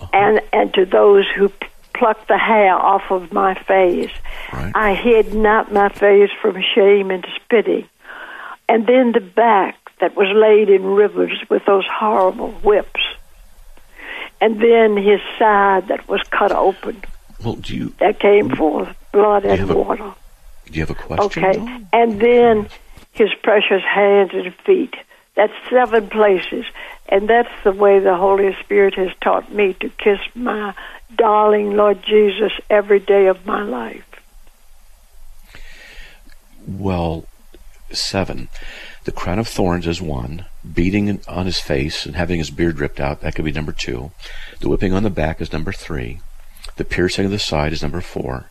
Uh-huh. 0.00 0.06
and 0.12 0.40
and 0.52 0.72
to 0.74 0.84
those 0.84 1.24
who 1.36 1.48
p- 1.48 1.66
plucked 1.92 2.28
the 2.28 2.38
hair 2.38 2.74
off 2.74 3.10
of 3.10 3.32
my 3.32 3.54
face. 3.64 4.12
Right. 4.52 4.70
I 4.74 4.94
hid 4.94 5.34
not 5.34 5.72
my 5.72 5.88
face 5.88 6.30
from 6.40 6.62
shame 6.74 7.10
and 7.10 7.26
spitting. 7.34 7.88
And 8.68 8.86
then 8.86 9.10
the 9.12 9.20
back 9.20 9.76
that 10.00 10.14
was 10.14 10.28
laid 10.32 10.68
in 10.68 10.84
rivers 10.84 11.36
with 11.50 11.64
those 11.64 11.84
horrible 11.86 12.52
whips. 12.62 13.00
And 14.40 14.60
then 14.62 14.96
his 14.96 15.20
side 15.38 15.88
that 15.88 16.08
was 16.08 16.22
cut 16.30 16.52
open. 16.52 17.02
Well, 17.44 17.54
do 17.56 17.76
you 17.76 17.94
That 17.98 18.20
came 18.20 18.54
forth 18.54 18.94
blood 19.12 19.44
and 19.44 19.68
a- 19.68 19.76
water. 19.76 20.14
do 20.66 20.72
you 20.72 20.80
have 20.82 20.90
a 20.90 20.94
question? 20.94 21.44
Okay. 21.44 21.58
though? 21.58 21.80
And 21.92 22.20
then 22.20 22.68
his 23.18 23.30
precious 23.42 23.82
hands 23.82 24.30
and 24.32 24.54
feet. 24.64 24.94
That's 25.34 25.52
seven 25.70 26.08
places. 26.08 26.64
And 27.08 27.28
that's 27.28 27.52
the 27.64 27.72
way 27.72 28.00
the 28.00 28.16
Holy 28.16 28.56
Spirit 28.64 28.94
has 28.94 29.10
taught 29.20 29.52
me 29.52 29.74
to 29.74 29.88
kiss 29.88 30.18
my 30.34 30.74
darling 31.16 31.76
Lord 31.76 32.02
Jesus 32.02 32.52
every 32.68 33.00
day 33.00 33.26
of 33.26 33.46
my 33.46 33.62
life. 33.62 34.04
Well, 36.66 37.26
seven. 37.92 38.48
The 39.04 39.12
crown 39.12 39.38
of 39.38 39.48
thorns 39.48 39.86
is 39.86 40.02
one. 40.02 40.44
Beating 40.70 41.20
on 41.26 41.46
his 41.46 41.60
face 41.60 42.04
and 42.04 42.14
having 42.14 42.38
his 42.38 42.50
beard 42.50 42.78
ripped 42.78 43.00
out, 43.00 43.22
that 43.22 43.34
could 43.34 43.44
be 43.44 43.52
number 43.52 43.72
two. 43.72 44.10
The 44.60 44.68
whipping 44.68 44.92
on 44.92 45.02
the 45.02 45.10
back 45.10 45.40
is 45.40 45.52
number 45.52 45.72
three. 45.72 46.20
The 46.76 46.84
piercing 46.84 47.24
of 47.24 47.30
the 47.30 47.38
side 47.38 47.72
is 47.72 47.82
number 47.82 48.02
four. 48.02 48.50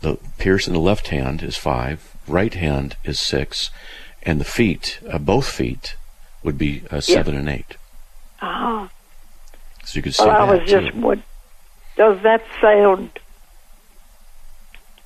The 0.00 0.18
pierce 0.38 0.66
in 0.66 0.72
the 0.72 0.80
left 0.80 1.08
hand 1.08 1.42
is 1.42 1.56
five. 1.56 2.15
Right 2.28 2.54
hand 2.54 2.96
is 3.04 3.20
six. 3.20 3.70
And 4.22 4.40
the 4.40 4.44
feet, 4.44 4.98
uh, 5.08 5.18
both 5.18 5.48
feet, 5.48 5.96
would 6.42 6.58
be 6.58 6.82
uh, 6.90 7.00
seven 7.00 7.36
and 7.36 7.48
eight. 7.48 7.76
Ah. 8.40 8.88
So 9.84 9.96
you 9.96 10.02
could 10.02 10.14
say 10.14 10.26
Well, 10.26 10.42
I 10.42 10.46
that 10.46 10.60
was 10.60 10.70
just 10.70 10.94
what 10.94 11.18
does 11.96 12.22
that 12.22 12.42
sound? 12.60 13.18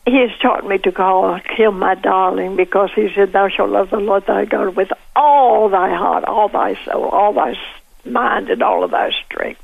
He 0.06 0.16
has 0.20 0.30
taught 0.40 0.66
me 0.66 0.78
to 0.78 0.90
call 0.90 1.38
him 1.50 1.78
my 1.78 1.94
darling 1.94 2.56
because 2.56 2.90
he 2.94 3.12
said, 3.14 3.32
"Thou 3.32 3.48
shalt 3.48 3.70
love 3.70 3.90
the 3.90 3.98
Lord 3.98 4.26
thy 4.26 4.46
God 4.46 4.74
with 4.74 4.90
all 5.14 5.68
thy 5.68 5.94
heart, 5.94 6.24
all 6.24 6.48
thy 6.48 6.74
soul, 6.84 7.04
all 7.04 7.32
thy 7.32 7.54
mind, 8.04 8.48
and 8.48 8.62
all 8.62 8.82
of 8.82 8.90
thy 8.90 9.10
strength." 9.24 9.60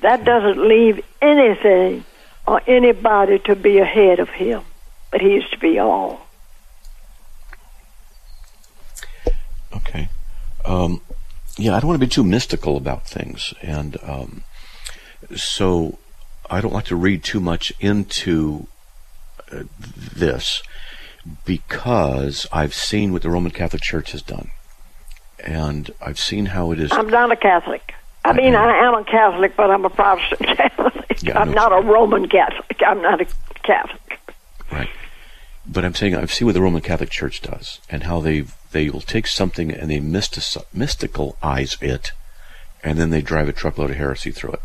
That 0.00 0.24
doesn't 0.24 0.66
leave 0.66 1.04
anything 1.20 2.04
or 2.46 2.60
anybody 2.66 3.40
to 3.40 3.56
be 3.56 3.78
ahead 3.78 4.20
of 4.20 4.28
him, 4.28 4.62
but 5.10 5.20
he 5.20 5.36
is 5.36 5.44
to 5.50 5.58
be 5.58 5.78
all. 5.78 6.26
Okay. 9.86 10.08
Um, 10.64 11.00
yeah, 11.58 11.76
I 11.76 11.80
don't 11.80 11.88
want 11.88 12.00
to 12.00 12.06
be 12.06 12.10
too 12.10 12.24
mystical 12.24 12.76
about 12.76 13.06
things, 13.06 13.52
and 13.62 13.96
um, 14.02 14.44
so 15.36 15.98
I 16.48 16.60
don't 16.60 16.72
like 16.72 16.86
to 16.86 16.96
read 16.96 17.22
too 17.24 17.40
much 17.40 17.72
into 17.80 18.66
uh, 19.50 19.64
this 19.86 20.62
because 21.44 22.46
I've 22.52 22.74
seen 22.74 23.12
what 23.12 23.22
the 23.22 23.30
Roman 23.30 23.52
Catholic 23.52 23.82
Church 23.82 24.12
has 24.12 24.22
done, 24.22 24.50
and 25.38 25.90
I've 26.00 26.18
seen 26.18 26.46
how 26.46 26.72
it 26.72 26.80
is. 26.80 26.92
I'm 26.92 27.08
not 27.08 27.30
a 27.30 27.36
Catholic. 27.36 27.94
I 28.24 28.32
mean, 28.34 28.54
I 28.54 28.86
am 28.86 28.94
a 28.94 29.04
Catholic, 29.04 29.56
but 29.56 29.70
I'm 29.70 29.84
a 29.84 29.90
Protestant 29.90 30.40
Catholic. 30.56 31.22
Yeah, 31.22 31.38
I 31.38 31.42
I'm 31.42 31.52
not 31.52 31.72
a 31.72 31.80
Roman 31.84 32.28
Catholic. 32.28 32.80
I'm 32.86 33.02
not 33.02 33.20
a 33.20 33.26
Catholic. 33.62 34.00
But 35.72 35.86
I'm 35.86 35.94
saying 35.94 36.14
I've 36.14 36.32
seen 36.32 36.46
what 36.46 36.52
the 36.52 36.60
Roman 36.60 36.82
Catholic 36.82 37.08
Church 37.08 37.40
does, 37.40 37.80
and 37.88 38.02
how 38.02 38.20
they 38.20 38.44
they 38.72 38.90
will 38.90 39.00
take 39.00 39.26
something 39.26 39.70
and 39.70 39.90
they 39.90 40.00
mystic, 40.00 40.42
mysticalize 40.74 41.82
it, 41.82 42.12
and 42.84 42.98
then 42.98 43.10
they 43.10 43.22
drive 43.22 43.48
a 43.48 43.52
truckload 43.52 43.90
of 43.90 43.96
heresy 43.96 44.30
through 44.30 44.52
it. 44.52 44.62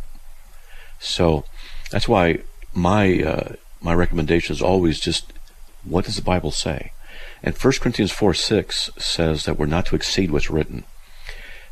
So 1.00 1.46
that's 1.92 2.10
why 2.10 2.40
my 2.74 3.24
uh, 3.24 3.54
my 3.82 3.94
recommendation 3.94 4.54
is 4.54 4.62
always 4.62 5.00
just 5.00 5.32
what 5.86 6.06
does 6.06 6.18
the 6.18 6.22
Bible 6.22 6.52
say? 6.52 6.92
And 7.42 7.56
1 7.56 7.74
Corinthians 7.80 8.12
4 8.12 8.34
6 8.34 8.90
says 8.98 9.46
that 9.46 9.58
we're 9.58 9.66
not 9.66 9.86
to 9.88 9.96
exceed 9.96 10.32
what's 10.32 10.50
written. 10.50 10.84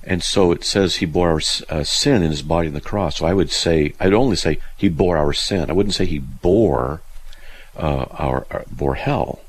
And 0.03 0.23
so 0.23 0.51
it 0.51 0.63
says 0.63 0.97
he 0.97 1.05
bore 1.05 1.31
our 1.31 1.41
uh, 1.69 1.83
sin 1.83 2.21
in 2.23 2.29
his 2.29 2.43
body 2.43 2.67
on 2.67 2.73
the 2.73 2.81
cross. 2.81 3.17
So 3.17 3.25
I 3.25 3.33
would 3.33 3.51
say, 3.51 3.93
I'd 3.99 4.13
only 4.13 4.35
say 4.35 4.59
he 4.77 4.87
bore 4.87 5.17
our 5.17 5.33
sin. 5.33 5.69
I 5.69 5.73
wouldn't 5.73 5.95
say 5.95 6.05
he 6.05 6.19
bore 6.19 7.01
uh, 7.77 8.05
our, 8.11 8.47
our 8.51 8.65
bore 8.71 8.95
hell. 8.95 9.39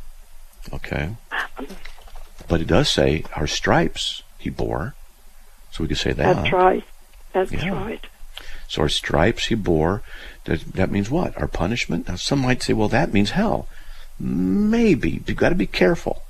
Okay, 0.72 1.16
but 2.49 2.61
it 2.61 2.66
does 2.66 2.89
say 2.91 3.24
our 3.35 3.47
stripes 3.47 4.22
he 4.39 4.51
bore, 4.51 4.95
so 5.70 5.85
we 5.85 5.89
could 5.89 5.99
say 5.99 6.12
that. 6.12 6.37
That's 6.37 6.53
right. 6.53 6.85
That's 7.33 7.53
Yeah. 7.53 7.70
right. 7.70 8.07
So 8.68 8.83
our 8.83 8.89
stripes 8.89 9.47
he 9.47 9.55
bore. 9.55 10.03
That, 10.45 10.61
that 10.72 10.91
means 10.91 11.11
what? 11.11 11.37
Our 11.39 11.49
punishment. 11.49 12.09
Now 12.09 12.16
some 12.16 12.41
might 12.41 12.62
say, 12.62 12.72
well, 12.72 12.89
that 12.89 13.12
means 13.12 13.31
hell. 13.31 13.68
Maybe 14.18 15.22
you've 15.27 15.37
got 15.37 15.51
to 15.51 15.55
be 15.55 15.66
careful. 15.66 16.22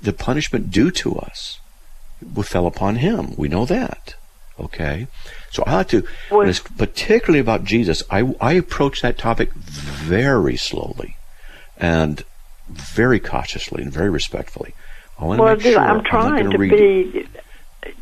The 0.00 0.12
punishment 0.12 0.70
due 0.70 0.90
to 0.92 1.16
us 1.16 1.60
fell 2.44 2.66
upon 2.66 2.96
him. 2.96 3.34
We 3.36 3.48
know 3.48 3.64
that. 3.66 4.14
Okay? 4.58 5.06
So 5.50 5.64
I 5.66 5.76
like 5.76 5.88
to, 5.88 6.04
particularly 6.76 7.40
about 7.40 7.64
Jesus, 7.64 8.02
I, 8.10 8.34
I 8.40 8.52
approach 8.52 9.02
that 9.02 9.18
topic 9.18 9.52
very 9.52 10.56
slowly 10.56 11.15
and 11.78 12.24
very 12.68 13.20
cautiously 13.20 13.82
and 13.82 13.92
very 13.92 14.10
respectfully. 14.10 14.74
I 15.18 15.24
want 15.24 15.40
to 15.40 15.46
make 15.46 15.62
sure 15.62 15.78
I'm 15.80 16.04
trying 16.04 16.50
to 16.50 16.58
read, 16.58 17.12
be. 17.12 17.28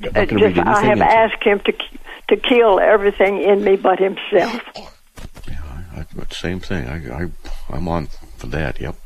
Uh, 0.04 0.20
I'm 0.20 0.38
just, 0.38 0.58
I 0.58 0.84
have 0.84 1.00
asked 1.00 1.42
him 1.42 1.60
to 1.60 1.72
to 2.28 2.36
kill 2.36 2.80
everything 2.80 3.42
in 3.42 3.62
me 3.62 3.76
but 3.76 3.98
himself. 3.98 4.62
Yeah, 5.46 5.60
I, 5.94 6.00
I, 6.00 6.04
same 6.30 6.60
thing. 6.60 6.88
I, 6.88 7.24
I 7.24 7.30
I'm 7.70 7.88
on 7.88 8.08
for 8.38 8.46
that. 8.48 8.80
Yep. 8.80 8.96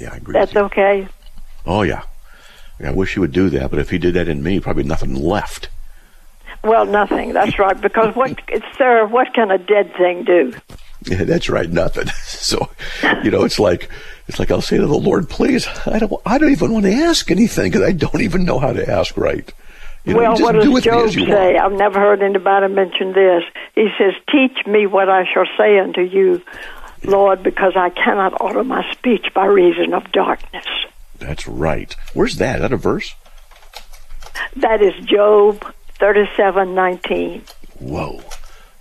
Yeah, 0.00 0.12
I 0.12 0.16
agree. 0.16 0.32
That's 0.32 0.56
okay. 0.56 1.08
Oh 1.66 1.82
yeah. 1.82 2.02
yeah. 2.80 2.90
I 2.90 2.92
wish 2.92 3.14
he 3.14 3.20
would 3.20 3.32
do 3.32 3.48
that, 3.50 3.70
but 3.70 3.78
if 3.78 3.90
he 3.90 3.98
did 3.98 4.14
that 4.14 4.28
in 4.28 4.42
me, 4.42 4.60
probably 4.60 4.84
nothing 4.84 5.14
left. 5.14 5.68
Well, 6.64 6.86
nothing. 6.86 7.34
That's 7.34 7.58
right. 7.58 7.78
Because 7.78 8.16
what, 8.16 8.40
sir, 8.78 9.06
what 9.06 9.34
can 9.34 9.50
a 9.50 9.58
dead 9.58 9.94
thing 9.96 10.24
do? 10.24 10.54
Yeah, 11.04 11.24
that's 11.24 11.50
right. 11.50 11.70
Nothing. 11.70 12.06
So, 12.54 12.68
you 13.22 13.30
know, 13.30 13.44
it's 13.44 13.58
like 13.58 13.88
it's 14.28 14.38
like 14.38 14.50
I'll 14.50 14.60
say 14.60 14.76
to 14.76 14.86
the 14.86 14.94
Lord, 14.94 15.30
please, 15.30 15.66
I 15.86 15.98
don't, 15.98 16.12
I 16.26 16.36
don't 16.38 16.50
even 16.52 16.72
want 16.72 16.84
to 16.84 16.92
ask 16.92 17.30
anything 17.30 17.70
because 17.70 17.86
I 17.86 17.92
don't 17.92 18.20
even 18.20 18.44
know 18.44 18.58
how 18.58 18.72
to 18.72 18.86
ask 18.88 19.16
right. 19.16 19.50
You 20.04 20.12
know, 20.12 20.20
well, 20.20 20.38
what 20.38 20.52
do 20.52 20.70
does 20.70 20.84
Job 20.84 21.10
say? 21.10 21.56
I've 21.56 21.72
never 21.72 21.98
heard 21.98 22.22
anybody 22.22 22.68
mention 22.68 23.14
this. 23.14 23.42
He 23.74 23.88
says, 23.96 24.12
"Teach 24.30 24.66
me 24.66 24.86
what 24.86 25.08
I 25.08 25.24
shall 25.24 25.46
say 25.56 25.78
unto 25.78 26.02
you, 26.02 26.42
Lord, 27.02 27.42
because 27.42 27.72
I 27.76 27.88
cannot 27.88 28.38
order 28.42 28.62
my 28.62 28.84
speech 28.92 29.28
by 29.34 29.46
reason 29.46 29.94
of 29.94 30.12
darkness." 30.12 30.66
That's 31.18 31.48
right. 31.48 31.96
Where's 32.12 32.36
that? 32.36 32.56
Is 32.56 32.60
that 32.62 32.72
a 32.72 32.76
verse? 32.76 33.14
That 34.56 34.82
is 34.82 34.92
Job 35.06 35.64
thirty-seven 35.98 36.74
nineteen. 36.74 37.44
Whoa, 37.78 38.20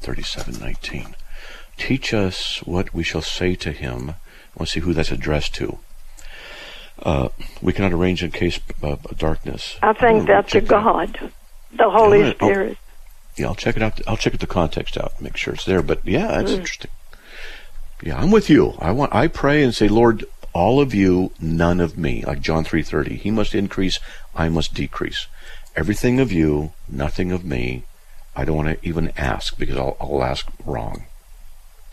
thirty-seven 0.01 0.59
nineteen. 0.59 1.16
Teach 1.84 2.13
us 2.13 2.59
what 2.63 2.93
we 2.93 3.03
shall 3.03 3.21
say 3.21 3.55
to 3.55 3.73
him. 3.73 4.15
Let's 4.57 4.71
see 4.71 4.79
who 4.79 4.93
that's 4.93 5.11
addressed 5.11 5.53
to. 5.55 5.79
Uh, 6.97 7.27
we 7.61 7.73
cannot 7.73 7.91
arrange 7.91 8.23
in 8.23 8.31
case 8.31 8.57
of 8.81 9.17
darkness. 9.17 9.75
I 9.81 9.91
think 9.91 10.25
that's 10.25 10.53
to 10.53 10.61
God, 10.61 11.17
that. 11.19 11.31
the 11.77 11.89
Holy 11.89 12.21
yeah, 12.21 12.34
Spirit. 12.36 12.77
I'll, 12.77 13.36
yeah, 13.36 13.47
I'll 13.47 13.55
check 13.55 13.75
it 13.75 13.84
out. 13.84 13.99
I'll 14.07 14.15
check 14.15 14.38
the 14.39 14.47
context 14.47 14.97
out, 14.97 15.11
and 15.17 15.23
make 15.23 15.36
sure 15.36 15.55
it's 15.55 15.65
there. 15.65 15.81
But 15.81 16.05
yeah, 16.05 16.27
that's 16.27 16.51
mm. 16.51 16.59
interesting. 16.59 16.91
Yeah, 18.01 18.15
I'm 18.15 18.31
with 18.31 18.49
you. 18.49 18.75
I 18.79 18.91
want. 18.91 19.13
I 19.13 19.27
pray 19.27 19.61
and 19.61 19.75
say, 19.75 19.89
Lord, 19.89 20.23
all 20.53 20.79
of 20.79 20.93
you, 20.93 21.34
none 21.41 21.81
of 21.81 21.97
me. 21.97 22.23
Like 22.23 22.39
John 22.39 22.63
three 22.63 22.84
thirty. 22.84 23.17
He 23.17 23.29
must 23.29 23.53
increase. 23.53 23.99
I 24.34 24.47
must 24.47 24.73
decrease. 24.73 25.27
Everything 25.75 26.21
of 26.21 26.31
you, 26.31 26.71
nothing 26.88 27.34
of 27.34 27.43
me. 27.43 27.84
I 28.38 28.45
don't 28.45 28.55
want 28.55 28.81
to 28.81 28.88
even 28.88 29.11
ask 29.17 29.57
because 29.57 29.75
I'll, 29.75 29.97
I'll 29.99 30.23
ask 30.23 30.47
wrong. 30.65 31.07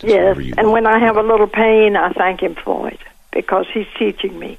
Yes, 0.02 0.36
and 0.56 0.72
when 0.72 0.86
I 0.86 0.98
have 0.98 1.16
a 1.16 1.22
little 1.22 1.46
pain, 1.46 1.96
I 1.96 2.12
thank 2.12 2.42
Him 2.42 2.54
for 2.54 2.88
it 2.88 3.00
because 3.32 3.66
He's 3.72 3.86
teaching 3.98 4.38
me. 4.38 4.58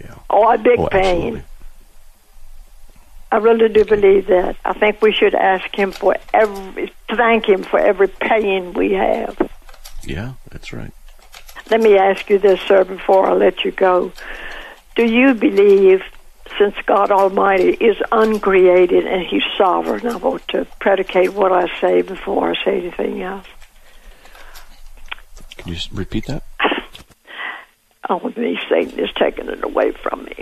Yeah. 0.00 0.14
Oh, 0.30 0.50
a 0.52 0.58
big 0.58 0.78
oh, 0.78 0.88
pain. 0.88 1.44
I 3.32 3.38
really 3.38 3.68
do 3.68 3.84
believe 3.84 4.28
that. 4.28 4.56
I 4.64 4.72
think 4.72 5.02
we 5.02 5.12
should 5.12 5.34
ask 5.34 5.74
Him 5.74 5.92
for 5.92 6.16
every, 6.32 6.92
thank 7.08 7.48
Him 7.48 7.64
for 7.64 7.78
every 7.78 8.08
pain 8.08 8.72
we 8.72 8.92
have. 8.92 9.36
Yeah, 10.04 10.34
that's 10.50 10.72
right. 10.72 10.92
Let 11.70 11.80
me 11.80 11.98
ask 11.98 12.30
you 12.30 12.38
this, 12.38 12.60
sir, 12.60 12.84
before 12.84 13.26
I 13.26 13.32
let 13.32 13.64
you 13.64 13.72
go. 13.72 14.12
Do 14.94 15.04
you 15.04 15.34
believe, 15.34 16.02
since 16.56 16.76
God 16.86 17.10
Almighty 17.10 17.70
is 17.70 17.96
uncreated 18.12 19.04
and 19.04 19.26
He's 19.26 19.42
sovereign, 19.58 20.06
I 20.06 20.16
want 20.16 20.46
to 20.48 20.64
predicate 20.78 21.32
what 21.34 21.50
I 21.50 21.66
say 21.80 22.02
before 22.02 22.52
I 22.52 22.64
say 22.64 22.78
anything 22.78 23.22
else. 23.22 23.46
Can 25.66 25.74
you 25.74 25.80
repeat 25.92 26.26
that? 26.26 26.44
Oh, 28.08 28.32
me, 28.36 28.56
Satan 28.68 29.00
is 29.00 29.10
taking 29.18 29.48
it 29.48 29.64
away 29.64 29.90
from 29.90 30.26
me. 30.26 30.34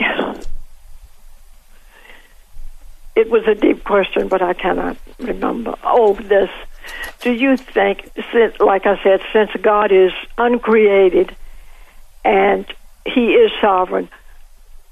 It 3.16 3.30
was 3.30 3.46
a 3.46 3.54
deep 3.54 3.84
question, 3.84 4.28
but 4.28 4.42
I 4.42 4.52
cannot 4.52 4.98
remember. 5.18 5.74
Oh, 5.82 6.12
this. 6.12 6.50
Do 7.22 7.32
you 7.32 7.56
think, 7.56 8.10
since, 8.32 8.60
like 8.60 8.84
I 8.84 9.02
said, 9.02 9.22
since 9.32 9.50
God 9.62 9.92
is 9.92 10.12
uncreated 10.36 11.34
and 12.22 12.66
He 13.06 13.32
is 13.32 13.50
sovereign, 13.62 14.10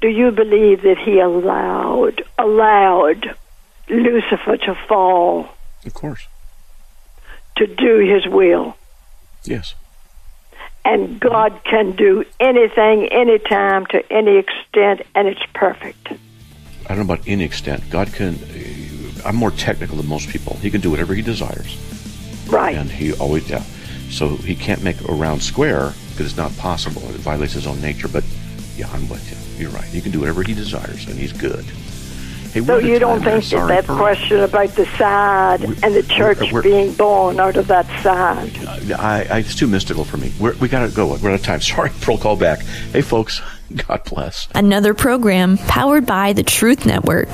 do 0.01 0.09
you 0.09 0.31
believe 0.31 0.81
that 0.81 0.97
He 0.97 1.19
allowed 1.19 2.25
allowed 2.39 3.37
Lucifer 3.91 4.57
to 4.57 4.75
fall? 4.89 5.51
Of 5.85 5.93
course. 5.93 6.27
To 7.57 7.67
do 7.67 7.99
His 7.99 8.27
will. 8.27 8.79
Yes 9.45 9.75
and 10.85 11.21
God 11.21 11.61
can 11.65 11.93
do 11.93 12.25
anything, 12.41 13.07
anytime, 13.13 13.87
to 13.87 14.13
any 14.13 14.39
extent, 14.39 15.03
and 15.15 15.29
it's 15.29 15.43
perfect. 15.55 16.09
I 16.09 16.95
don't 16.95 17.07
know 17.07 17.15
about 17.15 17.27
any 17.27 17.45
extent. 17.45 17.89
God 17.91 18.13
can. 18.13 18.35
Uh, 18.35 19.29
I'm 19.29 19.37
more 19.37 19.53
technical 19.53 19.97
than 19.97 20.09
most 20.09 20.29
people. 20.29 20.57
He 20.57 20.71
can 20.71 20.81
do 20.81 20.91
whatever 20.91 21.15
He 21.15 21.23
desires. 21.23 21.77
Right. 22.49 22.77
And 22.77 22.91
He 22.91 23.13
always, 23.15 23.49
yeah. 23.49 23.63
So 24.11 24.37
He 24.37 24.57
can't 24.57 24.83
make 24.83 25.01
a 25.09 25.13
round 25.13 25.43
square 25.43 25.93
because 26.11 26.27
it's 26.27 26.37
not 26.37 26.55
possible. 26.57 27.03
It 27.11 27.21
violates 27.21 27.53
His 27.53 27.67
own 27.67 27.81
nature. 27.81 28.09
But 28.09 28.25
yeah, 28.77 28.91
I'm 28.93 29.09
with 29.09 29.31
you. 29.31 29.63
You're 29.63 29.71
right. 29.71 29.85
He 29.85 30.01
can 30.01 30.11
do 30.11 30.21
whatever 30.21 30.43
He 30.43 30.55
desires, 30.55 31.07
and 31.07 31.17
He's 31.17 31.33
good. 31.33 31.65
Hey, 32.53 32.61
so 32.61 32.77
you 32.77 32.99
don't 32.99 33.23
think 33.23 33.45
that 33.47 33.69
that 33.69 33.87
question 33.87 34.41
about 34.41 34.69
the 34.71 34.85
side 34.99 35.61
we, 35.61 35.75
and 35.83 35.95
the 35.95 36.03
church 36.03 36.39
we're, 36.41 36.53
we're, 36.53 36.63
being 36.63 36.93
born 36.93 37.41
out 37.41 37.57
of 37.57 37.67
that 37.69 37.87
side? 38.03 38.55
I, 38.93 39.25
I, 39.25 39.39
it's 39.39 39.55
too 39.55 39.67
mystical 39.67 40.05
for 40.05 40.19
me. 40.19 40.33
We're, 40.39 40.55
we 40.57 40.69
got 40.69 40.87
to 40.87 40.95
go. 40.95 41.17
We're 41.17 41.31
out 41.31 41.37
of 41.37 41.43
time. 41.43 41.61
Sorry, 41.73 41.91
Pearl, 42.03 42.19
call 42.19 42.37
back. 42.37 42.61
Hey, 42.61 43.01
folks, 43.01 43.41
God 43.89 44.03
bless. 44.05 44.49
Another 44.55 44.93
program 44.93 45.57
powered 45.57 46.05
by 46.05 46.35
the 46.35 46.43
Truth 46.43 46.85
Network. 46.85 47.29